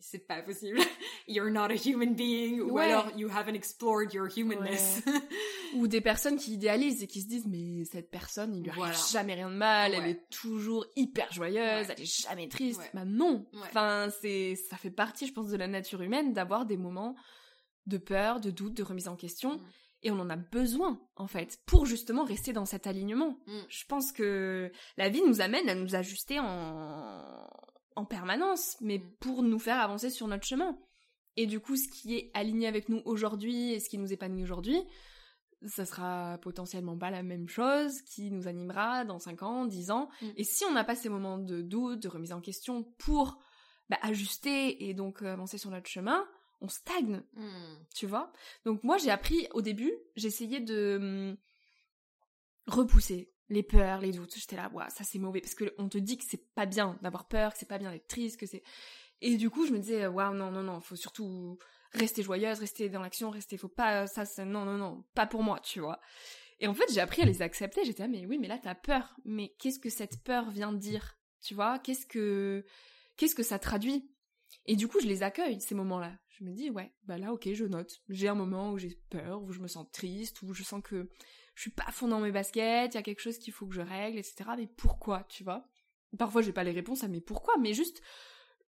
c'est 0.00 0.26
pas 0.26 0.42
possible. 0.42 0.78
You're 1.28 1.50
not 1.50 1.70
a 1.70 1.74
human 1.74 2.14
being. 2.14 2.60
Ou 2.60 2.78
alors, 2.78 3.10
you 3.16 3.28
haven't 3.28 3.54
explored 3.54 4.12
your 4.12 4.28
humanness. 4.28 5.02
Ou 5.76 5.86
des 5.86 6.00
personnes 6.00 6.36
qui 6.36 6.54
idéalisent 6.54 7.02
et 7.02 7.06
qui 7.06 7.20
se 7.20 7.28
disent, 7.28 7.46
mais 7.46 7.84
cette 7.84 8.10
personne, 8.10 8.54
il 8.54 8.62
lui 8.62 8.70
arrive 8.70 8.96
jamais 9.12 9.34
rien 9.34 9.50
de 9.50 9.54
mal, 9.54 9.94
elle 9.94 10.06
est 10.06 10.28
toujours 10.30 10.84
hyper 10.96 11.32
joyeuse, 11.32 11.86
elle 11.88 12.00
est 12.00 12.22
jamais 12.22 12.48
triste. 12.48 12.82
Bah 12.92 13.04
non. 13.04 13.46
Enfin, 13.62 14.08
c'est, 14.20 14.56
ça 14.56 14.76
fait 14.76 14.90
partie, 14.90 15.26
je 15.26 15.32
pense, 15.32 15.48
de 15.48 15.56
la 15.56 15.68
nature 15.68 16.02
humaine 16.02 16.32
d'avoir 16.32 16.66
des 16.66 16.76
moments 16.76 17.14
de 17.86 17.98
peur, 17.98 18.40
de 18.40 18.50
doute, 18.50 18.74
de 18.74 18.82
remise 18.82 19.08
en 19.08 19.16
question. 19.16 19.54
Mm. 19.54 19.62
Et 20.02 20.10
on 20.10 20.18
en 20.18 20.30
a 20.30 20.36
besoin, 20.36 20.98
en 21.16 21.26
fait, 21.26 21.58
pour 21.66 21.84
justement 21.84 22.24
rester 22.24 22.52
dans 22.52 22.64
cet 22.64 22.86
alignement. 22.86 23.38
Mm. 23.46 23.58
Je 23.68 23.84
pense 23.86 24.12
que 24.12 24.72
la 24.96 25.08
vie 25.10 25.22
nous 25.26 25.40
amène 25.40 25.68
à 25.68 25.74
nous 25.74 25.94
ajuster 25.94 26.38
en, 26.40 27.46
en 27.96 28.04
permanence, 28.04 28.76
mais 28.80 28.98
mm. 28.98 29.10
pour 29.20 29.42
nous 29.42 29.58
faire 29.58 29.80
avancer 29.80 30.10
sur 30.10 30.26
notre 30.28 30.46
chemin. 30.46 30.78
Et 31.36 31.46
du 31.46 31.60
coup, 31.60 31.76
ce 31.76 31.88
qui 31.88 32.16
est 32.16 32.30
aligné 32.34 32.66
avec 32.66 32.88
nous 32.88 33.02
aujourd'hui 33.04 33.72
et 33.72 33.80
ce 33.80 33.88
qui 33.88 33.98
nous 33.98 34.12
épanouit 34.12 34.42
aujourd'hui, 34.42 34.82
ça 35.66 35.84
sera 35.84 36.38
potentiellement 36.38 36.96
pas 36.96 37.10
la 37.10 37.22
même 37.22 37.48
chose 37.48 38.00
qui 38.02 38.30
nous 38.30 38.48
animera 38.48 39.04
dans 39.04 39.18
5 39.18 39.42
ans, 39.42 39.66
10 39.66 39.90
ans. 39.90 40.08
Mm. 40.22 40.26
Et 40.36 40.44
si 40.44 40.64
on 40.64 40.72
n'a 40.72 40.84
pas 40.84 40.96
ces 40.96 41.08
moments 41.08 41.38
de 41.38 41.62
doute, 41.62 42.02
de 42.02 42.08
remise 42.08 42.32
en 42.32 42.40
question 42.40 42.84
pour 42.98 43.38
bah, 43.88 43.98
ajuster 44.02 44.88
et 44.88 44.94
donc 44.94 45.22
euh, 45.22 45.32
avancer 45.32 45.58
sur 45.58 45.70
notre 45.70 45.88
chemin, 45.88 46.26
on 46.60 46.68
stagne, 46.68 47.22
mm. 47.34 47.84
tu 47.94 48.06
vois? 48.06 48.32
Donc 48.64 48.82
moi, 48.84 48.96
j'ai 48.98 49.10
appris 49.10 49.48
au 49.52 49.62
début, 49.62 49.92
j'essayais 50.16 50.60
de 50.60 51.36
repousser, 52.66 53.32
les 53.50 53.62
peurs, 53.62 54.00
les 54.00 54.12
doutes. 54.12 54.34
J'étais 54.36 54.56
là, 54.56 54.70
ça 54.88 55.04
c'est 55.04 55.18
mauvais 55.18 55.40
parce 55.40 55.54
que 55.54 55.74
on 55.76 55.88
te 55.88 55.98
dit 55.98 56.16
que 56.16 56.24
c'est 56.26 56.52
pas 56.54 56.66
bien 56.66 56.98
d'avoir 57.02 57.28
peur, 57.28 57.52
que 57.52 57.58
c'est 57.58 57.68
pas 57.68 57.78
bien 57.78 57.90
d'être 57.90 58.06
triste, 58.06 58.38
que 58.38 58.46
c'est. 58.46 58.62
Et 59.20 59.36
du 59.36 59.50
coup, 59.50 59.66
je 59.66 59.72
me 59.72 59.78
disais, 59.78 60.06
waouh, 60.06 60.34
non, 60.34 60.50
non, 60.50 60.62
non, 60.62 60.80
faut 60.80 60.96
surtout 60.96 61.58
rester 61.92 62.22
joyeuse, 62.22 62.58
rester 62.58 62.88
dans 62.88 63.00
l'action, 63.02 63.28
rester, 63.28 63.58
faut 63.58 63.68
pas, 63.68 64.06
ça, 64.06 64.24
c'est, 64.24 64.46
non, 64.46 64.64
non, 64.64 64.78
non, 64.78 65.04
pas 65.14 65.26
pour 65.26 65.42
moi, 65.42 65.60
tu 65.60 65.80
vois. 65.80 66.00
Et 66.60 66.66
en 66.66 66.74
fait, 66.74 66.90
j'ai 66.92 67.00
appris 67.00 67.22
à 67.22 67.26
les 67.26 67.42
accepter. 67.42 67.84
J'étais 67.84 68.02
là, 68.02 68.08
mais 68.08 68.26
oui, 68.26 68.38
mais 68.38 68.48
là, 68.48 68.58
t'as 68.62 68.74
peur. 68.74 69.16
Mais 69.24 69.54
qu'est-ce 69.58 69.78
que 69.78 69.90
cette 69.90 70.22
peur 70.22 70.50
vient 70.50 70.72
dire 70.72 71.18
Tu 71.42 71.54
vois? 71.54 71.78
Qu'est-ce 71.78 72.06
que, 72.06 72.64
qu'est-ce 73.16 73.34
que 73.34 73.42
ça 73.42 73.58
traduit? 73.58 74.10
Et 74.66 74.76
du 74.76 74.86
coup, 74.86 75.00
je 75.00 75.06
les 75.06 75.22
accueille 75.22 75.60
ces 75.60 75.74
moments-là. 75.74 76.18
Je 76.28 76.44
me 76.44 76.52
dis, 76.52 76.70
ouais, 76.70 76.92
bah 77.04 77.18
là, 77.18 77.32
ok, 77.32 77.48
je 77.52 77.64
note. 77.64 78.00
J'ai 78.08 78.28
un 78.28 78.34
moment 78.34 78.72
où 78.72 78.78
j'ai 78.78 78.98
peur, 79.10 79.42
où 79.42 79.52
je 79.52 79.60
me 79.60 79.68
sens 79.68 79.86
triste, 79.90 80.42
où 80.42 80.52
je 80.52 80.62
sens 80.62 80.82
que 80.82 81.08
je 81.60 81.64
suis 81.64 81.70
pas 81.72 81.84
à 81.86 81.92
fond 81.92 82.08
dans 82.08 82.20
mes 82.20 82.32
baskets, 82.32 82.94
il 82.94 82.96
y 82.96 82.98
a 82.98 83.02
quelque 83.02 83.20
chose 83.20 83.36
qu'il 83.36 83.52
faut 83.52 83.66
que 83.66 83.74
je 83.74 83.82
règle, 83.82 84.16
etc. 84.16 84.48
Mais 84.56 84.66
pourquoi, 84.66 85.24
tu 85.28 85.44
vois? 85.44 85.68
Parfois, 86.16 86.40
j'ai 86.40 86.54
pas 86.54 86.64
les 86.64 86.70
réponses 86.70 87.04
à 87.04 87.08
mais 87.08 87.20
pourquoi, 87.20 87.58
mais 87.58 87.74
juste, 87.74 88.00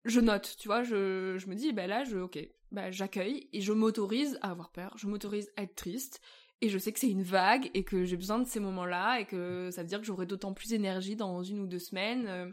je 0.06 0.20
note, 0.20 0.56
tu 0.58 0.68
vois, 0.68 0.82
je, 0.84 1.36
je 1.36 1.48
me 1.48 1.54
dis, 1.54 1.74
bah 1.74 1.86
là, 1.86 2.04
je, 2.04 2.16
ok, 2.16 2.38
bah 2.72 2.90
j'accueille 2.90 3.50
et 3.52 3.60
je 3.60 3.74
m'autorise 3.74 4.38
à 4.40 4.52
avoir 4.52 4.72
peur, 4.72 4.96
je 4.96 5.06
m'autorise 5.06 5.52
à 5.58 5.64
être 5.64 5.74
triste, 5.74 6.22
et 6.62 6.70
je 6.70 6.78
sais 6.78 6.90
que 6.90 6.98
c'est 6.98 7.10
une 7.10 7.22
vague 7.22 7.70
et 7.74 7.84
que 7.84 8.06
j'ai 8.06 8.16
besoin 8.16 8.38
de 8.38 8.46
ces 8.46 8.58
moments-là 8.58 9.20
et 9.20 9.26
que 9.26 9.70
ça 9.70 9.82
veut 9.82 9.88
dire 9.88 10.00
que 10.00 10.06
j'aurai 10.06 10.24
d'autant 10.24 10.54
plus 10.54 10.70
d'énergie 10.70 11.14
dans 11.14 11.42
une 11.42 11.60
ou 11.60 11.66
deux 11.66 11.78
semaines 11.78 12.26
euh, 12.26 12.50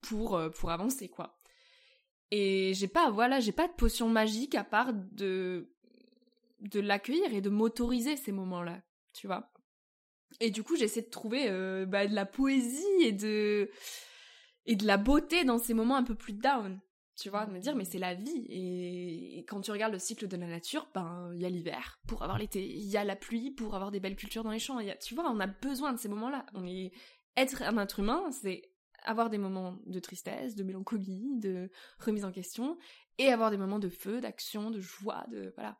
pour, 0.00 0.36
euh, 0.36 0.48
pour 0.48 0.70
avancer, 0.70 1.08
quoi. 1.08 1.40
Et 2.30 2.72
j'ai 2.74 2.88
pas, 2.88 3.10
voilà, 3.10 3.40
j'ai 3.40 3.50
pas 3.50 3.66
de 3.66 3.72
potion 3.72 4.08
magique 4.08 4.54
à 4.54 4.62
part 4.62 4.92
de, 4.94 5.74
de 6.60 6.78
l'accueillir 6.78 7.34
et 7.34 7.40
de 7.40 7.50
m'autoriser 7.50 8.16
ces 8.16 8.30
moments-là 8.30 8.80
tu 9.14 9.26
vois. 9.26 9.50
Et 10.40 10.50
du 10.50 10.62
coup, 10.62 10.76
j'essaie 10.76 11.02
de 11.02 11.10
trouver 11.10 11.48
euh, 11.48 11.86
bah, 11.86 12.06
de 12.06 12.14
la 12.14 12.26
poésie 12.26 12.84
et 13.02 13.12
de 13.12 13.70
et 14.66 14.76
de 14.76 14.86
la 14.86 14.96
beauté 14.96 15.44
dans 15.44 15.58
ces 15.58 15.74
moments 15.74 15.96
un 15.96 16.04
peu 16.04 16.14
plus 16.14 16.32
down, 16.32 16.80
tu 17.16 17.28
vois, 17.28 17.46
de 17.46 17.52
me 17.52 17.60
dire 17.60 17.76
mais 17.76 17.84
c'est 17.84 17.98
la 17.98 18.14
vie 18.14 18.46
et... 18.48 19.44
quand 19.46 19.60
tu 19.60 19.70
regardes 19.70 19.92
le 19.92 19.98
cycle 19.98 20.26
de 20.26 20.36
la 20.36 20.46
nature, 20.46 20.88
ben 20.94 21.30
il 21.34 21.40
y 21.42 21.44
a 21.44 21.50
l'hiver 21.50 22.00
pour 22.08 22.22
avoir 22.22 22.38
l'été, 22.38 22.66
il 22.66 22.86
y 22.86 22.96
a 22.96 23.04
la 23.04 23.14
pluie 23.14 23.50
pour 23.50 23.74
avoir 23.74 23.90
des 23.90 24.00
belles 24.00 24.16
cultures 24.16 24.42
dans 24.42 24.50
les 24.50 24.58
champs, 24.58 24.78
tu 25.00 25.14
vois, 25.14 25.30
on 25.30 25.38
a 25.40 25.46
besoin 25.46 25.92
de 25.92 25.98
ces 25.98 26.08
moments-là. 26.08 26.46
On 26.54 26.66
est 26.66 26.92
être 27.36 27.62
un 27.62 27.78
être 27.78 28.00
humain, 28.00 28.30
c'est 28.30 28.62
avoir 29.04 29.30
des 29.30 29.38
moments 29.38 29.78
de 29.86 30.00
tristesse, 30.00 30.54
de 30.54 30.64
mélancolie, 30.64 31.38
de 31.38 31.70
remise 31.98 32.24
en 32.24 32.32
question 32.32 32.78
et 33.18 33.28
avoir 33.28 33.50
des 33.50 33.56
moments 33.56 33.78
de 33.78 33.88
feu, 33.88 34.20
d'action, 34.20 34.70
de 34.70 34.80
joie, 34.80 35.24
de 35.30 35.52
voilà. 35.56 35.78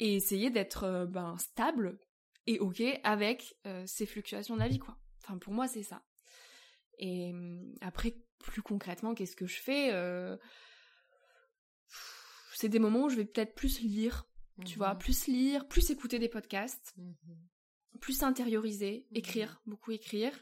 Et 0.00 0.16
essayer 0.16 0.50
d'être 0.50 0.84
euh, 0.84 1.06
ben 1.06 1.38
stable 1.38 1.98
et 2.46 2.58
ok 2.58 2.82
avec 3.02 3.56
euh, 3.66 3.84
ces 3.86 4.06
fluctuations 4.06 4.54
de 4.54 4.60
la 4.60 4.68
vie, 4.68 4.78
quoi. 4.78 4.96
Enfin, 5.22 5.38
pour 5.38 5.52
moi, 5.52 5.68
c'est 5.68 5.82
ça. 5.82 6.02
Et 6.98 7.30
hum, 7.30 7.74
après, 7.80 8.16
plus 8.38 8.62
concrètement, 8.62 9.14
qu'est-ce 9.14 9.36
que 9.36 9.46
je 9.46 9.60
fais 9.60 9.90
euh, 9.92 10.36
C'est 12.54 12.68
des 12.68 12.78
moments 12.78 13.04
où 13.04 13.08
je 13.08 13.16
vais 13.16 13.24
peut-être 13.24 13.54
plus 13.54 13.80
lire, 13.80 14.26
tu 14.64 14.78
vois, 14.78 14.94
mhm. 14.94 14.98
plus 14.98 15.26
lire, 15.26 15.66
plus 15.66 15.90
écouter 15.90 16.18
des 16.18 16.28
podcasts, 16.28 16.94
mhm. 16.96 17.16
plus 18.00 18.22
intérioriser, 18.22 19.06
mhm. 19.10 19.16
écrire, 19.16 19.62
beaucoup 19.66 19.92
écrire, 19.92 20.32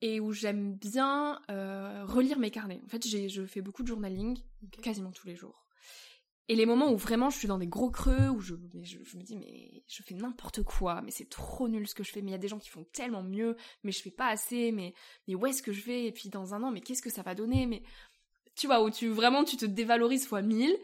et 0.00 0.18
où 0.18 0.32
j'aime 0.32 0.74
bien 0.74 1.40
euh, 1.50 2.04
relire 2.04 2.38
mes 2.38 2.50
carnets. 2.50 2.80
En 2.84 2.88
fait, 2.88 3.06
je 3.06 3.46
fais 3.46 3.62
beaucoup 3.62 3.82
de 3.82 3.88
journaling, 3.88 4.36
quasiment 4.82 5.12
tous 5.12 5.28
les 5.28 5.36
jours. 5.36 5.61
Et 6.52 6.54
les 6.54 6.66
moments 6.66 6.92
où 6.92 6.98
vraiment 6.98 7.30
je 7.30 7.38
suis 7.38 7.48
dans 7.48 7.56
des 7.56 7.66
gros 7.66 7.90
creux, 7.90 8.28
où 8.28 8.40
je, 8.42 8.54
je, 8.82 9.16
me 9.16 9.22
dis 9.22 9.36
mais 9.36 9.82
je 9.88 10.02
fais 10.02 10.12
n'importe 10.12 10.62
quoi, 10.62 11.00
mais 11.00 11.10
c'est 11.10 11.30
trop 11.30 11.66
nul 11.66 11.88
ce 11.88 11.94
que 11.94 12.04
je 12.04 12.12
fais, 12.12 12.20
mais 12.20 12.28
il 12.28 12.32
y 12.32 12.34
a 12.34 12.38
des 12.38 12.48
gens 12.48 12.58
qui 12.58 12.68
font 12.68 12.84
tellement 12.92 13.22
mieux, 13.22 13.56
mais 13.84 13.90
je 13.90 14.02
fais 14.02 14.10
pas 14.10 14.28
assez, 14.28 14.70
mais, 14.70 14.92
mais 15.26 15.34
où 15.34 15.46
est-ce 15.46 15.62
que 15.62 15.72
je 15.72 15.82
vais? 15.82 16.04
Et 16.04 16.12
puis 16.12 16.28
dans 16.28 16.52
un 16.52 16.62
an, 16.62 16.70
mais 16.70 16.82
qu'est-ce 16.82 17.00
que 17.00 17.08
ça 17.08 17.22
va 17.22 17.34
donner? 17.34 17.64
Mais 17.64 17.82
tu 18.54 18.66
vois, 18.66 18.82
où 18.82 18.90
tu 18.90 19.08
vraiment 19.08 19.44
tu 19.44 19.56
te 19.56 19.64
dévalorises 19.64 20.26
fois 20.26 20.42
mille, 20.42 20.76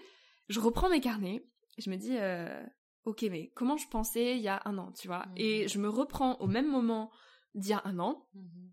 je 0.48 0.58
reprends 0.58 0.88
mes 0.88 1.02
carnets, 1.02 1.44
et 1.76 1.82
je 1.82 1.90
me 1.90 1.96
dis 1.96 2.16
euh, 2.16 2.64
ok 3.04 3.26
mais 3.30 3.50
comment 3.54 3.76
je 3.76 3.88
pensais 3.88 4.38
il 4.38 4.42
y 4.42 4.48
a 4.48 4.62
un 4.64 4.78
an, 4.78 4.90
tu 4.92 5.06
vois? 5.06 5.26
Et 5.36 5.66
mmh. 5.66 5.68
je 5.68 5.78
me 5.80 5.90
reprends 5.90 6.36
au 6.36 6.46
même 6.46 6.70
moment 6.70 7.10
d'il 7.54 7.72
y 7.72 7.74
a 7.74 7.82
un 7.84 7.98
an, 7.98 8.26
mmh 8.32 8.68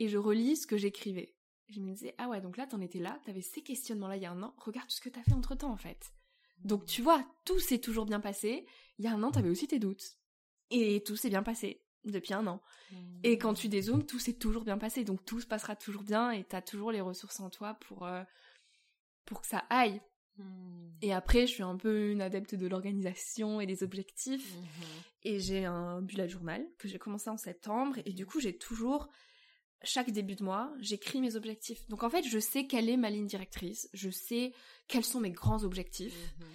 et 0.00 0.08
je 0.08 0.18
relis 0.18 0.56
ce 0.56 0.66
que 0.66 0.76
j'écrivais. 0.76 1.34
Je 1.68 1.80
me 1.80 1.92
disais, 1.92 2.14
ah 2.18 2.28
ouais, 2.28 2.40
donc 2.40 2.56
là, 2.56 2.66
t'en 2.66 2.80
étais 2.80 2.98
là, 2.98 3.18
t'avais 3.24 3.42
ces 3.42 3.62
questionnements-là 3.62 4.16
il 4.16 4.22
y 4.22 4.26
a 4.26 4.30
un 4.30 4.42
an, 4.42 4.54
regarde 4.58 4.86
tout 4.86 4.94
ce 4.94 5.00
que 5.00 5.08
t'as 5.08 5.22
fait 5.22 5.34
entre 5.34 5.54
temps, 5.54 5.72
en 5.72 5.76
fait. 5.76 6.12
Donc 6.64 6.84
tu 6.86 7.02
vois, 7.02 7.24
tout 7.44 7.58
s'est 7.58 7.78
toujours 7.78 8.06
bien 8.06 8.20
passé. 8.20 8.66
Il 8.98 9.04
y 9.04 9.08
a 9.08 9.12
un 9.12 9.22
an, 9.22 9.30
t'avais 9.30 9.50
aussi 9.50 9.68
tes 9.68 9.78
doutes. 9.78 10.18
Et 10.70 11.02
tout 11.04 11.16
s'est 11.16 11.30
bien 11.30 11.42
passé 11.42 11.82
depuis 12.04 12.34
un 12.34 12.46
an. 12.46 12.60
Et 13.22 13.38
quand 13.38 13.54
tu 13.54 13.68
dézoomes, 13.68 14.04
tout 14.04 14.18
s'est 14.18 14.34
toujours 14.34 14.64
bien 14.64 14.78
passé. 14.78 15.04
Donc 15.04 15.24
tout 15.24 15.40
se 15.40 15.46
passera 15.46 15.76
toujours 15.76 16.02
bien 16.02 16.30
et 16.30 16.44
t'as 16.44 16.62
toujours 16.62 16.92
les 16.92 17.00
ressources 17.00 17.40
en 17.40 17.50
toi 17.50 17.74
pour, 17.74 18.06
euh, 18.06 18.22
pour 19.24 19.40
que 19.40 19.46
ça 19.46 19.64
aille. 19.70 20.00
Hmm. 20.36 20.88
Et 21.02 21.12
après, 21.12 21.46
je 21.46 21.52
suis 21.52 21.62
un 21.62 21.76
peu 21.76 22.10
une 22.10 22.22
adepte 22.22 22.54
de 22.54 22.66
l'organisation 22.66 23.60
et 23.60 23.66
des 23.66 23.82
objectifs. 23.82 24.54
Mhm. 24.56 24.64
Et 25.24 25.40
j'ai 25.40 25.64
un 25.64 26.00
bullet 26.00 26.28
journal 26.28 26.66
que 26.78 26.88
j'ai 26.88 26.98
commencé 26.98 27.28
en 27.28 27.36
septembre. 27.36 27.96
Et 28.04 28.12
du 28.12 28.26
coup, 28.26 28.40
j'ai 28.40 28.56
toujours 28.56 29.08
chaque 29.84 30.10
début 30.10 30.34
de 30.34 30.42
mois, 30.44 30.72
j'écris 30.80 31.20
mes 31.20 31.36
objectifs. 31.36 31.86
Donc 31.88 32.02
en 32.02 32.10
fait, 32.10 32.22
je 32.24 32.38
sais 32.38 32.66
quelle 32.66 32.88
est 32.88 32.96
ma 32.96 33.10
ligne 33.10 33.26
directrice, 33.26 33.88
je 33.92 34.10
sais 34.10 34.52
quels 34.88 35.04
sont 35.04 35.20
mes 35.20 35.30
grands 35.30 35.62
objectifs. 35.64 36.34
Mhm. 36.40 36.46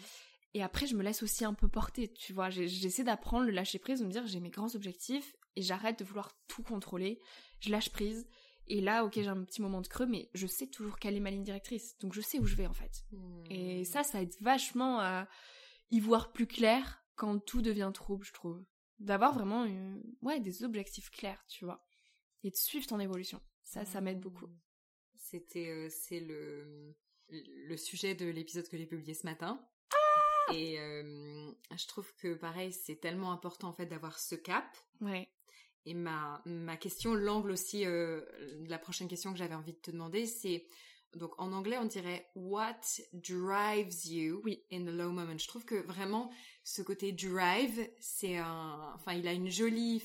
Et 0.56 0.62
après, 0.64 0.86
je 0.86 0.96
me 0.96 1.02
laisse 1.04 1.24
aussi 1.24 1.46
un 1.46 1.54
peu 1.54 1.68
porter, 1.68 2.10
tu 2.14 2.32
vois. 2.34 2.50
J'essaie 2.52 3.04
d'apprendre 3.04 3.46
le 3.46 3.52
lâcher 3.52 3.80
prise, 3.80 4.02
de 4.02 4.06
me 4.06 4.12
dire 4.12 4.28
j'ai 4.28 4.40
mes 4.40 4.52
grands 4.52 4.76
objectifs 4.76 5.36
et 5.56 5.62
j'arrête 5.62 5.98
de 6.00 6.04
vouloir 6.04 6.32
tout 6.48 6.62
contrôler. 6.64 7.20
Je 7.60 7.72
lâche 7.72 7.90
prise. 7.90 8.28
Et 8.68 8.80
là, 8.80 9.04
ok, 9.04 9.14
j'ai 9.16 9.28
un 9.28 9.44
petit 9.44 9.62
moment 9.62 9.82
de 9.82 9.88
creux, 9.88 10.06
mais 10.06 10.30
je 10.34 10.48
sais 10.48 10.68
toujours 10.68 11.00
quelle 11.00 11.16
est 11.18 11.20
ma 11.20 11.32
ligne 11.32 11.44
directrice. 11.44 11.98
Donc 12.00 12.14
je 12.14 12.22
sais 12.22 12.40
où 12.40 12.46
je 12.46 12.56
vais 12.56 12.68
en 12.68 12.74
fait. 12.74 13.04
Mhm. 13.12 13.44
Et 13.50 13.84
ça, 13.86 14.04
ça 14.04 14.22
aide 14.22 14.34
vachement 14.42 15.00
à 15.00 15.28
y 15.92 16.00
voir 16.00 16.32
plus 16.32 16.48
clair 16.48 17.04
quand 17.16 17.40
tout 17.40 17.62
devient 17.62 17.92
trouble, 17.94 18.24
je 18.26 18.34
trouve. 18.34 18.64
D'avoir 19.00 19.34
vraiment 19.34 19.66
une- 19.66 20.02
ouais, 20.22 20.40
des 20.40 20.64
objectifs 20.64 21.10
clairs, 21.10 21.44
tu 21.48 21.66
vois. 21.66 21.84
Et 22.44 22.52
de 22.52 22.56
suivre 22.56 22.86
ton 22.88 23.00
évolution. 23.00 23.42
Ça, 23.64 23.86
ça 23.86 24.02
m'aide 24.02 24.20
beaucoup. 24.20 24.50
C'était, 25.16 25.70
euh, 25.70 25.90
c'est 25.90 26.20
le, 26.20 26.94
le 27.30 27.78
sujet 27.78 28.16
de 28.16 28.26
l'épisode 28.28 28.68
que 28.68 28.78
j'ai 28.78 28.86
publié 28.86 29.14
ce 29.14 29.26
matin. 29.26 29.66
Ah 29.92 30.54
Et 30.54 30.80
euh, 30.80 31.52
je 31.76 31.88
trouve 31.88 32.14
que 32.16 32.34
pareil, 32.36 32.72
c'est 32.74 32.98
tellement 32.98 33.32
important 33.32 33.70
en 33.70 33.74
fait 33.74 33.86
d'avoir 33.86 34.20
ce 34.20 34.36
cap. 34.36 34.66
Ouais. 35.02 35.30
Et 35.86 35.94
ma, 35.94 36.42
ma 36.46 36.78
question, 36.78 37.14
l'angle 37.14 37.52
aussi, 37.52 37.86
euh, 37.86 38.22
la 38.68 38.78
prochaine 38.80 39.08
question 39.08 39.32
que 39.32 39.38
j'avais 39.38 39.56
envie 39.56 39.74
de 39.74 39.80
te 39.80 39.92
demander, 39.92 40.26
c'est 40.26 40.68
donc 41.16 41.34
en 41.40 41.52
anglais 41.54 41.78
on 41.78 41.86
dirait 41.86 42.28
What 42.36 42.82
drives 43.14 44.06
you 44.08 44.42
Oui. 44.44 44.64
in 44.72 44.84
the 44.84 44.90
low 44.90 45.12
moment? 45.12 45.38
Je 45.38 45.48
trouve 45.48 45.66
que 45.66 45.76
vraiment 45.76 46.32
ce 46.64 46.82
côté 46.82 47.12
drive, 47.12 47.88
c'est 48.00 48.38
un, 48.38 48.92
enfin 48.96 49.14
il 49.14 49.28
a 49.28 49.34
une 49.34 49.50
jolie, 49.50 50.02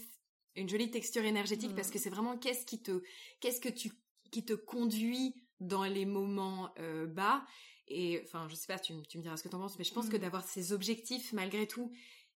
une 0.58 0.68
jolie 0.68 0.90
texture 0.90 1.24
énergétique 1.24 1.72
Mm. 1.72 1.76
parce 1.76 1.90
que 1.90 1.98
c'est 1.98 2.10
vraiment 2.10 2.36
qu'est-ce 2.36 2.66
qui 2.66 2.80
te, 2.82 3.02
qu'est-ce 3.40 3.60
que 3.60 3.68
tu, 3.68 3.90
qui 4.30 4.44
te 4.44 4.52
conduit 4.52 5.34
dans 5.60 5.84
les 5.84 6.04
moments 6.06 6.72
euh, 6.78 7.06
bas. 7.06 7.44
Et 7.88 8.20
enfin 8.24 8.46
je 8.48 8.54
sais 8.54 8.66
pas, 8.66 8.78
tu, 8.78 8.92
me- 8.92 9.02
tu 9.02 9.18
me 9.18 9.22
diras 9.22 9.36
ce 9.36 9.42
que 9.42 9.48
t'en 9.48 9.58
penses, 9.58 9.78
mais 9.78 9.84
je 9.84 9.92
pense 9.94 10.08
que 10.08 10.16
Mm. 10.16 10.20
d'avoir 10.20 10.44
ces 10.44 10.72
objectifs 10.72 11.32
malgré 11.32 11.66
tout. 11.66 11.90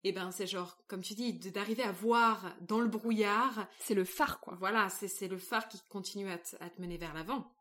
Et 0.03 0.11
ben 0.13 0.31
c'est 0.31 0.47
genre, 0.47 0.77
comme 0.87 1.01
tu 1.03 1.13
dis, 1.13 1.33
d'arriver 1.33 1.83
à 1.83 1.91
voir 1.91 2.55
dans 2.61 2.79
le 2.79 2.87
brouillard, 2.87 3.67
C'est 3.79 3.93
le 3.93 4.03
phare, 4.05 4.39
quoi. 4.39 4.55
voilà, 4.55 4.89
c'est 4.89 5.07
c'est 5.07 5.27
le 5.27 5.37
phare 5.37 5.67
qui 5.67 5.79
continue 5.89 6.27
à 6.31 6.39
te, 6.39 6.55
à 6.59 6.69
te 6.71 6.81
mener 6.81 6.97
vers 6.97 7.13
l'avant. 7.13 7.53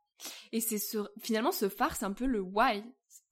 Et 0.53 0.61
c'est 0.61 0.79
ce, 0.79 0.99
finalement, 1.21 1.53
ce 1.53 1.69
phare, 1.69 1.97
c'est 1.97 2.05
un 2.07 2.13
peu 2.13 2.25
le 2.27 2.41
why. 2.41 2.83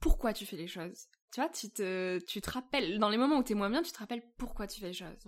Pourquoi 0.00 0.32
tu 0.34 0.44
fais 0.44 0.56
les 0.56 0.66
choses. 0.68 1.06
Tu 1.32 1.40
vois, 1.40 1.48
tu 1.50 1.70
te, 1.70 2.18
tu 2.26 2.40
te 2.42 2.50
rappelles, 2.50 2.98
dans 2.98 3.08
les 3.10 3.16
moments 3.18 3.38
où 3.38 3.42
t'es 3.42 3.54
moins 3.54 3.70
bien, 3.70 3.82
tu 3.82 3.92
te 3.92 3.98
rappelles 3.98 4.22
pourquoi 4.38 4.66
tu 4.66 4.80
fais 4.80 4.88
les 4.88 4.92
choses. 4.94 5.24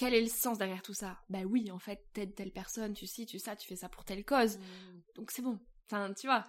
Quel 0.00 0.14
est 0.14 0.20
le 0.22 0.28
sens 0.28 0.56
derrière 0.58 0.82
tout 0.82 0.94
ça 0.94 1.20
Bah 1.28 1.42
oui, 1.42 1.70
en 1.70 1.78
fait, 1.78 2.02
t'aides 2.14 2.34
telle 2.34 2.52
personne, 2.52 2.94
tu 2.94 3.06
sais, 3.06 3.26
tu 3.26 3.38
ça, 3.38 3.54
tu 3.54 3.68
fais 3.68 3.76
ça 3.76 3.88
pour 3.88 4.04
telle 4.04 4.24
cause. 4.24 4.58
Donc 5.14 5.30
c'est 5.30 5.42
bon. 5.42 5.58
Enfin, 5.86 6.12
tu 6.14 6.26
vois. 6.26 6.46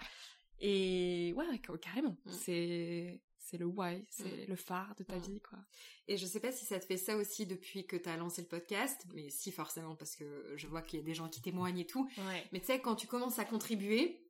Et 0.59 1.33
ouais, 1.35 1.47
ouais, 1.47 1.59
ca- 1.65 1.77
carrément. 1.77 2.17
Mm. 2.25 2.31
C'est, 2.31 3.21
c'est 3.39 3.57
le 3.57 3.65
why, 3.65 4.05
c'est 4.09 4.23
Mm. 4.23 4.49
le 4.49 4.55
phare 4.55 4.95
de 4.95 5.03
ta 5.03 5.17
vie, 5.17 5.41
quoi. 5.41 5.59
Et 6.07 6.15
je 6.17 6.25
sais 6.25 6.39
pas 6.39 6.51
si 6.51 6.65
ça 6.65 6.79
te 6.79 6.85
fait 6.85 6.97
ça 6.97 7.17
aussi 7.17 7.45
depuis 7.45 7.85
que 7.85 7.95
t'as 7.97 8.15
lancé 8.17 8.41
le 8.41 8.47
podcast, 8.47 9.05
mais 9.13 9.29
si 9.29 9.51
forcément 9.51 9.95
parce 9.95 10.15
que 10.15 10.53
je 10.55 10.67
vois 10.67 10.81
qu'il 10.81 10.99
y 10.99 11.01
a 11.01 11.05
des 11.05 11.13
gens 11.13 11.27
qui 11.29 11.41
témoignent 11.41 11.79
et 11.79 11.85
tout. 11.87 12.07
Ouais. 12.17 12.47
Mais 12.53 12.59
tu 12.59 12.67
sais, 12.67 12.79
quand 12.79 12.95
tu 12.95 13.07
commences 13.07 13.39
à 13.39 13.45
contribuer, 13.45 14.23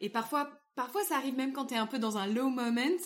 et 0.00 0.10
parfois, 0.10 0.50
parfois 0.74 1.02
ça 1.04 1.16
arrive 1.16 1.34
même 1.36 1.52
quand 1.52 1.66
t'es 1.66 1.76
un 1.76 1.86
peu 1.86 1.98
dans 1.98 2.18
un 2.18 2.26
low 2.26 2.50
moment, 2.50 2.96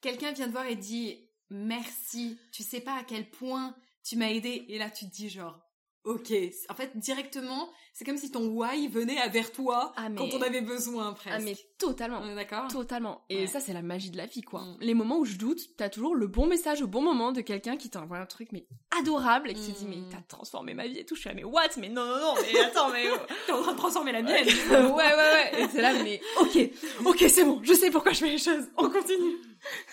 quelqu'un 0.00 0.32
vient 0.32 0.46
te 0.46 0.52
voir 0.52 0.66
et 0.66 0.76
dit 0.76 1.28
merci, 1.50 2.38
tu 2.52 2.62
sais 2.62 2.80
pas 2.80 2.94
à 2.98 3.04
quel 3.04 3.28
point 3.30 3.74
tu 4.04 4.16
m'as 4.16 4.28
aidé, 4.30 4.64
et 4.68 4.78
là 4.78 4.90
tu 4.90 5.06
te 5.06 5.12
dis 5.14 5.28
genre 5.28 5.58
ok, 6.04 6.32
en 6.70 6.74
fait 6.74 6.96
directement, 6.96 7.68
c'est 7.92 8.06
comme 8.06 8.16
si 8.16 8.30
ton 8.30 8.46
why 8.48 8.88
venait 8.88 9.28
vers 9.28 9.52
toi 9.52 9.92
Ah, 9.96 10.08
mais- 10.08 10.16
quand 10.16 10.28
on 10.32 10.40
avait 10.40 10.62
besoin 10.62 11.12
presque. 11.12 11.36
Ah 11.38 11.40
mais 11.40 11.54
totalement. 11.76 12.20
On 12.22 12.30
est 12.30 12.34
d'accord? 12.34 12.68
Totalement. 12.68 13.20
Et 13.28 13.40
Ouais. 13.40 13.46
ça, 13.46 13.60
c'est 13.60 13.74
la 13.74 13.82
magie 13.82 14.10
de 14.10 14.16
la 14.16 14.24
vie, 14.24 14.40
quoi. 14.40 14.62
Mm. 14.62 14.76
Les 14.80 14.94
moments 14.94 15.18
où 15.18 15.26
je 15.26 15.36
doute, 15.36 15.60
t'as 15.76 15.90
toujours 15.90 16.14
le 16.14 16.26
bon 16.26 16.46
message 16.46 16.80
au 16.80 16.86
bon 16.86 17.02
moment 17.02 17.32
de 17.32 17.42
quelqu'un 17.42 17.76
qui 17.76 17.90
t'envoie 17.90 18.16
un 18.16 18.24
truc, 18.24 18.48
mais 18.52 18.66
adorable, 18.98 19.50
et 19.50 19.54
qui 19.54 19.72
te 19.74 19.78
dit, 19.78 19.84
Mm. 19.84 19.90
mais 19.90 19.96
t'as 20.10 20.22
transformé 20.22 20.72
ma 20.72 20.86
vie 20.88 20.98
et 21.00 21.04
tout. 21.04 21.14
Je 21.16 21.20
suis 21.20 21.28
là, 21.28 21.34
mais 21.34 21.44
what? 21.44 21.68
Mais 21.76 21.90
non, 21.90 22.06
non, 22.06 22.16
non, 22.18 22.34
mais 22.40 22.58
attends, 22.60 22.88
mais. 22.90 23.04
oh. 23.12 23.32
T'es 23.46 23.52
en 23.52 23.60
train 23.62 23.72
de 23.72 23.78
transformer 23.78 24.12
la 24.12 24.22
mienne. 24.22 24.46
ouais, 24.70 24.80
ouais, 24.80 24.94
ouais. 24.94 25.62
Et 25.64 25.68
c'est 25.68 25.82
là, 25.82 25.92
mais 26.02 26.18
ok, 26.40 26.58
ok, 27.04 27.24
c'est 27.28 27.44
bon, 27.44 27.60
je 27.62 27.74
sais 27.74 27.90
pourquoi 27.90 28.12
je 28.12 28.20
fais 28.20 28.30
les 28.30 28.38
choses. 28.38 28.64
On 28.78 28.88
continue. 28.88 29.36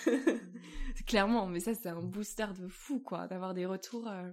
Clairement, 1.08 1.48
mais 1.48 1.60
ça, 1.60 1.74
c'est 1.74 1.90
un 1.90 2.02
booster 2.02 2.48
de 2.60 2.68
fou, 2.68 3.00
quoi, 3.00 3.28
d'avoir 3.28 3.54
des 3.54 3.66
retours. 3.66 4.08
euh. 4.08 4.32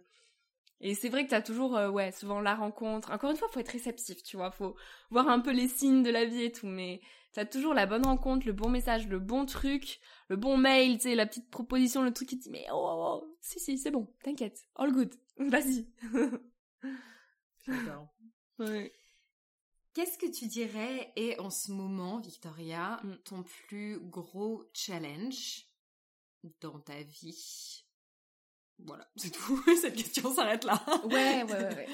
Et 0.81 0.95
c'est 0.95 1.09
vrai 1.09 1.25
que 1.25 1.31
t'as 1.31 1.43
toujours, 1.43 1.77
euh, 1.77 1.89
ouais, 1.91 2.13
souvent 2.13 2.41
la 2.41 2.55
rencontre. 2.55 3.11
Encore 3.11 3.31
une 3.31 3.37
fois, 3.37 3.49
faut 3.51 3.61
être 3.61 3.69
réceptif, 3.71 4.23
tu 4.23 4.37
vois, 4.37 4.51
faut 4.51 4.77
voir 5.11 5.29
un 5.29 5.41
peu 5.41 5.53
les 5.53 5.69
signes 5.69 6.03
de 6.03 6.11
la 6.11 6.25
vie 6.25 6.43
et 6.45 6.53
tout, 6.53 6.67
mais 6.67 7.01
t'as 7.33 7.45
toujours 7.47 7.75
la 7.75 7.87
bonne 7.87 8.05
rencontre, 8.05 8.47
le 8.47 8.53
bon 8.53 8.69
message, 8.69 9.09
le 9.09 9.19
bon 9.19 9.47
truc, 9.47 10.01
le 10.29 10.37
bon 10.37 10.57
mail, 10.59 10.97
tu 10.99 11.05
sais, 11.05 11.15
la 11.15 11.27
petite 11.27 11.49
proposition, 11.51 12.03
le 12.03 12.13
truc 12.13 12.29
qui 12.29 12.39
te 12.39 12.45
dit, 12.45 12.51
mais 12.51 12.67
oh, 12.73 12.75
oh, 12.77 13.21
oh, 13.25 13.37
si, 13.41 13.61
si, 13.61 13.79
c'est 13.79 13.91
bon, 13.91 14.13
t'inquiète, 14.23 14.61
all 14.77 14.93
good, 14.93 15.15
vas-y. 15.39 15.87
Ouais. 18.59 18.93
Qu'est-ce 19.95 20.19
que 20.19 20.31
tu 20.31 20.47
dirais 20.47 21.13
est 21.17 21.39
en 21.39 21.51
ce 21.51 21.73
moment, 21.73 22.19
Victoria, 22.21 23.01
Mm. 23.05 23.15
ton 23.25 23.43
plus 23.43 23.99
gros 24.01 24.65
challenge? 24.73 25.67
Dans 26.61 26.79
ta 26.81 27.03
vie 27.03 27.85
Voilà, 28.79 29.09
c'est 29.17 29.31
tout. 29.31 29.63
Cette 29.81 29.97
question 29.97 30.33
s'arrête 30.35 30.65
là. 30.65 30.83
Ouais, 31.05 31.43
ouais, 31.45 31.75
ouais. 31.75 31.89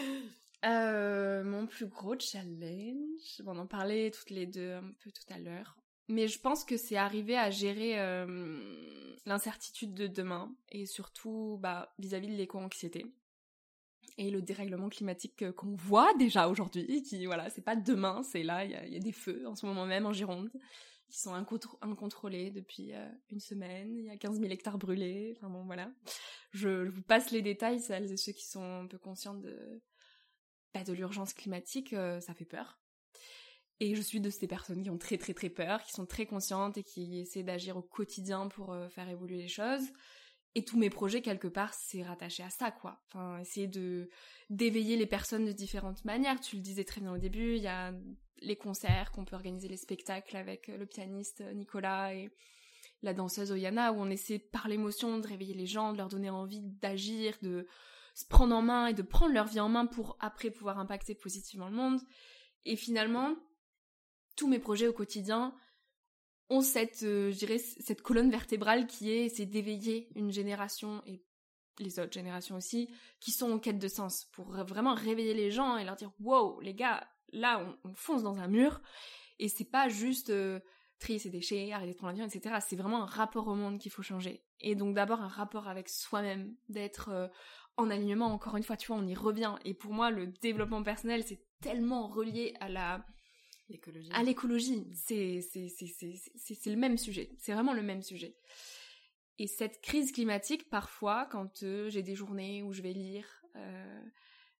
Euh, 0.66 1.42
mon 1.42 1.66
plus 1.66 1.86
gros 1.86 2.18
challenge, 2.18 3.40
bon, 3.40 3.56
on 3.56 3.60
en 3.60 3.66
parlait 3.66 4.10
toutes 4.10 4.30
les 4.30 4.46
deux 4.46 4.72
un 4.72 4.92
peu 5.02 5.10
tout 5.10 5.32
à 5.32 5.38
l'heure, 5.38 5.78
mais 6.08 6.28
je 6.28 6.38
pense 6.38 6.64
que 6.64 6.76
c'est 6.76 6.96
arriver 6.96 7.38
à 7.38 7.50
gérer 7.50 7.98
euh, 7.98 8.60
l'incertitude 9.24 9.94
de 9.94 10.06
demain 10.06 10.54
et 10.68 10.84
surtout 10.84 11.58
bah, 11.62 11.94
vis-à-vis 11.98 12.28
de 12.28 12.34
l'éco-anxiété 12.34 13.06
et 14.18 14.30
le 14.30 14.42
dérèglement 14.42 14.90
climatique 14.90 15.50
qu'on 15.52 15.74
voit 15.76 16.12
déjà 16.18 16.48
aujourd'hui, 16.48 17.02
qui 17.02 17.24
voilà, 17.24 17.48
c'est 17.48 17.64
pas 17.64 17.76
demain, 17.76 18.22
c'est 18.22 18.42
là, 18.42 18.66
il 18.66 18.92
y 18.92 18.96
a 18.96 19.00
des 19.00 19.12
feux 19.12 19.46
en 19.46 19.54
ce 19.54 19.64
moment 19.64 19.86
même 19.86 20.04
en 20.04 20.12
Gironde 20.12 20.50
qui 21.10 21.18
sont 21.20 21.34
incontr- 21.34 21.76
incontrôlés 21.82 22.50
depuis 22.50 22.94
euh, 22.94 23.08
une 23.30 23.40
semaine, 23.40 23.98
il 23.98 24.04
y 24.06 24.10
a 24.10 24.16
15 24.16 24.40
000 24.40 24.50
hectares 24.52 24.78
brûlés, 24.78 25.34
enfin 25.36 25.50
bon 25.50 25.64
voilà. 25.64 25.92
Je, 26.52 26.86
je 26.86 26.90
vous 26.90 27.02
passe 27.02 27.30
les 27.30 27.42
détails, 27.42 27.80
celles 27.80 28.10
et 28.12 28.16
ceux 28.16 28.32
qui 28.32 28.46
sont 28.46 28.62
un 28.62 28.86
peu 28.86 28.98
conscients 28.98 29.34
de, 29.34 29.82
bah, 30.74 30.84
de 30.84 30.92
l'urgence 30.92 31.34
climatique, 31.34 31.92
euh, 31.92 32.20
ça 32.20 32.34
fait 32.34 32.44
peur. 32.44 32.78
Et 33.80 33.94
je 33.94 34.02
suis 34.02 34.20
de 34.20 34.30
ces 34.30 34.46
personnes 34.46 34.82
qui 34.82 34.90
ont 34.90 34.98
très 34.98 35.16
très 35.18 35.34
très 35.34 35.48
peur, 35.48 35.82
qui 35.82 35.92
sont 35.92 36.06
très 36.06 36.26
conscientes 36.26 36.76
et 36.78 36.84
qui 36.84 37.20
essaient 37.20 37.42
d'agir 37.42 37.76
au 37.76 37.82
quotidien 37.82 38.48
pour 38.48 38.72
euh, 38.72 38.88
faire 38.88 39.08
évoluer 39.08 39.38
les 39.38 39.48
choses. 39.48 39.88
Et 40.56 40.64
tous 40.64 40.78
mes 40.78 40.90
projets, 40.90 41.22
quelque 41.22 41.46
part, 41.46 41.74
c'est 41.74 42.02
rattaché 42.02 42.42
à 42.42 42.50
ça, 42.50 42.70
quoi. 42.72 43.00
Enfin, 43.08 43.38
essayer 43.38 43.68
de 43.68 44.10
d'éveiller 44.48 44.96
les 44.96 45.06
personnes 45.06 45.44
de 45.44 45.52
différentes 45.52 46.04
manières. 46.04 46.40
Tu 46.40 46.56
le 46.56 46.62
disais 46.62 46.84
très 46.84 47.00
bien 47.00 47.12
au 47.12 47.18
début, 47.18 47.54
il 47.56 47.62
y 47.62 47.68
a 47.68 47.94
les 48.42 48.56
concerts 48.56 49.12
qu'on 49.12 49.24
peut 49.24 49.36
organiser, 49.36 49.68
les 49.68 49.76
spectacles 49.76 50.36
avec 50.36 50.68
euh, 50.68 50.76
le 50.76 50.86
pianiste 50.86 51.42
Nicolas 51.54 52.14
et 52.14 52.30
la 53.02 53.14
danseuse 53.14 53.52
Oyana, 53.52 53.92
où 53.92 53.96
on 53.96 54.10
essaie 54.10 54.38
par 54.38 54.68
l'émotion 54.68 55.18
de 55.18 55.26
réveiller 55.26 55.54
les 55.54 55.66
gens, 55.66 55.92
de 55.92 55.98
leur 55.98 56.08
donner 56.08 56.30
envie 56.30 56.60
d'agir, 56.60 57.36
de 57.42 57.66
se 58.14 58.26
prendre 58.26 58.54
en 58.54 58.62
main 58.62 58.86
et 58.88 58.94
de 58.94 59.02
prendre 59.02 59.32
leur 59.32 59.46
vie 59.46 59.60
en 59.60 59.68
main 59.68 59.86
pour 59.86 60.16
après 60.20 60.50
pouvoir 60.50 60.78
impacter 60.78 61.14
positivement 61.14 61.68
le 61.68 61.76
monde. 61.76 62.00
Et 62.64 62.76
finalement, 62.76 63.36
tous 64.36 64.48
mes 64.48 64.58
projets 64.58 64.88
au 64.88 64.92
quotidien 64.92 65.54
ont 66.50 66.60
cette, 66.60 67.04
euh, 67.04 67.32
cette 67.80 68.02
colonne 68.02 68.30
vertébrale 68.30 68.86
qui 68.86 69.10
est, 69.10 69.28
c'est 69.28 69.46
d'éveiller 69.46 70.08
une 70.16 70.32
génération 70.32 71.02
et 71.06 71.22
les 71.78 71.98
autres 71.98 72.12
générations 72.12 72.56
aussi, 72.56 72.90
qui 73.20 73.30
sont 73.30 73.50
en 73.50 73.58
quête 73.58 73.78
de 73.78 73.88
sens, 73.88 74.26
pour 74.32 74.50
vraiment 74.50 74.94
réveiller 74.94 75.32
les 75.32 75.50
gens 75.50 75.78
et 75.78 75.84
leur 75.84 75.96
dire, 75.96 76.12
wow, 76.20 76.60
les 76.60 76.74
gars, 76.74 77.08
là, 77.32 77.64
on, 77.84 77.88
on 77.88 77.94
fonce 77.94 78.22
dans 78.22 78.38
un 78.38 78.48
mur, 78.48 78.82
et 79.38 79.48
c'est 79.48 79.64
pas 79.64 79.88
juste 79.88 80.28
euh, 80.28 80.60
trier 80.98 81.18
ses 81.18 81.30
déchets, 81.30 81.72
arrêter 81.72 81.92
de 81.92 81.96
prendre 81.96 82.12
l'avion, 82.12 82.26
etc. 82.26 82.56
C'est 82.66 82.76
vraiment 82.76 83.02
un 83.02 83.06
rapport 83.06 83.48
au 83.48 83.54
monde 83.54 83.78
qu'il 83.78 83.90
faut 83.90 84.02
changer. 84.02 84.44
Et 84.60 84.74
donc 84.74 84.94
d'abord 84.94 85.22
un 85.22 85.28
rapport 85.28 85.66
avec 85.66 85.88
soi-même, 85.88 86.54
d'être 86.68 87.08
euh, 87.08 87.28
en 87.76 87.90
alignement, 87.90 88.26
encore 88.26 88.56
une 88.56 88.62
fois, 88.62 88.76
tu 88.76 88.88
vois, 88.88 88.96
on 88.96 89.06
y 89.06 89.14
revient. 89.14 89.54
Et 89.64 89.74
pour 89.74 89.92
moi, 89.92 90.10
le 90.10 90.26
développement 90.26 90.82
personnel, 90.82 91.24
c'est 91.24 91.42
tellement 91.60 92.08
relié 92.08 92.54
à 92.60 92.68
la, 92.68 93.04
L'écologie. 93.70 94.10
à 94.12 94.22
l'écologie. 94.22 94.86
C'est, 94.94 95.40
c'est, 95.40 95.68
c'est, 95.68 95.86
c'est, 95.86 96.14
c'est, 96.36 96.54
c'est 96.54 96.70
le 96.70 96.76
même 96.76 96.98
sujet. 96.98 97.30
C'est 97.38 97.52
vraiment 97.52 97.72
le 97.72 97.82
même 97.82 98.02
sujet. 98.02 98.36
Et 99.38 99.46
cette 99.46 99.80
crise 99.80 100.12
climatique, 100.12 100.68
parfois, 100.68 101.24
quand 101.24 101.62
euh, 101.62 101.88
j'ai 101.88 102.02
des 102.02 102.14
journées 102.14 102.62
où 102.62 102.74
je 102.74 102.82
vais 102.82 102.92
lire 102.92 103.24
euh, 103.56 104.02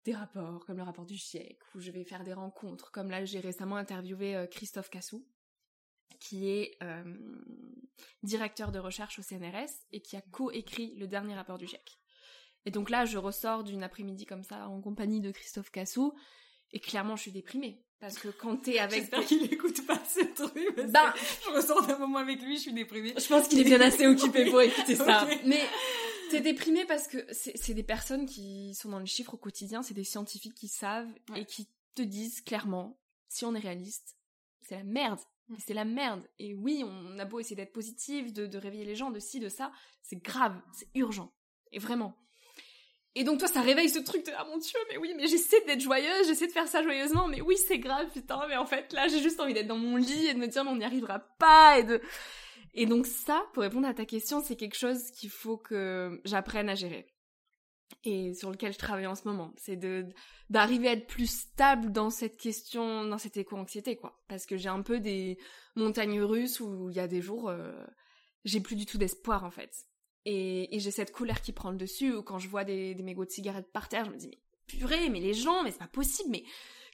des 0.06 0.14
rapports, 0.14 0.64
comme 0.64 0.78
le 0.78 0.82
rapport 0.82 1.04
du 1.04 1.16
GIEC, 1.16 1.58
où 1.74 1.80
je 1.80 1.90
vais 1.90 2.02
faire 2.02 2.24
des 2.24 2.32
rencontres, 2.32 2.90
comme 2.90 3.10
là, 3.10 3.24
j'ai 3.26 3.40
récemment 3.40 3.76
interviewé 3.76 4.34
euh, 4.34 4.46
Christophe 4.46 4.88
Cassou, 4.88 5.26
qui 6.18 6.48
est 6.48 6.78
directeur 8.22 8.72
de 8.72 8.78
recherche 8.78 9.18
au 9.18 9.22
CNRS 9.22 9.70
et 9.92 10.00
qui 10.00 10.16
a 10.16 10.20
co-écrit 10.20 10.94
le 10.96 11.06
dernier 11.06 11.34
rapport 11.34 11.58
du 11.58 11.66
GIEC. 11.66 11.98
Et 12.66 12.70
donc 12.70 12.90
là, 12.90 13.04
je 13.04 13.18
ressors 13.18 13.64
d'une 13.64 13.82
après-midi 13.82 14.26
comme 14.26 14.44
ça, 14.44 14.68
en 14.68 14.80
compagnie 14.80 15.20
de 15.20 15.30
Christophe 15.30 15.70
Cassou, 15.70 16.14
Et 16.72 16.80
clairement, 16.80 17.16
je 17.16 17.22
suis 17.22 17.32
déprimée. 17.32 17.82
Parce 17.98 18.18
que 18.18 18.28
quand 18.28 18.56
t'es 18.56 18.78
avec... 18.78 19.00
J'espère 19.00 19.24
qu'il 19.26 19.42
écoute 19.52 19.86
pas 19.86 20.00
ce 20.08 20.20
truc. 20.34 20.74
parce 20.74 20.90
Bah, 20.90 21.12
que 21.12 21.18
je 21.44 21.50
ressens 21.56 21.88
un 21.90 21.98
moment 21.98 22.18
avec 22.18 22.40
lui, 22.42 22.56
je 22.56 22.62
suis 22.62 22.72
déprimée. 22.72 23.14
je 23.18 23.26
pense 23.28 23.48
qu'il 23.48 23.60
est 23.60 23.64
bien 23.76 23.80
assez 23.80 24.06
occupé 24.06 24.48
pour 24.50 24.60
écouter 24.62 24.96
ça. 24.96 25.24
Ok. 25.24 25.40
Mais 25.44 25.60
t'es 26.30 26.40
déprimée 26.40 26.84
parce 26.86 27.08
que 27.08 27.18
c'est 27.32 27.74
des 27.74 27.82
personnes 27.82 28.24
qui 28.26 28.74
sont 28.74 28.88
dans 28.88 29.00
les 29.00 29.06
chiffres 29.06 29.34
au 29.34 29.38
quotidien, 29.38 29.82
c'est 29.82 29.94
des 29.94 30.04
scientifiques 30.04 30.54
qui 30.54 30.68
savent 30.68 31.12
Ouais. 31.30 31.42
et 31.42 31.44
qui 31.44 31.68
te 31.94 32.02
disent 32.02 32.40
clairement, 32.40 32.98
si 33.28 33.44
on 33.44 33.54
est 33.54 33.58
réaliste, 33.60 34.16
c'est 34.62 34.76
la 34.76 34.84
merde. 34.84 35.18
Mm. 35.48 35.54
C'est 35.66 35.74
la 35.74 35.84
merde. 35.84 36.26
Et 36.38 36.54
oui, 36.54 36.84
on 36.86 37.18
a 37.18 37.24
beau 37.24 37.40
essayer 37.40 37.56
d'être 37.56 37.72
positif, 37.72 38.32
de, 38.32 38.46
de 38.46 38.58
réveiller 38.58 38.84
les 38.84 38.94
gens, 38.94 39.10
de 39.10 39.18
ci, 39.18 39.40
de 39.40 39.48
ça, 39.48 39.72
c'est 40.02 40.22
grave, 40.22 40.58
c'est 40.72 40.88
urgent. 40.94 41.32
Et 41.72 41.78
vraiment. 41.80 42.16
Et 43.16 43.24
donc 43.24 43.38
toi, 43.38 43.48
ça 43.48 43.60
réveille 43.60 43.88
ce 43.88 43.98
truc 43.98 44.24
de 44.24 44.32
ah 44.36 44.44
mon 44.44 44.58
dieu, 44.58 44.78
mais 44.88 44.96
oui, 44.96 45.12
mais 45.16 45.26
j'essaie 45.26 45.60
d'être 45.66 45.80
joyeuse, 45.80 46.28
j'essaie 46.28 46.46
de 46.46 46.52
faire 46.52 46.68
ça 46.68 46.82
joyeusement, 46.82 47.26
mais 47.26 47.40
oui, 47.40 47.56
c'est 47.56 47.78
grave, 47.78 48.08
putain, 48.12 48.46
mais 48.48 48.56
en 48.56 48.66
fait 48.66 48.92
là, 48.92 49.08
j'ai 49.08 49.20
juste 49.20 49.40
envie 49.40 49.54
d'être 49.54 49.66
dans 49.66 49.78
mon 49.78 49.96
lit 49.96 50.28
et 50.28 50.34
de 50.34 50.38
me 50.38 50.46
dire 50.46 50.64
mais 50.64 50.70
on 50.70 50.76
n'y 50.76 50.84
arrivera 50.84 51.18
pas 51.38 51.78
et 51.78 51.84
de 51.84 52.00
et 52.74 52.86
donc 52.86 53.06
ça, 53.06 53.42
pour 53.52 53.64
répondre 53.64 53.88
à 53.88 53.94
ta 53.94 54.04
question, 54.04 54.40
c'est 54.40 54.54
quelque 54.54 54.76
chose 54.76 55.10
qu'il 55.10 55.30
faut 55.30 55.56
que 55.56 56.20
j'apprenne 56.24 56.68
à 56.68 56.76
gérer 56.76 57.06
et 58.04 58.34
sur 58.34 58.50
lequel 58.50 58.72
je 58.72 58.78
travaille 58.78 59.06
en 59.06 59.14
ce 59.14 59.26
moment, 59.26 59.52
c'est 59.56 59.76
de 59.76 60.06
d'arriver 60.48 60.88
à 60.88 60.92
être 60.92 61.06
plus 61.06 61.30
stable 61.30 61.92
dans 61.92 62.10
cette 62.10 62.36
question, 62.36 63.04
dans 63.04 63.18
cette 63.18 63.36
éco-anxiété 63.36 63.96
quoi, 63.96 64.22
parce 64.28 64.46
que 64.46 64.56
j'ai 64.56 64.68
un 64.68 64.82
peu 64.82 65.00
des 65.00 65.38
montagnes 65.76 66.20
russes 66.22 66.60
où 66.60 66.90
il 66.90 66.96
y 66.96 67.00
a 67.00 67.08
des 67.08 67.20
jours 67.20 67.48
euh, 67.48 67.72
j'ai 68.44 68.60
plus 68.60 68.76
du 68.76 68.86
tout 68.86 68.98
d'espoir 68.98 69.44
en 69.44 69.50
fait. 69.50 69.70
Et, 70.26 70.76
et 70.76 70.80
j'ai 70.80 70.90
cette 70.90 71.12
colère 71.12 71.40
qui 71.40 71.52
prend 71.52 71.70
le 71.70 71.78
dessus, 71.78 72.14
ou 72.14 72.22
quand 72.22 72.38
je 72.38 72.48
vois 72.48 72.64
des, 72.64 72.94
des 72.94 73.02
mégots 73.02 73.24
de 73.24 73.30
cigarettes 73.30 73.72
par 73.72 73.88
terre, 73.88 74.04
je 74.04 74.10
me 74.10 74.16
dis, 74.16 74.28
mais 74.28 74.38
purée, 74.66 75.08
mais 75.08 75.20
les 75.20 75.34
gens, 75.34 75.62
mais 75.62 75.70
c'est 75.70 75.78
pas 75.78 75.86
possible, 75.86 76.30
mais 76.30 76.44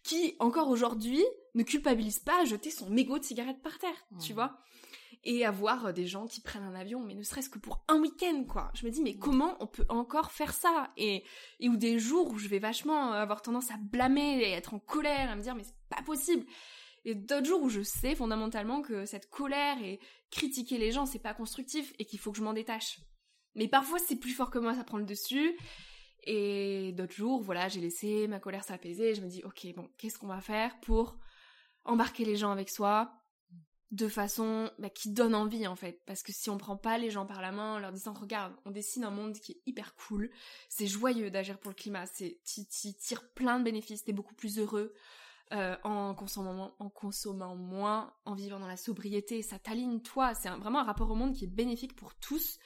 qui, 0.04 0.36
encore 0.38 0.68
aujourd'hui, 0.68 1.24
ne 1.54 1.64
culpabilise 1.64 2.20
pas 2.20 2.40
à 2.42 2.44
jeter 2.44 2.70
son 2.70 2.88
mégot 2.88 3.18
de 3.18 3.24
cigarette 3.24 3.60
par 3.62 3.78
terre, 3.78 4.06
tu 4.20 4.32
vois? 4.32 4.60
Et 5.24 5.44
à 5.44 5.50
voir 5.50 5.86
euh, 5.86 5.92
des 5.92 6.06
gens 6.06 6.26
qui 6.28 6.40
prennent 6.40 6.62
un 6.62 6.76
avion, 6.76 7.00
mais 7.00 7.14
ne 7.14 7.24
serait-ce 7.24 7.50
que 7.50 7.58
pour 7.58 7.82
un 7.88 7.98
week-end, 7.98 8.44
quoi. 8.48 8.70
Je 8.74 8.86
me 8.86 8.92
dis, 8.92 9.02
mais 9.02 9.16
comment 9.16 9.56
on 9.58 9.66
peut 9.66 9.86
encore 9.88 10.30
faire 10.30 10.52
ça? 10.52 10.92
Et, 10.96 11.24
et 11.58 11.68
ou 11.68 11.76
des 11.76 11.98
jours 11.98 12.30
où 12.30 12.38
je 12.38 12.46
vais 12.46 12.60
vachement 12.60 13.10
avoir 13.10 13.42
tendance 13.42 13.72
à 13.72 13.76
blâmer 13.76 14.38
et 14.38 14.52
être 14.52 14.74
en 14.74 14.78
colère, 14.78 15.28
à 15.28 15.34
me 15.34 15.42
dire, 15.42 15.56
mais 15.56 15.64
c'est 15.64 15.74
pas 15.88 16.02
possible. 16.02 16.46
Et 17.04 17.16
d'autres 17.16 17.46
jours 17.46 17.62
où 17.62 17.68
je 17.68 17.82
sais 17.82 18.14
fondamentalement 18.14 18.82
que 18.82 19.04
cette 19.04 19.28
colère 19.28 19.82
et 19.82 19.98
critiquer 20.30 20.78
les 20.78 20.92
gens, 20.92 21.06
c'est 21.06 21.18
pas 21.18 21.34
constructif 21.34 21.92
et 21.98 22.04
qu'il 22.04 22.20
faut 22.20 22.30
que 22.30 22.38
je 22.38 22.44
m'en 22.44 22.52
détache. 22.52 23.00
Mais 23.56 23.68
parfois, 23.68 23.98
c'est 23.98 24.16
plus 24.16 24.32
fort 24.32 24.50
que 24.50 24.58
moi, 24.58 24.74
ça 24.74 24.84
prend 24.84 24.98
le 24.98 25.04
dessus. 25.04 25.56
Et 26.24 26.92
d'autres 26.92 27.14
jours, 27.14 27.42
voilà, 27.42 27.68
j'ai 27.68 27.80
laissé 27.80 28.28
ma 28.28 28.38
colère 28.38 28.64
s'apaiser. 28.64 29.14
Je 29.14 29.22
me 29.22 29.28
dis, 29.28 29.42
ok, 29.44 29.66
bon, 29.74 29.88
qu'est-ce 29.98 30.18
qu'on 30.18 30.26
va 30.26 30.40
faire 30.40 30.78
pour 30.80 31.18
embarquer 31.84 32.24
les 32.24 32.36
gens 32.36 32.50
avec 32.52 32.68
soi 32.68 33.12
de 33.92 34.08
façon 34.08 34.70
bah, 34.78 34.90
qui 34.90 35.12
donne 35.12 35.34
envie 35.34 35.66
en 35.66 35.76
fait 35.76 36.02
parce 36.06 36.22
que 36.24 36.32
si 36.32 36.50
on 36.50 36.58
prend 36.58 36.76
pas 36.76 36.98
les 36.98 37.10
gens 37.10 37.24
par 37.24 37.40
la 37.40 37.52
main 37.52 37.76
en 37.76 37.78
leur 37.78 37.92
disant 37.92 38.12
regarde 38.12 38.52
on 38.64 38.72
dessine 38.72 39.04
un 39.04 39.10
monde 39.10 39.34
qui 39.34 39.52
est 39.52 39.62
hyper 39.64 39.94
cool 39.94 40.28
c'est 40.68 40.88
joyeux 40.88 41.30
d'agir 41.30 41.58
pour 41.58 41.70
le 41.70 41.76
climat 41.76 42.04
c'est 42.06 42.40
tires 42.98 43.30
plein 43.34 43.60
de 43.60 43.64
bénéfices 43.64 44.02
t'es 44.02 44.12
beaucoup 44.12 44.34
plus 44.34 44.58
heureux 44.58 44.92
euh, 45.52 45.76
en 45.84 46.16
consommant 46.16 46.74
en 46.80 46.90
consommant 46.90 47.54
moins 47.54 48.12
en 48.24 48.34
vivant 48.34 48.58
dans 48.58 48.66
la 48.66 48.76
sobriété 48.76 49.40
ça 49.42 49.60
t'aligne 49.60 50.00
toi 50.00 50.34
c'est 50.34 50.48
vraiment 50.48 50.80
un 50.80 50.84
rapport 50.84 51.08
au 51.08 51.14
monde 51.14 51.34
qui 51.34 51.44
est 51.44 51.48
bénéfique 51.48 51.94
pour 51.94 52.16
tous 52.16 52.58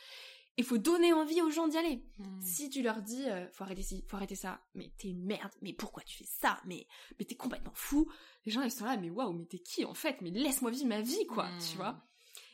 il 0.60 0.64
faut 0.64 0.78
donner 0.78 1.12
envie 1.12 1.40
aux 1.42 1.50
gens 1.50 1.68
d'y 1.68 1.78
aller 1.78 2.02
Mm. 2.18 2.40
si 2.40 2.68
tu 2.68 2.82
leur 2.82 3.00
dis 3.02 3.24
euh, 3.28 3.48
faut 3.52 3.64
arrêter 3.64 3.82
ci, 3.82 4.04
faut 4.08 4.16
arrêter 4.16 4.34
ça, 4.34 4.60
mais 4.74 4.92
t'es 4.98 5.08
une 5.08 5.24
merde, 5.24 5.52
mais 5.62 5.72
pourquoi 5.72 6.02
tu 6.02 6.16
fais 6.16 6.26
ça, 6.26 6.60
mais 6.66 6.86
mais 7.18 7.24
t'es 7.24 7.34
complètement 7.34 7.72
fou, 7.74 8.10
les 8.44 8.52
gens 8.52 8.62
ils 8.62 8.70
sont 8.70 8.84
là 8.84 8.96
mais 8.96 9.10
waouh 9.10 9.32
mais 9.32 9.46
t'es 9.46 9.58
qui 9.58 9.84
en 9.84 9.94
fait, 9.94 10.20
mais 10.20 10.30
laisse-moi 10.30 10.70
vivre 10.70 10.86
ma 10.86 11.00
vie 11.00 11.26
quoi, 11.26 11.48
tu 11.70 11.76
vois. 11.76 12.02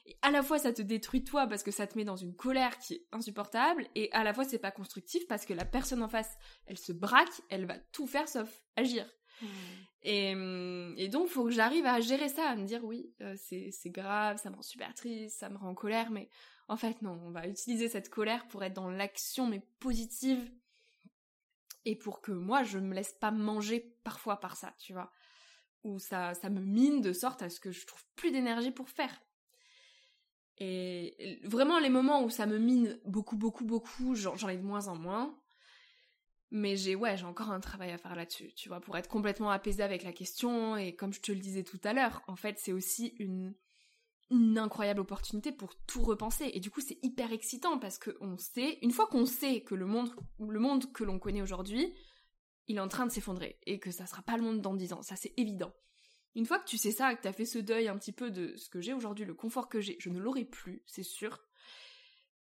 Et 0.06 0.16
à 0.22 0.30
la 0.30 0.42
fois 0.44 0.58
ça 0.60 0.72
te 0.72 0.82
détruit 0.82 1.24
toi 1.24 1.48
parce 1.48 1.64
que 1.64 1.72
ça 1.72 1.86
te 1.88 1.98
met 1.98 2.04
dans 2.04 2.16
une 2.16 2.36
colère 2.36 2.78
qui 2.78 2.94
est 2.94 3.06
insupportable 3.10 3.88
et 3.96 4.10
à 4.12 4.22
la 4.22 4.32
fois 4.32 4.44
c'est 4.44 4.58
pas 4.60 4.70
constructif 4.70 5.26
parce 5.26 5.44
que 5.44 5.52
la 5.52 5.64
personne 5.64 6.02
en 6.02 6.08
face 6.08 6.32
elle 6.66 6.78
se 6.78 6.92
braque, 6.92 7.42
elle 7.48 7.66
va 7.66 7.76
tout 7.92 8.06
faire 8.06 8.28
sauf 8.28 8.62
agir. 8.76 9.04
Mm. 9.42 9.46
Et, 10.02 10.30
et 10.98 11.08
donc, 11.08 11.28
faut 11.28 11.44
que 11.44 11.50
j'arrive 11.50 11.84
à 11.84 11.98
gérer 12.00 12.28
ça, 12.28 12.48
à 12.48 12.54
me 12.54 12.64
dire 12.64 12.84
oui, 12.84 13.12
euh, 13.22 13.34
c'est 13.36 13.70
c'est 13.72 13.90
grave, 13.90 14.38
ça 14.40 14.50
me 14.50 14.54
rend 14.54 14.62
super 14.62 14.94
triste, 14.94 15.36
ça 15.40 15.48
me 15.48 15.58
rend 15.58 15.70
en 15.70 15.74
colère, 15.74 16.10
mais 16.12 16.28
en 16.68 16.76
fait, 16.76 17.02
non, 17.02 17.20
on 17.24 17.30
va 17.30 17.46
utiliser 17.46 17.88
cette 17.88 18.08
colère 18.08 18.46
pour 18.48 18.64
être 18.64 18.74
dans 18.74 18.90
l'action, 18.90 19.46
mais 19.46 19.60
positive, 19.78 20.50
et 21.86 21.94
pour 21.94 22.20
que 22.20 22.32
moi, 22.32 22.64
je 22.64 22.78
me 22.78 22.94
laisse 22.94 23.12
pas 23.12 23.30
manger 23.30 23.96
parfois 24.02 24.40
par 24.40 24.56
ça, 24.56 24.74
tu 24.78 24.92
vois. 24.92 25.12
Ou 25.84 26.00
ça, 26.00 26.34
ça 26.34 26.50
me 26.50 26.60
mine 26.60 27.00
de 27.00 27.12
sorte 27.12 27.42
à 27.42 27.48
ce 27.48 27.60
que 27.60 27.70
je 27.70 27.86
trouve 27.86 28.04
plus 28.16 28.32
d'énergie 28.32 28.72
pour 28.72 28.90
faire. 28.90 29.22
Et 30.58 31.40
vraiment, 31.44 31.78
les 31.78 31.90
moments 31.90 32.24
où 32.24 32.30
ça 32.30 32.46
me 32.46 32.58
mine 32.58 32.98
beaucoup, 33.04 33.36
beaucoup, 33.36 33.64
beaucoup, 33.64 34.16
j'en 34.16 34.48
ai 34.48 34.56
de 34.56 34.62
moins 34.62 34.88
en 34.88 34.96
moins. 34.96 35.38
Mais 36.50 36.76
j'ai 36.76 36.96
ouais, 36.96 37.16
j'ai 37.16 37.24
encore 37.24 37.50
un 37.50 37.60
travail 37.60 37.92
à 37.92 37.98
faire 37.98 38.16
là-dessus, 38.16 38.52
tu 38.54 38.68
vois, 38.68 38.80
pour 38.80 38.96
être 38.96 39.08
complètement 39.08 39.50
apaisée 39.50 39.82
avec 39.82 40.02
la 40.02 40.12
question 40.12 40.76
et 40.76 40.94
comme 40.94 41.12
je 41.12 41.20
te 41.20 41.32
le 41.32 41.40
disais 41.40 41.64
tout 41.64 41.80
à 41.84 41.92
l'heure, 41.92 42.22
en 42.28 42.36
fait, 42.36 42.58
c'est 42.58 42.72
aussi 42.72 43.14
une 43.18 43.54
une 44.30 44.58
incroyable 44.58 45.00
opportunité 45.00 45.52
pour 45.52 45.76
tout 45.86 46.02
repenser 46.02 46.50
et 46.52 46.60
du 46.60 46.70
coup, 46.70 46.80
c'est 46.80 46.98
hyper 47.02 47.32
excitant 47.32 47.78
parce 47.78 47.98
que 47.98 48.16
on 48.20 48.36
sait, 48.36 48.78
une 48.82 48.90
fois 48.90 49.06
qu'on 49.06 49.26
sait 49.26 49.60
que 49.60 49.74
le 49.74 49.86
monde 49.86 50.10
le 50.40 50.58
monde 50.58 50.92
que 50.92 51.04
l'on 51.04 51.18
connaît 51.18 51.42
aujourd'hui, 51.42 51.94
il 52.66 52.76
est 52.76 52.80
en 52.80 52.88
train 52.88 53.06
de 53.06 53.12
s'effondrer 53.12 53.58
et 53.66 53.78
que 53.78 53.90
ça 53.90 54.06
sera 54.06 54.22
pas 54.22 54.36
le 54.36 54.42
monde 54.42 54.60
dans 54.60 54.74
10 54.74 54.92
ans, 54.94 55.02
ça 55.02 55.16
c'est 55.16 55.32
évident. 55.36 55.72
Une 56.34 56.44
fois 56.44 56.58
que 56.58 56.66
tu 56.66 56.76
sais 56.76 56.90
ça, 56.90 57.14
que 57.14 57.22
t'as 57.22 57.32
fait 57.32 57.46
ce 57.46 57.58
deuil 57.58 57.88
un 57.88 57.96
petit 57.96 58.12
peu 58.12 58.30
de 58.30 58.54
ce 58.56 58.68
que 58.68 58.80
j'ai 58.80 58.92
aujourd'hui, 58.92 59.24
le 59.24 59.34
confort 59.34 59.68
que 59.68 59.80
j'ai, 59.80 59.96
je 60.00 60.10
ne 60.10 60.18
l'aurai 60.18 60.44
plus, 60.44 60.82
c'est 60.86 61.02
sûr. 61.02 61.40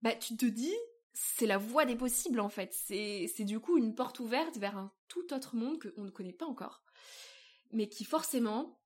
Bah, 0.02 0.14
tu 0.14 0.36
te 0.36 0.44
dis, 0.44 0.74
c'est 1.14 1.46
la 1.46 1.56
voie 1.56 1.86
des 1.86 1.96
possibles 1.96 2.40
en 2.40 2.50
fait. 2.50 2.74
C'est, 2.74 3.26
c'est 3.34 3.44
du 3.44 3.58
coup 3.58 3.78
une 3.78 3.94
porte 3.94 4.20
ouverte 4.20 4.58
vers 4.58 4.76
un 4.76 4.92
tout 5.08 5.32
autre 5.32 5.56
monde 5.56 5.78
qu'on 5.80 6.02
ne 6.02 6.10
connaît 6.10 6.34
pas 6.34 6.44
encore. 6.44 6.82
Mais 7.72 7.88
qui 7.88 8.04
forcément 8.04 8.78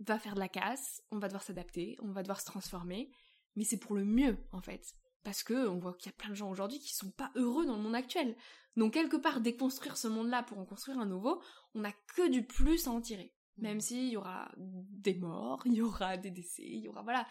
va 0.00 0.18
faire 0.18 0.34
de 0.34 0.40
la 0.40 0.48
casse, 0.48 1.02
on 1.10 1.18
va 1.18 1.28
devoir 1.28 1.42
s'adapter, 1.42 1.96
on 2.00 2.12
va 2.12 2.22
devoir 2.22 2.40
se 2.40 2.46
transformer. 2.46 3.10
Mais 3.56 3.64
c'est 3.64 3.78
pour 3.78 3.96
le 3.96 4.04
mieux 4.04 4.36
en 4.52 4.60
fait. 4.60 4.94
Parce 5.24 5.42
que 5.42 5.66
on 5.68 5.78
voit 5.78 5.94
qu'il 5.94 6.10
y 6.10 6.14
a 6.14 6.16
plein 6.16 6.30
de 6.30 6.34
gens 6.34 6.50
aujourd'hui 6.50 6.78
qui 6.78 6.94
sont 6.94 7.10
pas 7.10 7.30
heureux 7.34 7.66
dans 7.66 7.76
le 7.76 7.82
monde 7.82 7.96
actuel. 7.96 8.36
Donc 8.76 8.94
quelque 8.94 9.16
part 9.16 9.40
déconstruire 9.40 9.96
ce 9.96 10.08
monde-là 10.08 10.44
pour 10.44 10.58
en 10.58 10.64
construire 10.64 10.98
un 10.98 11.06
nouveau, 11.06 11.42
on 11.74 11.80
n'a 11.80 11.92
que 12.14 12.28
du 12.28 12.46
plus 12.46 12.86
à 12.86 12.90
en 12.90 13.00
tirer. 13.00 13.34
Même 13.56 13.80
s'il 13.80 14.08
y 14.08 14.16
aura 14.16 14.52
des 14.56 15.14
morts, 15.14 15.62
il 15.64 15.74
y 15.74 15.82
aura 15.82 16.16
des 16.16 16.30
décès, 16.30 16.62
il 16.64 16.84
y 16.84 16.88
aura 16.88 17.02
voilà, 17.02 17.26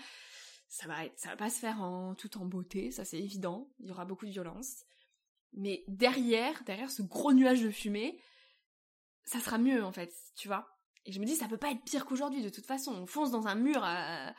ça 0.68 0.88
va 0.88 1.06
être, 1.06 1.18
ça 1.18 1.30
va 1.30 1.38
pas 1.38 1.50
se 1.50 1.60
faire 1.60 1.82
en 1.82 2.16
tout 2.16 2.38
en 2.38 2.46
beauté, 2.46 2.92
ça 2.92 3.06
c'est 3.06 3.20
évident. 3.20 3.72
Il 3.80 3.88
y 3.88 3.92
aura 3.92 4.04
beaucoup 4.04 4.26
de 4.26 4.32
violence, 4.32 4.84
mais 5.54 5.86
derrière, 5.88 6.62
derrière 6.66 6.92
ce 6.92 7.02
gros 7.02 7.32
nuage 7.32 7.62
de 7.62 7.72
fumée, 7.72 8.22
ça 9.24 9.40
sera 9.40 9.58
mieux 9.58 9.84
en 9.84 9.94
fait, 9.94 10.14
tu 10.36 10.50
vois. 10.50 10.77
Et 11.08 11.14
je 11.14 11.20
me 11.22 11.26
dis, 11.26 11.36
ça 11.36 11.48
peut 11.48 11.58
pas 11.58 11.72
être 11.72 11.84
pire 11.84 12.06
qu'aujourd'hui 12.06 12.44
de 12.44 12.50
toute 12.50 12.66
façon. 12.66 12.94
On 12.94 13.08
fonce 13.08 13.32
dans 13.32 13.48
un 13.48 13.56
mur 13.56 13.82
à, 13.82 14.34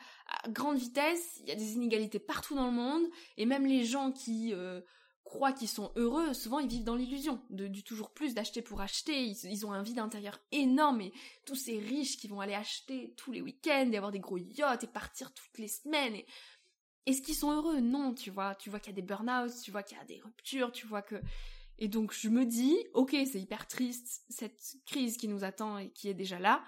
grande 0.49 0.77
vitesse, 0.77 1.39
il 1.41 1.49
y 1.49 1.51
a 1.51 1.55
des 1.55 1.73
inégalités 1.73 2.19
partout 2.19 2.55
dans 2.55 2.67
le 2.67 2.71
monde, 2.71 3.03
et 3.37 3.47
même 3.47 3.65
les 3.65 3.83
gens 3.83 4.11
qui 4.11 4.53
euh, 4.53 4.79
croient 5.23 5.51
qu'ils 5.51 5.67
sont 5.67 5.91
heureux, 5.95 6.35
souvent 6.35 6.59
ils 6.59 6.67
vivent 6.67 6.83
dans 6.83 6.95
l'illusion 6.95 7.41
du 7.49 7.83
toujours 7.83 8.11
plus 8.11 8.35
d'acheter 8.35 8.61
pour 8.61 8.81
acheter. 8.81 9.25
Ils, 9.25 9.65
ont 9.65 9.71
un 9.71 9.81
vide 9.81 9.97
intérieur 9.97 10.39
énorme 10.51 11.01
et 11.01 11.11
tous 11.45 11.55
ces 11.55 11.79
riches 11.79 12.17
qui 12.17 12.27
vont 12.27 12.39
aller 12.39 12.53
acheter 12.53 13.15
tous 13.17 13.31
les 13.31 13.41
week-ends 13.41 13.89
et 13.91 13.97
avoir 13.97 14.11
des 14.11 14.19
gros 14.19 14.37
yachts 14.37 14.83
et 14.83 14.87
partir 14.87 15.33
toutes 15.33 15.57
les 15.57 15.67
semaines. 15.67 16.21
Est-ce 17.07 17.23
qu'ils 17.23 17.35
sont 17.35 17.51
heureux? 17.51 17.79
Non, 17.79 18.13
tu 18.13 18.29
vois. 18.29 18.53
Tu 18.53 18.69
vois 18.69 18.79
qu'il 18.79 18.91
y 18.91 18.93
a 18.93 19.01
des 19.01 19.07
burn-out, 19.07 19.51
tu 19.63 19.71
vois 19.71 19.81
qu'il 19.81 19.97
y 19.97 20.01
a 20.01 20.05
des 20.05 20.19
ruptures, 20.19 20.71
tu 20.71 20.85
vois 20.85 21.01
que... 21.01 21.15
Et 21.79 21.87
donc 21.87 22.13
je 22.13 22.29
me 22.29 22.45
dis, 22.45 22.77
ok, 22.93 23.11
c'est 23.11 23.39
hyper 23.39 23.67
triste, 23.67 24.23
cette 24.29 24.77
crise 24.85 25.17
qui 25.17 25.27
nous 25.27 25.43
attend 25.43 25.77
et 25.77 25.89
qui 25.91 26.09
est 26.09 26.13
déjà 26.13 26.37
là, 26.39 26.63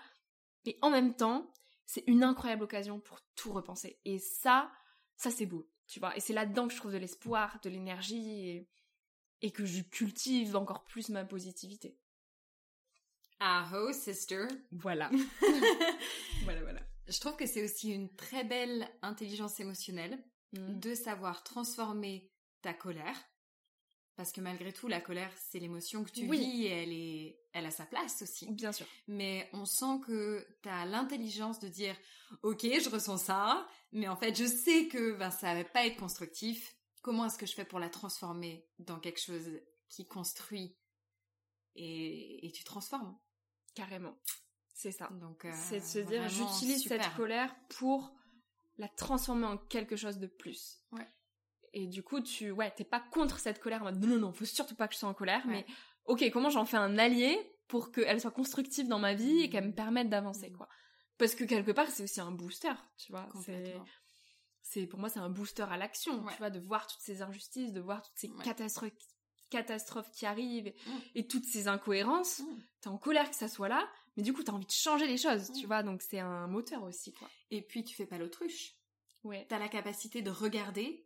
mais 0.65 0.77
en 0.81 0.89
même 0.89 1.15
temps, 1.15 1.51
c'est 1.85 2.03
une 2.07 2.23
incroyable 2.23 2.63
occasion 2.63 2.99
pour 2.99 3.19
tout 3.35 3.51
repenser. 3.51 3.99
Et 4.05 4.19
ça, 4.19 4.71
ça 5.17 5.29
c'est 5.29 5.45
beau, 5.45 5.69
tu 5.87 5.99
vois. 5.99 6.15
Et 6.15 6.19
c'est 6.19 6.33
là-dedans 6.33 6.67
que 6.67 6.73
je 6.73 6.79
trouve 6.79 6.93
de 6.93 6.97
l'espoir, 6.97 7.59
de 7.61 7.69
l'énergie 7.69 8.49
et, 8.49 8.69
et 9.41 9.51
que 9.51 9.65
je 9.65 9.81
cultive 9.81 10.55
encore 10.55 10.85
plus 10.85 11.09
ma 11.09 11.25
positivité. 11.25 11.97
Aho, 13.39 13.91
sister. 13.91 14.47
Voilà. 14.71 15.09
voilà, 16.43 16.61
voilà. 16.61 16.81
Je 17.07 17.19
trouve 17.19 17.35
que 17.35 17.45
c'est 17.45 17.63
aussi 17.63 17.91
une 17.91 18.15
très 18.15 18.43
belle 18.43 18.87
intelligence 19.01 19.59
émotionnelle 19.59 20.23
Mm. 20.53 20.79
de 20.79 20.95
savoir 20.95 21.43
transformer 21.43 22.29
ta 22.61 22.73
colère. 22.73 23.15
Parce 24.21 24.33
que 24.33 24.41
malgré 24.41 24.71
tout, 24.71 24.87
la 24.87 25.01
colère, 25.01 25.33
c'est 25.35 25.57
l'émotion 25.57 26.03
que 26.03 26.11
tu 26.11 26.27
Oui. 26.29 26.37
vis 26.37 26.65
et 26.65 26.69
elle, 26.69 26.93
est, 26.93 27.39
elle 27.53 27.65
a 27.65 27.71
sa 27.71 27.87
place 27.87 28.21
aussi. 28.21 28.45
Bien 28.51 28.71
sûr. 28.71 28.85
Mais 29.07 29.49
on 29.51 29.65
sent 29.65 29.99
que 30.05 30.45
tu 30.61 30.69
as 30.69 30.85
l'intelligence 30.85 31.59
de 31.59 31.67
dire 31.67 31.95
Ok, 32.43 32.61
je 32.61 32.87
ressens 32.87 33.17
ça, 33.17 33.67
mais 33.91 34.07
en 34.07 34.15
fait, 34.15 34.35
je 34.37 34.45
sais 34.45 34.87
que 34.87 35.13
ben, 35.17 35.31
ça 35.31 35.55
va 35.55 35.63
pas 35.63 35.87
être 35.87 35.97
constructif. 35.97 36.75
Comment 37.01 37.25
est-ce 37.25 37.39
que 37.39 37.47
je 37.47 37.53
fais 37.55 37.65
pour 37.65 37.79
la 37.79 37.89
transformer 37.89 38.63
dans 38.77 38.99
quelque 38.99 39.19
chose 39.19 39.59
qui 39.89 40.05
construit 40.07 40.77
et, 41.73 42.45
et 42.45 42.51
tu 42.51 42.63
transformes? 42.63 43.17
Carrément. 43.73 44.15
C'est 44.71 44.91
ça. 44.91 45.07
Donc, 45.19 45.45
euh, 45.45 45.51
c'est 45.67 45.79
de 45.79 45.83
se 45.85 45.97
dire, 45.97 46.29
j'utilise 46.29 46.87
cette 46.87 47.11
colère 47.15 47.55
pour 47.69 48.13
la 48.77 48.87
transformer 48.87 49.47
en 49.47 49.57
quelque 49.57 49.95
chose 49.95 50.19
de 50.19 50.27
plus. 50.27 50.77
Ouais. 50.91 51.07
Et 51.73 51.87
du 51.87 52.03
coup, 52.03 52.19
tu, 52.21 52.51
ouais, 52.51 52.71
t'es 52.71 52.83
pas 52.83 52.99
contre 52.99 53.39
cette 53.39 53.59
colère 53.59 53.81
en 53.81 53.85
mode, 53.85 54.01
non, 54.01 54.07
non, 54.15 54.17
non, 54.27 54.33
faut 54.33 54.45
surtout 54.45 54.75
pas 54.75 54.87
que 54.87 54.93
je 54.93 54.99
sois 54.99 55.09
en 55.09 55.13
colère, 55.13 55.45
Ouais. 55.45 55.51
mais, 55.51 55.65
ok, 56.05 56.29
comment 56.31 56.49
j'en 56.49 56.65
fais 56.65 56.77
un 56.77 56.97
allié 56.97 57.37
pour 57.67 57.91
qu'elle 57.91 58.19
soit 58.19 58.31
constructive 58.31 58.87
dans 58.89 58.99
ma 58.99 59.13
vie 59.13 59.39
et 59.41 59.49
qu'elle 59.49 59.67
me 59.67 59.73
permette 59.73 60.09
d'avancer, 60.09 60.49
Mhm. 60.49 60.57
quoi? 60.57 60.67
Parce 61.17 61.35
que 61.35 61.43
quelque 61.45 61.71
part, 61.71 61.87
c'est 61.89 62.03
aussi 62.03 62.19
un 62.19 62.31
booster, 62.31 62.73
tu 62.97 63.11
vois. 63.11 63.29
C'est, 64.63 64.85
pour 64.87 64.99
moi, 64.99 65.09
c'est 65.09 65.19
un 65.19 65.29
booster 65.29 65.63
à 65.69 65.77
l'action, 65.77 66.23
Ouais. 66.23 66.31
tu 66.33 66.37
vois, 66.37 66.49
de 66.49 66.59
voir 66.59 66.87
toutes 66.87 67.01
ces 67.01 67.21
injustices, 67.21 67.73
de 67.73 67.81
voir 67.81 68.01
toutes 68.01 68.17
ces 68.17 68.29
Ouais. 68.29 68.43
catastrophes, 68.43 68.91
catastrophes 69.49 70.11
qui 70.11 70.25
arrivent 70.25 70.67
et, 70.67 70.75
et 71.15 71.27
toutes 71.27 71.45
ces 71.45 71.67
incohérences. 71.67 72.39
Mm. 72.39 72.45
T'es 72.81 72.87
en 72.89 72.97
colère 72.97 73.29
que 73.29 73.35
ça 73.35 73.47
soit 73.49 73.67
là, 73.67 73.89
mais 74.15 74.23
du 74.23 74.33
coup, 74.33 74.43
t'as 74.43 74.53
envie 74.53 74.65
de 74.65 74.71
changer 74.71 75.07
les 75.07 75.17
choses, 75.17 75.51
tu 75.53 75.63
Mm. 75.65 75.67
vois, 75.67 75.83
donc 75.83 76.01
c'est 76.01 76.19
un 76.19 76.47
moteur 76.47 76.83
aussi, 76.83 77.11
quoi. 77.13 77.29
Et 77.49 77.61
puis, 77.61 77.83
tu 77.83 77.95
fais 77.95 78.05
pas 78.05 78.17
l'autruche. 78.17 78.75
Ouais. 79.23 79.45
T'as 79.49 79.59
la 79.59 79.67
capacité 79.67 80.21
de 80.21 80.29
regarder 80.31 81.05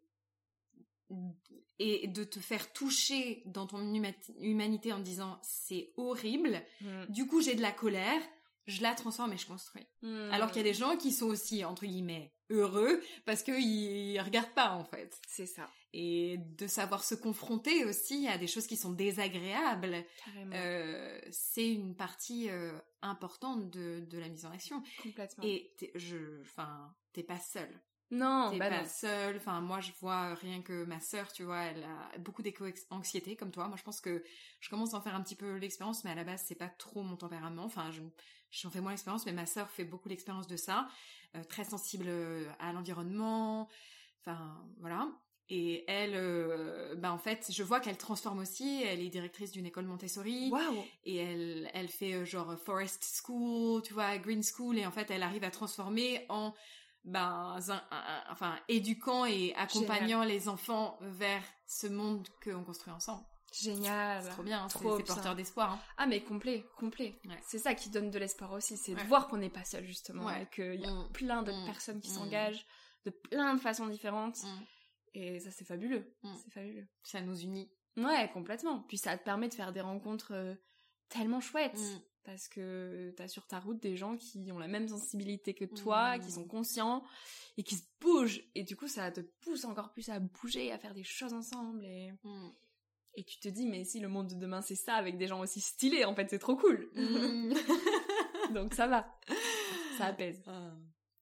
et 1.79 2.07
de 2.07 2.23
te 2.23 2.39
faire 2.39 2.71
toucher 2.73 3.43
dans 3.45 3.67
ton 3.67 3.79
huma- 3.93 4.13
humanité 4.39 4.93
en 4.93 4.99
disant 4.99 5.39
c'est 5.43 5.91
horrible. 5.97 6.61
Mm. 6.81 7.05
Du 7.09 7.27
coup, 7.27 7.41
j'ai 7.41 7.55
de 7.55 7.61
la 7.61 7.71
colère, 7.71 8.21
je 8.67 8.81
la 8.81 8.95
transforme 8.95 9.33
et 9.33 9.37
je 9.37 9.45
construis. 9.45 9.85
Mm. 10.01 10.29
Alors 10.31 10.49
qu'il 10.49 10.57
y 10.57 10.65
a 10.67 10.71
des 10.71 10.73
gens 10.73 10.95
qui 10.97 11.11
sont 11.11 11.27
aussi, 11.27 11.63
entre 11.65 11.85
guillemets, 11.85 12.33
heureux 12.49 13.01
parce 13.25 13.43
qu'ils 13.43 13.59
ils 13.61 14.19
regardent 14.21 14.53
pas, 14.53 14.71
en 14.71 14.85
fait. 14.85 15.19
C'est 15.27 15.45
ça, 15.47 15.69
Et 15.93 16.37
de 16.39 16.65
savoir 16.67 17.03
se 17.03 17.13
confronter 17.15 17.85
aussi 17.85 18.27
à 18.27 18.37
des 18.37 18.47
choses 18.47 18.67
qui 18.67 18.77
sont 18.77 18.91
désagréables, 18.93 20.05
euh, 20.53 21.19
c'est 21.31 21.69
une 21.71 21.95
partie 21.95 22.49
euh, 22.49 22.71
importante 23.01 23.69
de, 23.69 23.99
de 24.09 24.17
la 24.17 24.29
mise 24.29 24.45
en 24.45 24.51
action. 24.51 24.81
Complètement. 25.03 25.43
Et 25.43 25.73
je, 25.95 26.41
enfin, 26.41 26.95
t'es 27.13 27.23
pas 27.23 27.39
seule. 27.39 27.81
Non, 28.15 28.49
T'es 28.51 28.57
bah 28.57 28.69
pas 28.69 28.81
non. 28.81 28.87
seule. 28.87 29.37
Enfin, 29.37 29.61
moi, 29.61 29.79
je 29.79 29.91
vois 29.99 30.33
rien 30.35 30.61
que 30.61 30.85
ma 30.85 30.99
sœur, 30.99 31.31
tu 31.31 31.43
vois, 31.43 31.61
elle 31.63 31.83
a 31.83 32.17
beaucoup 32.19 32.41
d'éco-anxiété 32.41 33.35
comme 33.35 33.51
toi. 33.51 33.67
Moi, 33.67 33.77
je 33.77 33.83
pense 33.83 34.01
que 34.01 34.23
je 34.59 34.69
commence 34.69 34.93
à 34.93 34.97
en 34.97 35.01
faire 35.01 35.15
un 35.15 35.21
petit 35.21 35.35
peu 35.35 35.57
l'expérience, 35.57 36.03
mais 36.03 36.11
à 36.11 36.15
la 36.15 36.23
base, 36.23 36.43
c'est 36.47 36.55
pas 36.55 36.69
trop 36.69 37.03
mon 37.03 37.15
tempérament. 37.15 37.65
Enfin, 37.65 37.91
je, 37.91 38.01
j'en 38.51 38.69
fais 38.69 38.81
moins 38.81 38.91
l'expérience, 38.91 39.25
mais 39.25 39.33
ma 39.33 39.45
sœur 39.45 39.69
fait 39.69 39.85
beaucoup 39.85 40.09
l'expérience 40.09 40.47
de 40.47 40.57
ça. 40.57 40.87
Euh, 41.35 41.43
très 41.43 41.65
sensible 41.65 42.05
euh, 42.07 42.49
à 42.59 42.73
l'environnement. 42.73 43.67
Enfin, 44.21 44.57
voilà. 44.79 45.07
Et 45.47 45.83
elle, 45.87 46.15
euh, 46.15 46.95
bah 46.95 47.13
en 47.13 47.19
fait, 47.19 47.51
je 47.51 47.61
vois 47.61 47.79
qu'elle 47.79 47.97
transforme 47.97 48.39
aussi. 48.39 48.81
Elle 48.83 49.01
est 49.01 49.09
directrice 49.09 49.51
d'une 49.51 49.67
école 49.67 49.85
Montessori 49.85 50.49
Waouh 50.49 50.83
et 51.03 51.17
elle, 51.17 51.69
elle 51.73 51.87
fait 51.87 52.13
euh, 52.13 52.25
genre 52.25 52.57
forest 52.57 53.03
school, 53.03 53.83
tu 53.83 53.93
vois, 53.93 54.17
green 54.17 54.41
school, 54.41 54.79
et 54.79 54.87
en 54.87 54.91
fait, 54.91 55.11
elle 55.11 55.21
arrive 55.21 55.43
à 55.43 55.51
transformer 55.51 56.25
en, 56.29 56.55
ben, 57.05 57.55
un- 57.55 57.71
un- 57.71 57.81
un- 57.91 58.23
enfin, 58.31 58.59
éduquant 58.67 59.25
et 59.25 59.53
accompagnant 59.55 60.23
les 60.23 60.49
enfants 60.49 60.97
vers 61.01 61.43
ce 61.67 61.87
monde 61.87 62.27
qu'on 62.43 62.63
construit 62.63 62.91
ensemble. 62.93 63.23
Génial. 63.53 64.21
C'est 64.23 64.29
trop 64.31 64.43
bien, 64.43 64.63
hein, 64.63 64.67
Trop 64.67 64.97
c'est 64.97 65.03
porteur 65.05 65.33
d'espoir. 65.35 65.73
Hein. 65.73 65.79
Ah 65.97 66.07
mais 66.07 66.21
complet, 66.21 66.65
complet. 66.77 67.19
Ouais. 67.25 67.39
C'est 67.47 67.59
ça 67.59 67.73
qui 67.73 67.89
donne 67.89 68.11
de 68.11 68.19
l'espoir 68.19 68.51
aussi, 68.51 68.75
c'est 68.75 68.93
Ouais. 68.93 69.01
de 69.01 69.07
voir 69.07 69.27
qu'on 69.27 69.37
n'est 69.37 69.49
pas 69.49 69.63
seul 69.63 69.85
justement, 69.85 70.25
Ouais. 70.25 70.47
qu'il 70.53 70.81
y 70.81 70.85
a 70.85 70.91
Mm. 70.91 71.11
plein 71.13 71.41
d'autres 71.41 71.61
Mm. 71.63 71.65
personnes 71.65 72.01
qui 72.01 72.11
Mm. 72.11 72.15
s'engagent 72.15 72.65
de 73.05 73.11
plein 73.11 73.53
de 73.53 73.59
façons 73.61 73.87
différentes, 73.87 74.39
et 75.13 75.39
ça 75.39 75.51
c'est 75.51 75.63
fabuleux, 75.63 76.13
c'est 76.43 76.51
fabuleux. 76.51 76.87
Ça 77.03 77.21
nous 77.21 77.39
unit. 77.39 77.71
Ouais, 77.95 78.29
complètement. 78.33 78.81
Puis 78.89 78.97
ça 78.97 79.17
te 79.17 79.23
permet 79.23 79.47
de 79.47 79.53
faire 79.53 79.71
des 79.71 79.79
rencontres 79.81 80.33
euh, 80.33 80.53
tellement 81.07 81.39
chouettes. 81.39 81.79
Parce 82.25 82.47
que 82.47 83.13
t'as 83.15 83.27
sur 83.27 83.45
ta 83.45 83.59
route 83.59 83.79
des 83.81 83.95
gens 83.95 84.17
qui 84.17 84.51
ont 84.51 84.57
la 84.59 84.67
même 84.67 84.87
sensibilité 84.87 85.53
que 85.53 85.63
toi, 85.65 86.17
Mm. 86.17 86.21
qui 86.25 86.31
sont 86.31 86.45
conscients 86.47 87.03
et 87.55 87.63
qui 87.63 87.75
se 87.75 87.83
bougent. 88.01 88.41
Et 88.55 88.63
du 88.63 88.75
coup, 88.75 88.87
ça 88.87 89.11
te 89.11 89.21
pousse 89.21 89.63
encore 89.63 89.91
plus 89.93 90.09
à 90.09 90.19
bouger, 90.19 90.71
à 90.71 90.79
faire 90.79 90.95
des 90.95 91.03
choses 91.03 91.33
ensemble. 91.33 91.85
Et, 91.85 92.11
Mm. 92.23 92.49
et 93.13 93.23
tu 93.23 93.39
te 93.39 93.47
dis, 93.47 93.67
mais 93.67 93.83
si 93.85 93.99
le 93.99 94.07
monde 94.09 94.27
de 94.27 94.35
demain 94.35 94.61
c'est 94.63 94.75
ça 94.75 94.95
avec 94.95 95.17
des 95.17 95.27
gens 95.27 95.39
aussi 95.39 95.61
stylés, 95.61 96.03
en 96.03 96.15
fait, 96.15 96.27
c'est 96.29 96.39
trop 96.39 96.55
cool. 96.57 96.89
Mm. 96.95 97.53
Donc 98.55 98.73
ça 98.73 98.87
va. 98.87 99.07
Ça 99.97 100.07
apaise. 100.07 100.41
Ah, 100.47 100.73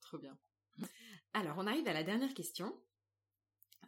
trop 0.01 0.17
bien. 0.17 0.37
Alors, 1.33 1.57
on 1.57 1.67
arrive 1.67 1.87
à 1.87 1.93
la 1.93 2.03
dernière 2.03 2.33
question. 2.33 2.73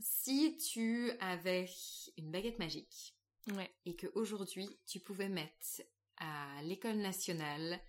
Si 0.02 0.58
tu 0.58 1.12
avais 1.22 1.70
une 2.18 2.30
baguette 2.32 2.60
magique 2.60 3.16
Ouais. 3.54 3.72
et 3.86 3.96
que 3.96 4.08
aujourd'hui 4.16 4.68
tu 4.88 5.00
pouvais 5.00 5.30
mettre 5.30 5.82
à 6.18 6.62
l'école 6.64 6.98
nationale 6.98 7.80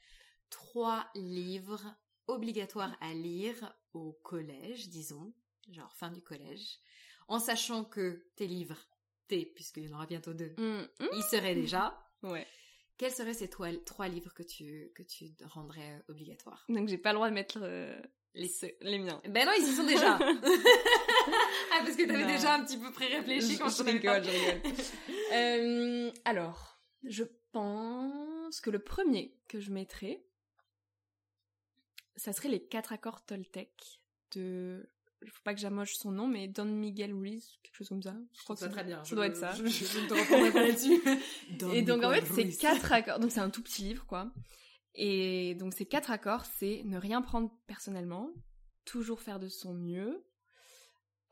trois 0.50 1.08
livres 1.14 1.84
obligatoires 2.28 2.96
à 3.00 3.12
lire 3.14 3.74
au 3.94 4.12
collège, 4.22 4.88
disons, 4.88 5.32
genre 5.70 5.92
fin 5.94 6.10
du 6.10 6.22
collège, 6.22 6.78
en 7.28 7.38
sachant 7.38 7.84
que 7.84 8.26
tes 8.36 8.46
livres, 8.46 8.78
tes, 9.28 9.44
puisqu'il 9.46 9.84
y 9.84 9.88
en 9.92 9.96
aura 9.96 10.06
bientôt 10.06 10.34
deux, 10.34 10.54
Mm. 10.58 10.86
ils 11.16 11.22
seraient 11.30 11.54
déjà, 11.54 11.98
Ouais. 12.22 12.46
quels 12.98 13.12
seraient 13.12 13.34
ces 13.34 13.48
trois, 13.48 13.70
livres 14.08 14.32
que 14.34 14.42
tu, 14.42 14.90
que 14.94 15.02
tu 15.02 15.32
rendrais 15.44 16.04
obligatoires? 16.08 16.64
Donc 16.68 16.88
j'ai 16.88 16.98
pas 16.98 17.10
le 17.12 17.16
droit 17.16 17.28
de 17.28 17.34
mettre 17.34 17.58
euh, 17.62 18.00
les, 18.34 18.50
les 18.80 18.98
miens. 18.98 19.20
Ben 19.28 19.46
non, 19.46 19.52
ils 19.58 19.68
y 19.68 19.74
sont 19.74 19.84
déjà. 19.86 20.18
ah, 20.20 21.78
parce 21.84 21.96
que 21.96 22.06
t'avais 22.06 22.26
déjà 22.26 22.54
un 22.54 22.64
petit 22.64 22.78
peu 22.78 22.90
pré-réfléchi 22.92 23.54
Je- 23.54 23.58
quand 23.58 23.68
je 23.68 23.82
avait 23.82 23.92
rigole, 23.92 24.24
je 24.24 24.30
rigole. 24.30 24.62
Euh, 25.32 26.12
alors, 26.24 26.78
je 27.04 27.24
pense 27.58 28.60
que 28.60 28.70
le 28.70 28.78
premier 28.78 29.34
que 29.48 29.60
je 29.60 29.70
mettrais, 29.70 30.22
ça 32.16 32.32
serait 32.32 32.48
les 32.48 32.60
quatre 32.62 32.92
accords 32.92 33.24
Toltec 33.24 34.00
de. 34.32 34.88
Il 35.22 35.30
faut 35.30 35.42
pas 35.42 35.54
que 35.54 35.60
j'amoche 35.60 35.94
son 35.94 36.12
nom, 36.12 36.28
mais 36.28 36.46
Don 36.46 36.66
Miguel 36.66 37.12
Ruiz, 37.14 37.58
quelque 37.62 37.74
chose 37.76 37.88
comme 37.88 38.02
ça. 38.02 38.14
Je 38.34 38.42
crois 38.44 38.54
que 38.54 38.60
Ça 38.60 38.66
c'est 38.66 38.72
très 38.72 38.84
bien. 38.84 39.02
Ça 39.02 39.14
doit 39.14 39.26
être 39.26 39.36
ça. 39.36 39.52
Je, 39.54 39.66
je- 39.66 39.84
je 39.86 39.98
ne 40.02 40.08
te 40.08 40.14
reprendrai 40.14 40.52
pas 40.52 40.62
là-dessus. 40.66 41.00
Et 41.74 41.82
donc 41.82 42.04
en 42.04 42.12
fait, 42.12 42.24
c'est 42.26 42.48
quatre 42.50 42.92
accords. 42.92 43.18
Donc 43.18 43.30
c'est 43.30 43.40
un 43.40 43.48
tout 43.50 43.62
petit 43.62 43.82
livre, 43.82 44.04
quoi. 44.06 44.30
Et 44.94 45.54
donc 45.54 45.72
ces 45.74 45.86
quatre 45.86 46.10
accords, 46.10 46.44
c'est 46.44 46.82
ne 46.84 46.98
rien 46.98 47.22
prendre 47.22 47.50
personnellement, 47.66 48.30
toujours 48.84 49.20
faire 49.22 49.40
de 49.40 49.48
son 49.48 49.72
mieux. 49.74 50.22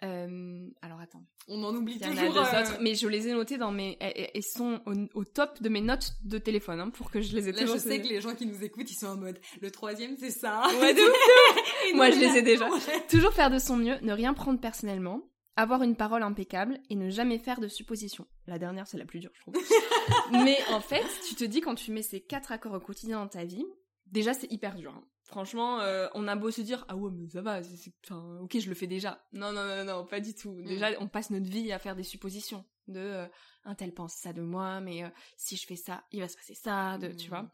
Euh, 0.03 0.66
alors 0.82 1.01
attends. 1.01 1.24
On 1.49 1.62
en 1.62 1.74
oublie 1.74 1.95
Il 2.01 2.03
y 2.03 2.07
en 2.07 2.12
a 2.16 2.26
toujours. 2.26 2.32
deux 2.32 2.40
euh, 2.40 2.61
autres, 2.61 2.78
mais 2.80 2.95
je 2.95 3.07
les 3.07 3.28
ai 3.28 3.32
notés 3.32 3.59
dans 3.59 3.70
mes. 3.70 3.97
Elles, 4.01 4.42
sont 4.42 4.80
au, 4.86 4.92
au 5.20 5.24
top 5.24 5.62
de 5.62 5.68
mes 5.68 5.80
notes 5.80 6.14
de 6.24 6.38
téléphone, 6.38 6.80
hein, 6.80 6.90
pour 6.90 7.11
que 7.11 7.20
je 7.20 7.34
les 7.36 7.49
ai 7.49 7.53
Là, 7.53 7.61
toujours. 7.61 7.76
je 7.76 7.80
sais 7.80 8.01
que 8.03 8.09
les 8.09 8.20
gens 8.20 8.34
qui 8.34 8.47
nous 8.47 8.62
écoutent, 8.64 8.90
ils 8.90 8.97
sont 8.97 9.07
en 9.07 9.16
mode. 9.16 9.38
Le 9.61 9.70
troisième, 9.70 10.16
c'est 10.18 10.30
ça. 10.30 10.62
Ouais, 10.80 10.95
de 10.95 11.01
ouf, 11.01 11.90
Et 11.90 11.92
Moi, 11.95 12.11
je 12.11 12.18
les 12.18 12.38
ai 12.38 12.42
déjà. 12.42 12.68
Ouais. 12.68 13.07
Toujours 13.09 13.32
faire 13.32 13.51
de 13.51 13.59
son 13.59 13.76
mieux, 13.76 13.97
ne 14.03 14.12
rien 14.12 14.34
prendre 14.34 14.61
personnellement, 14.61 15.22
avoir 15.57 15.82
une 15.82 15.95
parole 15.97 16.22
impeccable 16.24 16.80
et 16.90 16.97
ne 16.97 17.09
jamais 17.11 17.38
faire 17.38 17.61
de 17.61 17.68
suppositions. 17.68 18.26
La 18.47 18.59
dernière, 18.59 18.88
c'est 18.88 18.99
la 18.99 19.05
plus 19.05 19.20
dure, 19.20 19.30
je 19.34 19.40
trouve. 19.42 19.55
mais 20.32 20.59
en 20.72 20.80
fait, 20.80 21.05
tu 21.28 21.34
te 21.36 21.45
dis 21.45 21.61
quand 21.61 21.76
tu 21.76 21.92
mets 21.92 22.03
ces 22.03 22.20
quatre 22.20 22.51
accords 22.53 22.72
au 22.74 22.80
quotidien 22.80 23.20
dans 23.20 23.28
ta 23.28 23.45
vie, 23.45 23.64
déjà 24.07 24.34
c'est 24.34 24.51
hyper 24.51 24.74
dur. 24.74 24.92
hein. 24.97 25.05
Franchement, 25.26 25.80
euh, 25.80 26.06
on 26.14 26.28
a 26.28 26.36
beau 26.36 26.50
se 26.50 26.60
dire 26.60 26.84
ah 26.88 26.96
ouais 26.96 27.10
mais 27.10 27.28
ça 27.30 27.40
va, 27.40 27.62
c'est- 27.62 27.76
c'est- 27.76 27.92
enfin 28.04 28.38
ok 28.42 28.58
je 28.60 28.68
le 28.68 28.74
fais 28.74 28.86
déjà. 28.86 29.24
Non 29.32 29.52
non 29.52 29.64
non 29.66 29.84
non 29.84 30.04
pas 30.06 30.20
du 30.20 30.34
tout. 30.34 30.60
Déjà 30.62 30.90
on 31.00 31.08
passe 31.08 31.30
notre 31.30 31.48
vie 31.48 31.72
à 31.72 31.78
faire 31.78 31.96
des 31.96 32.02
suppositions 32.02 32.64
de 32.88 32.98
euh, 33.00 33.26
un 33.64 33.74
tel 33.74 33.94
pense 33.94 34.12
ça 34.14 34.34
de 34.34 34.42
moi, 34.42 34.80
mais 34.80 35.02
euh, 35.04 35.08
si 35.38 35.56
je 35.56 35.66
fais 35.66 35.76
ça, 35.76 36.04
il 36.12 36.20
va 36.20 36.28
se 36.28 36.36
passer 36.36 36.54
ça, 36.54 36.98
de, 36.98 37.08
tu 37.08 37.28
vois. 37.30 37.50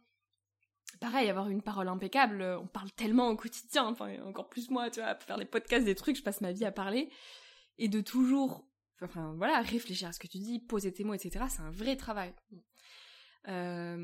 Pareil, 1.00 1.30
avoir 1.30 1.48
une 1.48 1.62
parole 1.62 1.86
impeccable, 1.86 2.42
on 2.60 2.66
parle 2.66 2.90
tellement 2.90 3.28
au 3.28 3.36
quotidien, 3.36 3.86
enfin 3.86 4.20
encore 4.24 4.48
plus 4.48 4.68
moi, 4.70 4.90
tu 4.90 5.00
vois, 5.00 5.14
pour 5.14 5.24
faire 5.24 5.38
des 5.38 5.44
podcasts, 5.44 5.84
des 5.84 5.94
trucs, 5.94 6.16
je 6.16 6.22
passe 6.24 6.40
ma 6.40 6.50
vie 6.50 6.64
à 6.64 6.72
parler 6.72 7.08
et 7.78 7.86
de 7.86 8.00
toujours, 8.00 8.66
enfin 9.00 9.32
voilà, 9.36 9.60
réfléchir 9.62 10.08
à 10.08 10.12
ce 10.12 10.18
que 10.18 10.26
tu 10.26 10.38
dis, 10.38 10.58
poser 10.58 10.92
tes 10.92 11.04
mots, 11.04 11.14
etc. 11.14 11.44
C'est 11.48 11.60
un 11.62 11.70
vrai 11.70 11.96
travail. 11.96 12.34
Euh, 13.48 13.96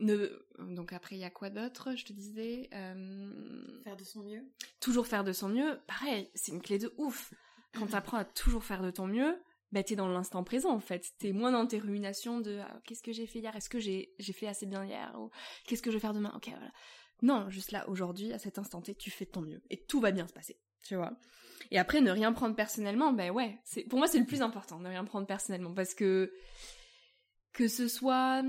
ne... 0.00 0.46
Donc 0.58 0.92
après, 0.92 1.16
il 1.16 1.20
y 1.20 1.24
a 1.24 1.30
quoi 1.30 1.50
d'autre 1.50 1.94
Je 1.96 2.04
te 2.04 2.12
disais, 2.12 2.68
euh, 2.74 3.82
Faire 3.84 3.96
de 3.96 4.04
son 4.04 4.22
mieux. 4.22 4.42
toujours 4.80 5.06
faire 5.06 5.24
de 5.24 5.32
son 5.32 5.48
mieux. 5.48 5.78
Pareil, 5.86 6.30
c'est 6.34 6.52
une 6.52 6.60
clé 6.62 6.78
de 6.78 6.92
ouf. 6.98 7.32
Quand 7.74 7.86
t'apprends 7.88 8.18
à 8.18 8.24
toujours 8.24 8.64
faire 8.64 8.82
de 8.82 8.90
ton 8.90 9.06
mieux, 9.06 9.38
bah 9.72 9.82
t'es 9.82 9.96
dans 9.96 10.08
l'instant 10.08 10.44
présent 10.44 10.70
en 10.70 10.80
fait. 10.80 11.12
T'es 11.18 11.32
moins 11.32 11.52
dans 11.52 11.66
tes 11.66 11.78
ruminations 11.78 12.40
de 12.40 12.58
ah, 12.62 12.80
qu'est-ce 12.84 13.02
que 13.02 13.12
j'ai 13.12 13.26
fait 13.26 13.40
hier, 13.40 13.54
est-ce 13.56 13.68
que 13.68 13.78
j'ai 13.80 14.14
j'ai 14.18 14.32
fait 14.32 14.46
assez 14.46 14.64
bien 14.64 14.84
hier? 14.84 15.14
Ou 15.18 15.30
qu'est-ce 15.66 15.82
que 15.82 15.90
je 15.90 15.96
vais 15.96 16.00
faire 16.00 16.14
demain? 16.14 16.32
Ok 16.36 16.48
voilà. 16.48 16.72
Non, 17.22 17.50
juste 17.50 17.72
là 17.72 17.88
aujourd'hui, 17.88 18.32
à 18.32 18.38
cet 18.38 18.58
instant 18.58 18.80
T, 18.82 18.94
tu 18.94 19.10
fais 19.10 19.24
de 19.24 19.30
ton 19.30 19.40
mieux 19.42 19.62
et 19.70 19.82
tout 19.84 20.00
va 20.00 20.10
bien 20.10 20.26
se 20.26 20.32
passer. 20.32 20.58
Tu 20.82 20.94
vois. 20.96 21.12
Et 21.70 21.78
après, 21.78 22.00
ne 22.00 22.10
rien 22.10 22.32
prendre 22.32 22.54
personnellement, 22.54 23.12
ben 23.12 23.30
ouais, 23.30 23.58
c'est 23.64 23.82
pour 23.82 23.98
moi 23.98 24.06
c'est 24.06 24.18
le 24.20 24.26
plus 24.26 24.40
important, 24.42 24.78
ne 24.78 24.88
rien 24.88 25.04
prendre 25.04 25.26
personnellement 25.26 25.74
parce 25.74 25.94
que 25.94 26.32
que 27.56 27.68
ce 27.68 27.88
soit 27.88 28.42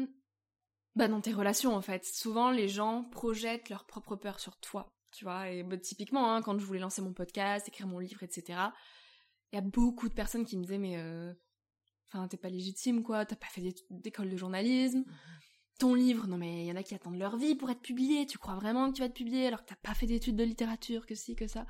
bah 0.95 1.07
dans 1.07 1.21
tes 1.21 1.31
relations 1.31 1.73
en 1.73 1.81
fait. 1.81 2.03
Souvent 2.03 2.51
les 2.51 2.67
gens 2.67 3.05
projettent 3.05 3.69
leur 3.69 3.85
propre 3.85 4.17
peur 4.17 4.39
sur 4.41 4.57
toi, 4.57 4.91
tu 5.11 5.23
vois. 5.23 5.49
Et 5.49 5.63
bah, 5.63 5.77
typiquement 5.77 6.33
hein, 6.33 6.41
quand 6.41 6.59
je 6.59 6.65
voulais 6.65 6.79
lancer 6.79 7.01
mon 7.01 7.13
podcast, 7.13 7.69
écrire 7.69 7.87
mon 7.87 7.99
livre, 7.99 8.21
etc. 8.23 8.59
Il 9.51 9.55
y 9.55 9.59
a 9.59 9.61
beaucoup 9.61 10.09
de 10.09 10.13
personnes 10.13 10.45
qui 10.45 10.57
me 10.57 10.63
disaient 10.63 10.77
mais 10.77 10.97
euh, 10.97 11.33
enfin 12.09 12.27
t'es 12.27 12.35
pas 12.35 12.49
légitime 12.49 13.01
quoi, 13.01 13.25
t'as 13.25 13.37
pas 13.37 13.47
fait 13.47 13.61
d'é- 13.61 13.75
d'école 13.91 14.29
de 14.29 14.35
journalisme, 14.35 15.05
ton 15.79 15.93
livre, 15.93 16.27
non 16.27 16.37
mais 16.37 16.65
il 16.65 16.67
y 16.67 16.71
en 16.73 16.75
a 16.75 16.83
qui 16.83 16.93
attendent 16.93 17.17
leur 17.17 17.37
vie 17.37 17.55
pour 17.55 17.69
être 17.69 17.81
publié, 17.81 18.25
tu 18.25 18.37
crois 18.37 18.55
vraiment 18.55 18.89
que 18.89 18.95
tu 18.95 18.99
vas 19.01 19.05
être 19.05 19.13
publié 19.13 19.47
alors 19.47 19.61
que 19.61 19.69
t'as 19.69 19.75
pas 19.75 19.93
fait 19.93 20.07
d'études 20.07 20.35
de 20.35 20.43
littérature, 20.43 21.05
que 21.05 21.15
si, 21.15 21.33
que 21.37 21.47
ça. 21.47 21.65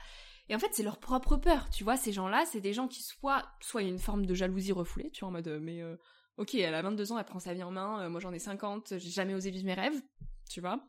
Et 0.50 0.56
en 0.56 0.60
fait, 0.60 0.70
c'est 0.72 0.82
leur 0.82 0.98
propre 1.00 1.36
peur, 1.36 1.70
tu 1.70 1.84
vois, 1.84 1.98
ces 1.98 2.14
gens-là, 2.14 2.46
c'est 2.46 2.62
des 2.62 2.74
gens 2.74 2.88
qui 2.88 3.04
soit, 3.04 3.44
soit 3.60 3.84
une 3.84 4.00
forme 4.00 4.26
de 4.26 4.34
jalousie 4.34 4.72
refoulée, 4.72 5.12
tu 5.12 5.20
vois, 5.20 5.30
en 5.30 5.34
mode, 5.34 5.50
euh, 5.50 5.60
mais 5.60 5.82
euh, 5.82 5.98
ok, 6.38 6.56
elle 6.56 6.74
a 6.74 6.82
22 6.82 7.12
ans, 7.12 7.18
elle 7.18 7.26
prend 7.26 7.40
sa 7.40 7.54
vie 7.54 7.64
en 7.64 7.72
main, 7.72 8.04
euh, 8.04 8.10
moi 8.10 8.20
j'en 8.20 8.34
ai 8.34 8.40
50, 8.40 8.98
j'ai 8.98 9.10
jamais 9.10 9.34
osé 9.34 9.52
vivre 9.52 9.66
mes 9.66 9.74
rêves, 9.74 10.02
tu 10.50 10.62
vois. 10.62 10.80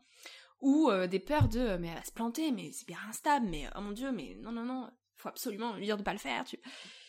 Ou 0.61 0.90
des 1.09 1.20
peurs 1.20 1.49
de, 1.49 1.76
mais 1.76 1.86
elle 1.86 1.94
va 1.94 2.05
se 2.05 2.11
planter, 2.11 2.51
mais 2.51 2.72
c'est 2.72 2.88
bien 2.88 2.99
instable, 3.09 3.46
mais 3.49 3.68
oh 3.76 3.80
mon 3.80 3.92
dieu, 3.92 4.11
mais 4.11 4.36
non, 4.40 4.51
non, 4.51 4.64
non, 4.64 4.90
faut 5.14 5.28
absolument 5.28 5.76
lui 5.76 5.84
dire 5.84 5.96
de 5.96 6.03
pas 6.03 6.12
le 6.12 6.18
faire, 6.18 6.42
tu 6.42 6.59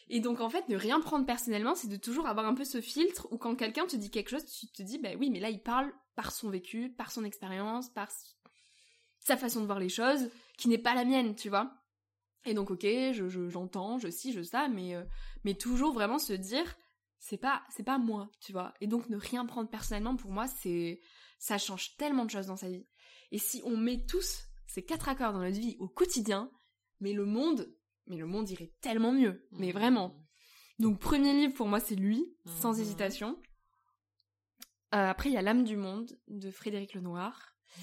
et 0.09 0.19
donc 0.19 0.41
en 0.41 0.49
fait, 0.49 0.67
ne 0.69 0.75
rien 0.75 0.99
prendre 0.99 1.25
personnellement, 1.25 1.75
c'est 1.75 1.87
de 1.87 1.95
toujours 1.95 2.27
avoir 2.27 2.47
un 2.47 2.55
peu 2.55 2.65
ce 2.65 2.81
filtre 2.81 3.27
où 3.31 3.37
quand 3.37 3.55
quelqu'un 3.55 3.85
te 3.85 3.95
dit 3.95 4.09
quelque 4.09 4.29
chose, 4.29 4.45
tu 4.45 4.67
te 4.67 4.81
dis, 4.81 4.97
bah 4.97 5.09
oui, 5.19 5.29
mais 5.29 5.39
là 5.39 5.49
il 5.49 5.61
parle 5.61 5.93
par 6.15 6.31
son 6.31 6.49
vécu, 6.49 6.89
par 6.89 7.11
son 7.11 7.23
expérience, 7.23 7.89
par 7.89 8.09
sa 9.19 9.37
façon 9.37 9.61
de 9.61 9.67
voir 9.67 9.79
les 9.79 9.89
choses, 9.89 10.29
qui 10.57 10.67
n'est 10.67 10.79
pas 10.79 10.95
la 10.95 11.05
mienne, 11.05 11.35
tu 11.35 11.49
vois. 11.49 11.71
Et 12.45 12.55
donc 12.55 12.71
ok, 12.71 12.81
je, 12.83 13.49
j'entends, 13.49 13.99
je, 13.99 14.09
sais, 14.09 14.31
je 14.31 14.41
ça, 14.41 14.67
mais 14.67 14.95
euh, 14.95 15.03
mais 15.43 15.53
toujours 15.53 15.93
vraiment 15.93 16.17
se 16.17 16.33
dire, 16.33 16.75
c'est 17.19 17.37
pas 17.37 17.63
c'est 17.69 17.83
pas 17.83 17.97
moi, 17.97 18.31
tu 18.39 18.51
vois. 18.51 18.73
Et 18.81 18.87
donc 18.87 19.09
ne 19.09 19.17
rien 19.17 19.45
prendre 19.45 19.69
personnellement 19.69 20.15
pour 20.15 20.31
moi, 20.31 20.47
c'est 20.47 21.01
ça 21.37 21.57
change 21.57 21.95
tellement 21.97 22.25
de 22.25 22.31
choses 22.31 22.47
dans 22.47 22.55
sa 22.55 22.69
vie. 22.69 22.87
Et 23.31 23.37
si 23.37 23.61
on 23.65 23.77
met 23.77 24.05
tous 24.05 24.45
ces 24.67 24.83
quatre 24.83 25.09
accords 25.09 25.33
dans 25.33 25.39
notre 25.39 25.59
vie 25.59 25.75
au 25.79 25.87
quotidien, 25.87 26.51
mais 26.99 27.13
le 27.13 27.25
monde 27.25 27.73
mais 28.07 28.17
le 28.17 28.25
monde 28.25 28.49
irait 28.49 28.73
tellement 28.81 29.11
mieux. 29.11 29.47
Mais 29.51 29.69
mmh. 29.69 29.73
vraiment. 29.73 30.25
Donc 30.79 30.99
premier 30.99 31.33
livre 31.33 31.53
pour 31.53 31.67
moi 31.67 31.79
c'est 31.79 31.95
lui, 31.95 32.25
sans 32.45 32.77
mmh. 32.77 32.81
hésitation. 32.81 33.41
Euh, 34.95 35.09
après 35.09 35.29
il 35.29 35.33
y 35.33 35.37
a 35.37 35.41
L'âme 35.41 35.63
du 35.63 35.77
monde 35.77 36.17
de 36.27 36.49
Frédéric 36.49 36.95
Lenoir, 36.95 37.53
mmh. 37.75 37.81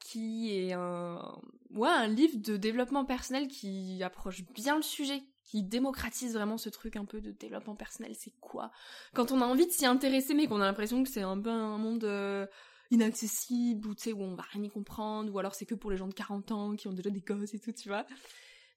qui 0.00 0.56
est 0.56 0.72
un, 0.72 1.40
ouais, 1.70 1.88
un 1.88 2.08
livre 2.08 2.38
de 2.38 2.56
développement 2.56 3.04
personnel 3.04 3.46
qui 3.46 4.02
approche 4.02 4.42
bien 4.52 4.76
le 4.76 4.82
sujet, 4.82 5.22
qui 5.50 5.64
démocratise 5.64 6.34
vraiment 6.34 6.58
ce 6.58 6.68
truc 6.68 6.94
un 6.94 7.04
peu 7.04 7.20
de 7.20 7.32
développement 7.32 7.74
personnel. 7.74 8.14
C'est 8.14 8.32
quoi? 8.40 8.70
Quand 9.14 9.32
on 9.32 9.40
a 9.40 9.44
envie 9.44 9.66
de 9.66 9.72
s'y 9.72 9.84
intéresser, 9.84 10.32
mais 10.32 10.46
qu'on 10.46 10.60
a 10.60 10.64
l'impression 10.64 11.02
que 11.02 11.08
c'est 11.08 11.22
un 11.22 11.40
peu 11.40 11.50
un 11.50 11.76
monde 11.76 12.04
euh, 12.04 12.46
inaccessible 12.92 13.88
ou 13.88 13.94
tu 13.96 14.02
sais 14.04 14.12
où 14.12 14.22
on 14.22 14.36
va 14.36 14.44
rien 14.44 14.62
y 14.62 14.70
comprendre, 14.70 15.34
ou 15.34 15.38
alors 15.40 15.56
c'est 15.56 15.66
que 15.66 15.74
pour 15.74 15.90
les 15.90 15.96
gens 15.96 16.06
de 16.06 16.14
40 16.14 16.52
ans 16.52 16.76
qui 16.76 16.86
ont 16.86 16.92
déjà 16.92 17.10
des 17.10 17.20
gosses 17.20 17.52
et 17.52 17.58
tout, 17.58 17.72
tu 17.72 17.88
vois. 17.88 18.06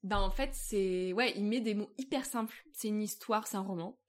Ben 0.02 0.18
en 0.18 0.32
fait 0.32 0.50
c'est 0.54 1.14
ouais 1.14 1.34
il 1.38 1.46
met 1.46 1.62
des 1.62 1.76
mots 1.76 1.92
hyper 2.00 2.26
simples. 2.26 2.66
C'est 2.74 2.88
une 2.88 3.04
histoire 3.04 3.46
c'est 3.46 3.58
un 3.58 3.62
roman. 3.62 4.00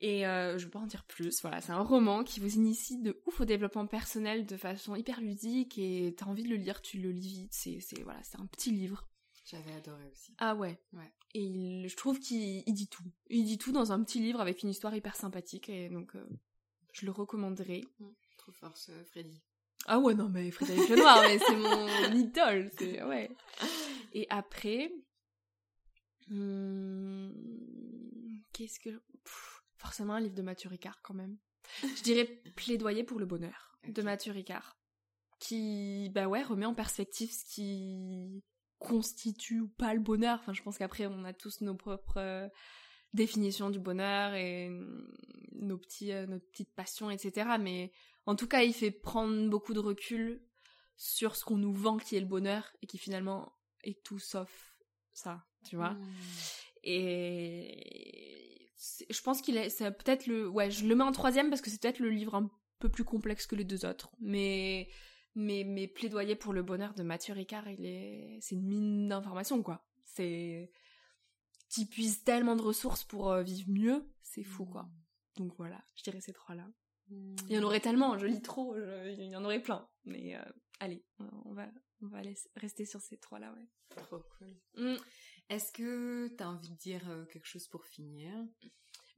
Et 0.00 0.26
euh, 0.26 0.58
je 0.58 0.64
vais 0.64 0.70
pas 0.72 0.80
en 0.80 0.86
dire 0.86 1.04
plus 1.04 1.42
voilà. 1.42 1.60
C'est 1.60 1.70
un 1.70 1.82
roman 1.82 2.24
qui 2.24 2.40
vous 2.40 2.56
initie 2.56 2.98
de 3.00 3.22
ouf 3.26 3.40
au 3.40 3.44
développement 3.44 3.86
personnel 3.86 4.46
de 4.46 4.56
façon 4.56 4.96
hyper 4.96 5.20
ludique 5.20 5.78
et 5.78 6.12
t'as 6.18 6.26
envie 6.26 6.42
de 6.42 6.48
le 6.48 6.56
lire 6.56 6.82
tu 6.82 6.98
le 6.98 7.12
lis 7.12 7.42
vite. 7.42 7.52
C'est 7.54 7.78
c'est 7.78 8.02
voilà 8.02 8.20
c'est 8.24 8.40
un 8.40 8.46
petit 8.46 8.72
livre. 8.72 9.08
J'avais 9.44 9.72
adoré 9.74 10.08
aussi. 10.12 10.34
Ah 10.38 10.56
ouais. 10.56 10.80
Ouais 10.92 11.12
et 11.34 11.86
je 11.88 11.96
trouve 11.96 12.18
qu'il 12.20 12.64
dit 12.66 12.88
tout 12.88 13.04
il 13.30 13.44
dit 13.44 13.58
tout 13.58 13.72
dans 13.72 13.92
un 13.92 14.02
petit 14.02 14.20
livre 14.20 14.40
avec 14.40 14.62
une 14.62 14.68
histoire 14.68 14.94
hyper 14.94 15.16
sympathique 15.16 15.68
et 15.68 15.88
donc 15.88 16.14
euh, 16.14 16.24
je 16.92 17.06
le 17.06 17.12
recommanderais 17.12 17.82
mmh. 18.00 18.06
trop 18.36 18.52
force 18.52 18.90
Freddy 19.10 19.40
ah 19.86 19.98
ouais 19.98 20.14
non 20.14 20.28
mais 20.28 20.50
Frédéric 20.50 20.88
Lenoir 20.88 21.22
mais 21.22 21.38
c'est 21.38 21.56
mon 21.56 22.12
idole 22.14 22.70
c'est 22.78 23.02
ouais 23.02 23.30
et 24.14 24.26
après, 24.28 24.92
hmm, 26.28 27.30
qu'est-ce 28.52 28.78
que... 28.78 29.02
forcément 29.76 30.14
un 30.14 30.20
livre 30.20 30.34
de 30.34 30.42
Mathieu 30.42 30.68
Ricard 30.68 31.00
quand 31.02 31.14
même. 31.14 31.38
Je 31.82 32.02
dirais 32.02 32.26
Plaidoyer 32.56 33.04
pour 33.04 33.18
le 33.18 33.26
bonheur 33.26 33.78
de 33.88 34.02
Mathieu 34.02 34.32
Ricard. 34.32 34.76
Qui, 35.38 36.10
bah 36.14 36.28
ouais, 36.28 36.42
remet 36.42 36.66
en 36.66 36.74
perspective 36.74 37.32
ce 37.32 37.44
qui 37.44 38.44
constitue 38.82 39.60
ou 39.60 39.68
pas 39.68 39.94
le 39.94 40.00
bonheur. 40.00 40.38
Enfin, 40.40 40.52
je 40.52 40.62
pense 40.62 40.78
qu'après, 40.78 41.06
on 41.06 41.24
a 41.24 41.32
tous 41.32 41.60
nos 41.60 41.74
propres 41.74 42.18
euh, 42.18 42.48
définitions 43.14 43.70
du 43.70 43.78
bonheur 43.78 44.34
et 44.34 44.70
nos 45.52 45.78
petits, 45.78 46.12
euh, 46.12 46.26
notre 46.26 46.46
petite 46.50 46.74
passion, 46.74 47.10
etc. 47.10 47.50
Mais 47.60 47.92
en 48.26 48.36
tout 48.36 48.46
cas, 48.46 48.62
il 48.62 48.72
fait 48.72 48.90
prendre 48.90 49.48
beaucoup 49.48 49.74
de 49.74 49.80
recul 49.80 50.42
sur 50.96 51.36
ce 51.36 51.44
qu'on 51.44 51.56
nous 51.56 51.72
vend 51.72 51.96
qui 51.96 52.16
est 52.16 52.20
le 52.20 52.26
bonheur 52.26 52.70
et 52.82 52.86
qui 52.86 52.98
finalement 52.98 53.52
et 53.82 53.94
tout 54.04 54.18
sauf 54.18 54.76
ça, 55.12 55.44
tu 55.64 55.76
vois. 55.76 55.90
Hmm. 55.90 56.14
Et 56.84 58.70
je 59.10 59.20
pense 59.22 59.42
qu'il 59.42 59.56
est, 59.56 59.68
c'est 59.68 59.90
peut-être 59.90 60.26
le, 60.26 60.48
ouais, 60.48 60.70
je 60.70 60.86
le 60.86 60.94
mets 60.94 61.04
en 61.04 61.12
troisième 61.12 61.48
parce 61.48 61.60
que 61.60 61.70
c'est 61.70 61.80
peut-être 61.80 62.00
le 62.00 62.10
livre 62.10 62.34
un 62.34 62.50
peu 62.78 62.88
plus 62.88 63.04
complexe 63.04 63.46
que 63.46 63.54
les 63.54 63.64
deux 63.64 63.84
autres, 63.84 64.10
mais 64.20 64.88
mais 65.34 65.64
mais 65.64 65.88
plaidoyer 65.88 66.36
pour 66.36 66.52
le 66.52 66.62
bonheur 66.62 66.94
de 66.94 67.02
Mathieu 67.02 67.34
Ricard, 67.34 67.68
il 67.68 67.84
est, 67.84 68.38
c'est 68.40 68.54
une 68.54 68.66
mine 68.66 69.08
d'informations 69.08 69.62
quoi. 69.62 69.84
C'est, 70.04 70.70
tu 71.68 71.86
puises 71.86 72.22
tellement 72.24 72.56
de 72.56 72.62
ressources 72.62 73.04
pour 73.04 73.30
euh, 73.30 73.42
vivre 73.42 73.70
mieux, 73.70 74.12
c'est 74.22 74.44
fou 74.44 74.66
quoi. 74.66 74.82
Hmm. 74.82 74.92
Donc 75.36 75.54
voilà, 75.56 75.82
je 75.96 76.02
dirais 76.02 76.20
ces 76.20 76.32
trois 76.32 76.54
là. 76.54 76.66
Hmm. 77.08 77.36
Il 77.48 77.56
y 77.56 77.58
en 77.58 77.62
aurait 77.62 77.80
tellement, 77.80 78.18
je 78.18 78.26
lis 78.26 78.42
trop, 78.42 78.76
il 78.76 79.30
y 79.30 79.36
en 79.36 79.44
aurait 79.44 79.62
plein, 79.62 79.88
mais 80.04 80.36
euh, 80.36 80.42
allez, 80.80 81.04
on 81.44 81.52
va 81.52 81.68
on 82.02 82.08
va 82.08 82.20
rester 82.56 82.84
sur 82.84 83.00
ces 83.00 83.16
trois-là, 83.16 83.52
ouais. 83.52 83.68
Trop 83.96 84.18
cool. 84.18 84.56
Mm. 84.76 84.96
Est-ce 85.48 85.72
que 85.72 86.28
tu 86.36 86.42
as 86.42 86.48
envie 86.50 86.70
de 86.70 86.76
dire 86.76 87.08
euh, 87.08 87.24
quelque 87.26 87.46
chose 87.46 87.68
pour 87.68 87.84
finir? 87.84 88.32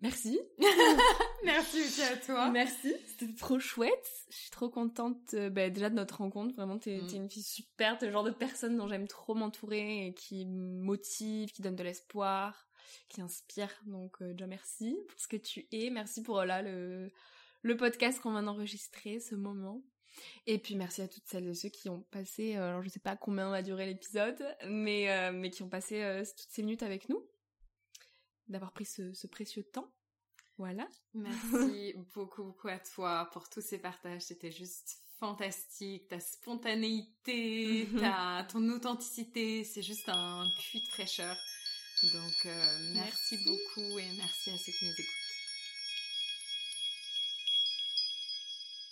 Merci. 0.01 0.39
Merci 1.45 1.81
aussi 1.81 2.03
à 2.03 2.17
toi. 2.17 2.51
Merci. 2.51 2.95
C'était 3.07 3.35
trop 3.35 3.59
chouette. 3.59 4.11
Je 4.31 4.37
suis 4.37 4.51
trop 4.51 4.69
contente 4.69 5.35
euh, 5.35 5.51
bah, 5.51 5.71
déjà 5.71 5.91
de 5.91 5.95
notre 5.95 6.19
rencontre. 6.19 6.55
Vraiment, 6.55 6.79
t'es 6.79 6.99
mm. 6.99 7.15
une 7.15 7.31
fille 7.31 7.43
super. 7.43 7.97
T'es 7.99 8.07
le 8.07 8.13
genre 8.13 8.25
de 8.25 8.31
personne 8.31 8.77
dont 8.77 8.89
j'aime 8.89 9.09
trop 9.09 9.35
m'entourer 9.35 10.07
et 10.07 10.15
qui 10.15 10.47
motive, 10.47 11.51
qui 11.53 11.63
donne 11.63 11.77
de 11.77 11.83
l'espoir, 11.83 12.67
qui 13.09 13.21
inspire. 13.21 13.71
Donc, 13.87 14.21
euh, 14.21 14.33
déjà 14.33 14.47
merci 14.47 14.99
pour 15.09 15.19
ce 15.19 15.29
que 15.29 15.37
tu 15.37 15.67
es. 15.73 15.91
Merci 15.91 16.23
pour 16.23 16.45
là 16.45 16.61
le, 16.63 17.11
le 17.63 17.77
podcast 17.77 18.21
qu'on 18.21 18.33
vient 18.33 18.43
d'enregistrer, 18.43 19.21
ce 19.21 19.35
moment. 19.35 19.83
Et 20.47 20.59
puis 20.59 20.77
merci 20.77 21.03
à 21.03 21.09
toutes 21.09 21.27
celles 21.27 21.49
et 21.49 21.55
ceux 21.55 21.69
qui 21.69 21.89
ont 21.89 22.03
passé, 22.11 22.57
euh, 22.57 22.69
alors 22.69 22.83
je 22.83 22.89
sais 22.89 23.01
pas 23.01 23.17
combien 23.17 23.51
va 23.51 23.63
durer 23.63 23.87
l'épisode, 23.87 24.45
mais, 24.69 25.11
euh, 25.11 25.33
mais 25.33 25.51
qui 25.51 25.63
ont 25.63 25.69
passé 25.69 26.03
euh, 26.03 26.21
toutes 26.25 26.51
ces 26.51 26.63
minutes 26.63 26.83
avec 26.83 27.09
nous, 27.09 27.25
d'avoir 28.49 28.73
pris 28.73 28.87
ce, 28.87 29.27
précieux 29.27 29.65
temps. 29.65 29.93
Voilà. 30.59 30.89
Merci 31.15 31.95
beaucoup, 32.15 32.45
beaucoup 32.45 32.69
à 32.69 32.79
toi 32.79 33.29
pour 33.33 33.49
tous 33.49 33.61
ces 33.61 33.79
partages. 33.79 34.23
C'était 34.23 34.53
juste 34.53 34.99
fantastique. 35.19 36.09
Ta 36.09 36.21
spontanéité, 36.21 37.89
ta, 37.99 38.47
ton 38.51 38.69
authenticité, 38.71 39.65
c'est 39.65 39.83
juste 39.83 40.09
un 40.09 40.45
puits 40.61 40.81
de 40.81 40.89
fraîcheur. 40.89 41.37
Donc, 42.13 42.49
merci 42.93 43.39
beaucoup 43.45 43.99
et 43.99 44.17
merci 44.19 44.51
à 44.51 44.59
ceux 44.59 44.73
qui 44.73 44.85
nous 44.85 44.93
écoutent. 44.93 45.25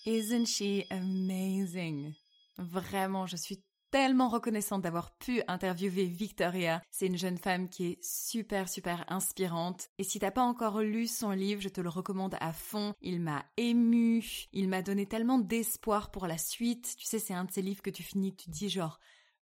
Isn't 0.04 0.46
she 0.46 0.84
amazing? 0.90 2.14
Vraiment, 2.58 3.26
je 3.26 3.36
suis 3.36 3.62
tellement 3.92 4.28
reconnaissante 4.28 4.82
d'avoir 4.82 5.12
pu 5.18 5.42
interviewer 5.46 6.06
Victoria. 6.06 6.82
C'est 6.90 7.06
une 7.06 7.18
jeune 7.18 7.36
femme 7.36 7.68
qui 7.68 7.86
est 7.86 8.02
super 8.02 8.68
super 8.68 9.04
inspirante. 9.08 9.90
Et 9.98 10.02
si 10.02 10.18
t'as 10.18 10.30
pas 10.30 10.42
encore 10.42 10.80
lu 10.80 11.06
son 11.06 11.30
livre, 11.30 11.60
je 11.60 11.68
te 11.68 11.80
le 11.80 11.90
recommande 11.90 12.36
à 12.40 12.52
fond. 12.52 12.94
Il 13.02 13.20
m'a 13.20 13.44
ému. 13.58 14.24
Il 14.52 14.68
m'a 14.68 14.82
donné 14.82 15.06
tellement 15.06 15.38
d'espoir 15.38 16.10
pour 16.10 16.26
la 16.26 16.38
suite. 16.38 16.96
Tu 16.96 17.04
sais, 17.04 17.18
c'est 17.18 17.34
un 17.34 17.44
de 17.44 17.52
ces 17.52 17.62
livres 17.62 17.82
que 17.82 17.90
tu 17.90 18.02
finis, 18.02 18.34
tu 18.34 18.48
dis 18.48 18.70
genre, 18.70 18.98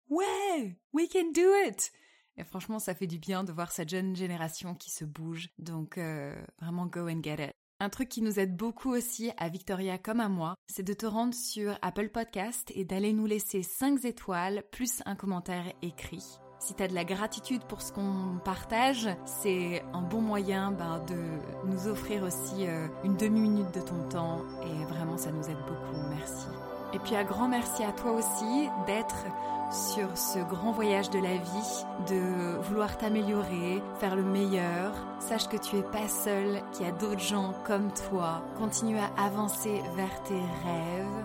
ouais, 0.09 0.81
we 0.95 1.07
can 1.13 1.31
do 1.35 1.55
it. 1.69 1.93
Et 2.39 2.45
franchement, 2.45 2.79
ça 2.79 2.95
fait 2.95 3.07
du 3.07 3.19
bien 3.19 3.45
de 3.45 3.53
voir 3.53 3.71
cette 3.71 3.91
jeune 3.91 4.17
génération 4.17 4.75
qui 4.75 4.91
se 4.91 5.05
bouge. 5.05 5.51
Donc, 5.59 5.99
euh, 5.99 6.35
vraiment, 6.61 6.87
go 6.87 7.09
and 7.09 7.23
get 7.23 7.45
it. 7.45 7.58
Un 7.81 7.91
truc 7.91 8.09
qui 8.09 8.23
nous 8.23 8.41
aide 8.41 8.57
beaucoup 8.57 8.91
aussi 8.91 9.31
à 9.37 9.49
Victoria 9.49 9.99
comme 9.99 10.19
à 10.19 10.29
moi, 10.29 10.57
c'est 10.67 10.83
de 10.83 10.95
te 10.95 11.07
rendre 11.07 11.33
sur 11.33 11.79
Apple 11.81 12.09
Podcast 12.09 12.73
et 12.75 12.85
d'aller 12.85 13.13
nous 13.13 13.27
laisser 13.27 13.63
5 13.63 14.05
étoiles 14.05 14.65
plus 14.73 15.01
un 15.07 15.15
commentaire 15.15 15.73
écrit. 15.81 16.25
Si 16.59 16.75
tu 16.75 16.83
as 16.83 16.89
de 16.89 16.95
la 16.95 17.05
gratitude 17.05 17.63
pour 17.69 17.81
ce 17.81 17.93
qu'on 17.93 18.41
partage, 18.45 19.09
c'est 19.27 19.85
un 19.93 20.03
bon 20.03 20.21
moyen 20.21 20.73
ben, 20.73 20.99
de 21.07 21.39
nous 21.67 21.87
offrir 21.87 22.25
aussi 22.25 22.67
euh, 22.67 22.89
une 23.05 23.17
demi-minute 23.17 23.73
de 23.73 23.81
ton 23.81 24.09
temps 24.09 24.41
et 24.65 24.85
vraiment 24.87 25.17
ça 25.17 25.31
nous 25.31 25.49
aide 25.49 25.65
beaucoup. 25.69 26.03
Merci. 26.17 26.49
Et 26.95 26.99
puis 26.99 27.15
un 27.15 27.23
grand 27.23 27.47
merci 27.47 27.85
à 27.85 27.93
toi 27.93 28.11
aussi 28.11 28.69
d'être 28.89 29.25
sur 29.71 30.17
ce 30.17 30.39
grand 30.39 30.73
voyage 30.73 31.11
de 31.11 31.19
la 31.19 31.37
vie, 31.37 31.85
de 32.09 32.59
vouloir 32.63 32.97
t'améliorer, 32.97 33.83
faire 34.01 34.17
le 34.17 34.23
meilleur. 34.23 34.93
Sache 35.19 35.49
que 35.49 35.57
tu 35.57 35.77
es 35.77 35.83
pas 35.83 36.09
seul, 36.09 36.63
qu'il 36.73 36.87
y 36.87 36.89
a 36.89 36.93
d'autres 36.93 37.21
gens 37.21 37.53
comme 37.67 37.91
toi. 38.09 38.43
Continue 38.59 38.99
à 38.99 39.11
avancer 39.23 39.83
vers 39.97 40.23
tes 40.25 40.35
rêves. 40.35 41.25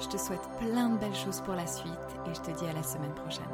Je 0.00 0.08
te 0.08 0.16
souhaite 0.16 0.48
plein 0.58 0.90
de 0.90 0.98
belles 0.98 1.14
choses 1.14 1.40
pour 1.40 1.54
la 1.54 1.66
suite 1.66 1.92
et 2.26 2.34
je 2.34 2.40
te 2.40 2.50
dis 2.58 2.66
à 2.66 2.72
la 2.72 2.82
semaine 2.82 3.14
prochaine. 3.14 3.44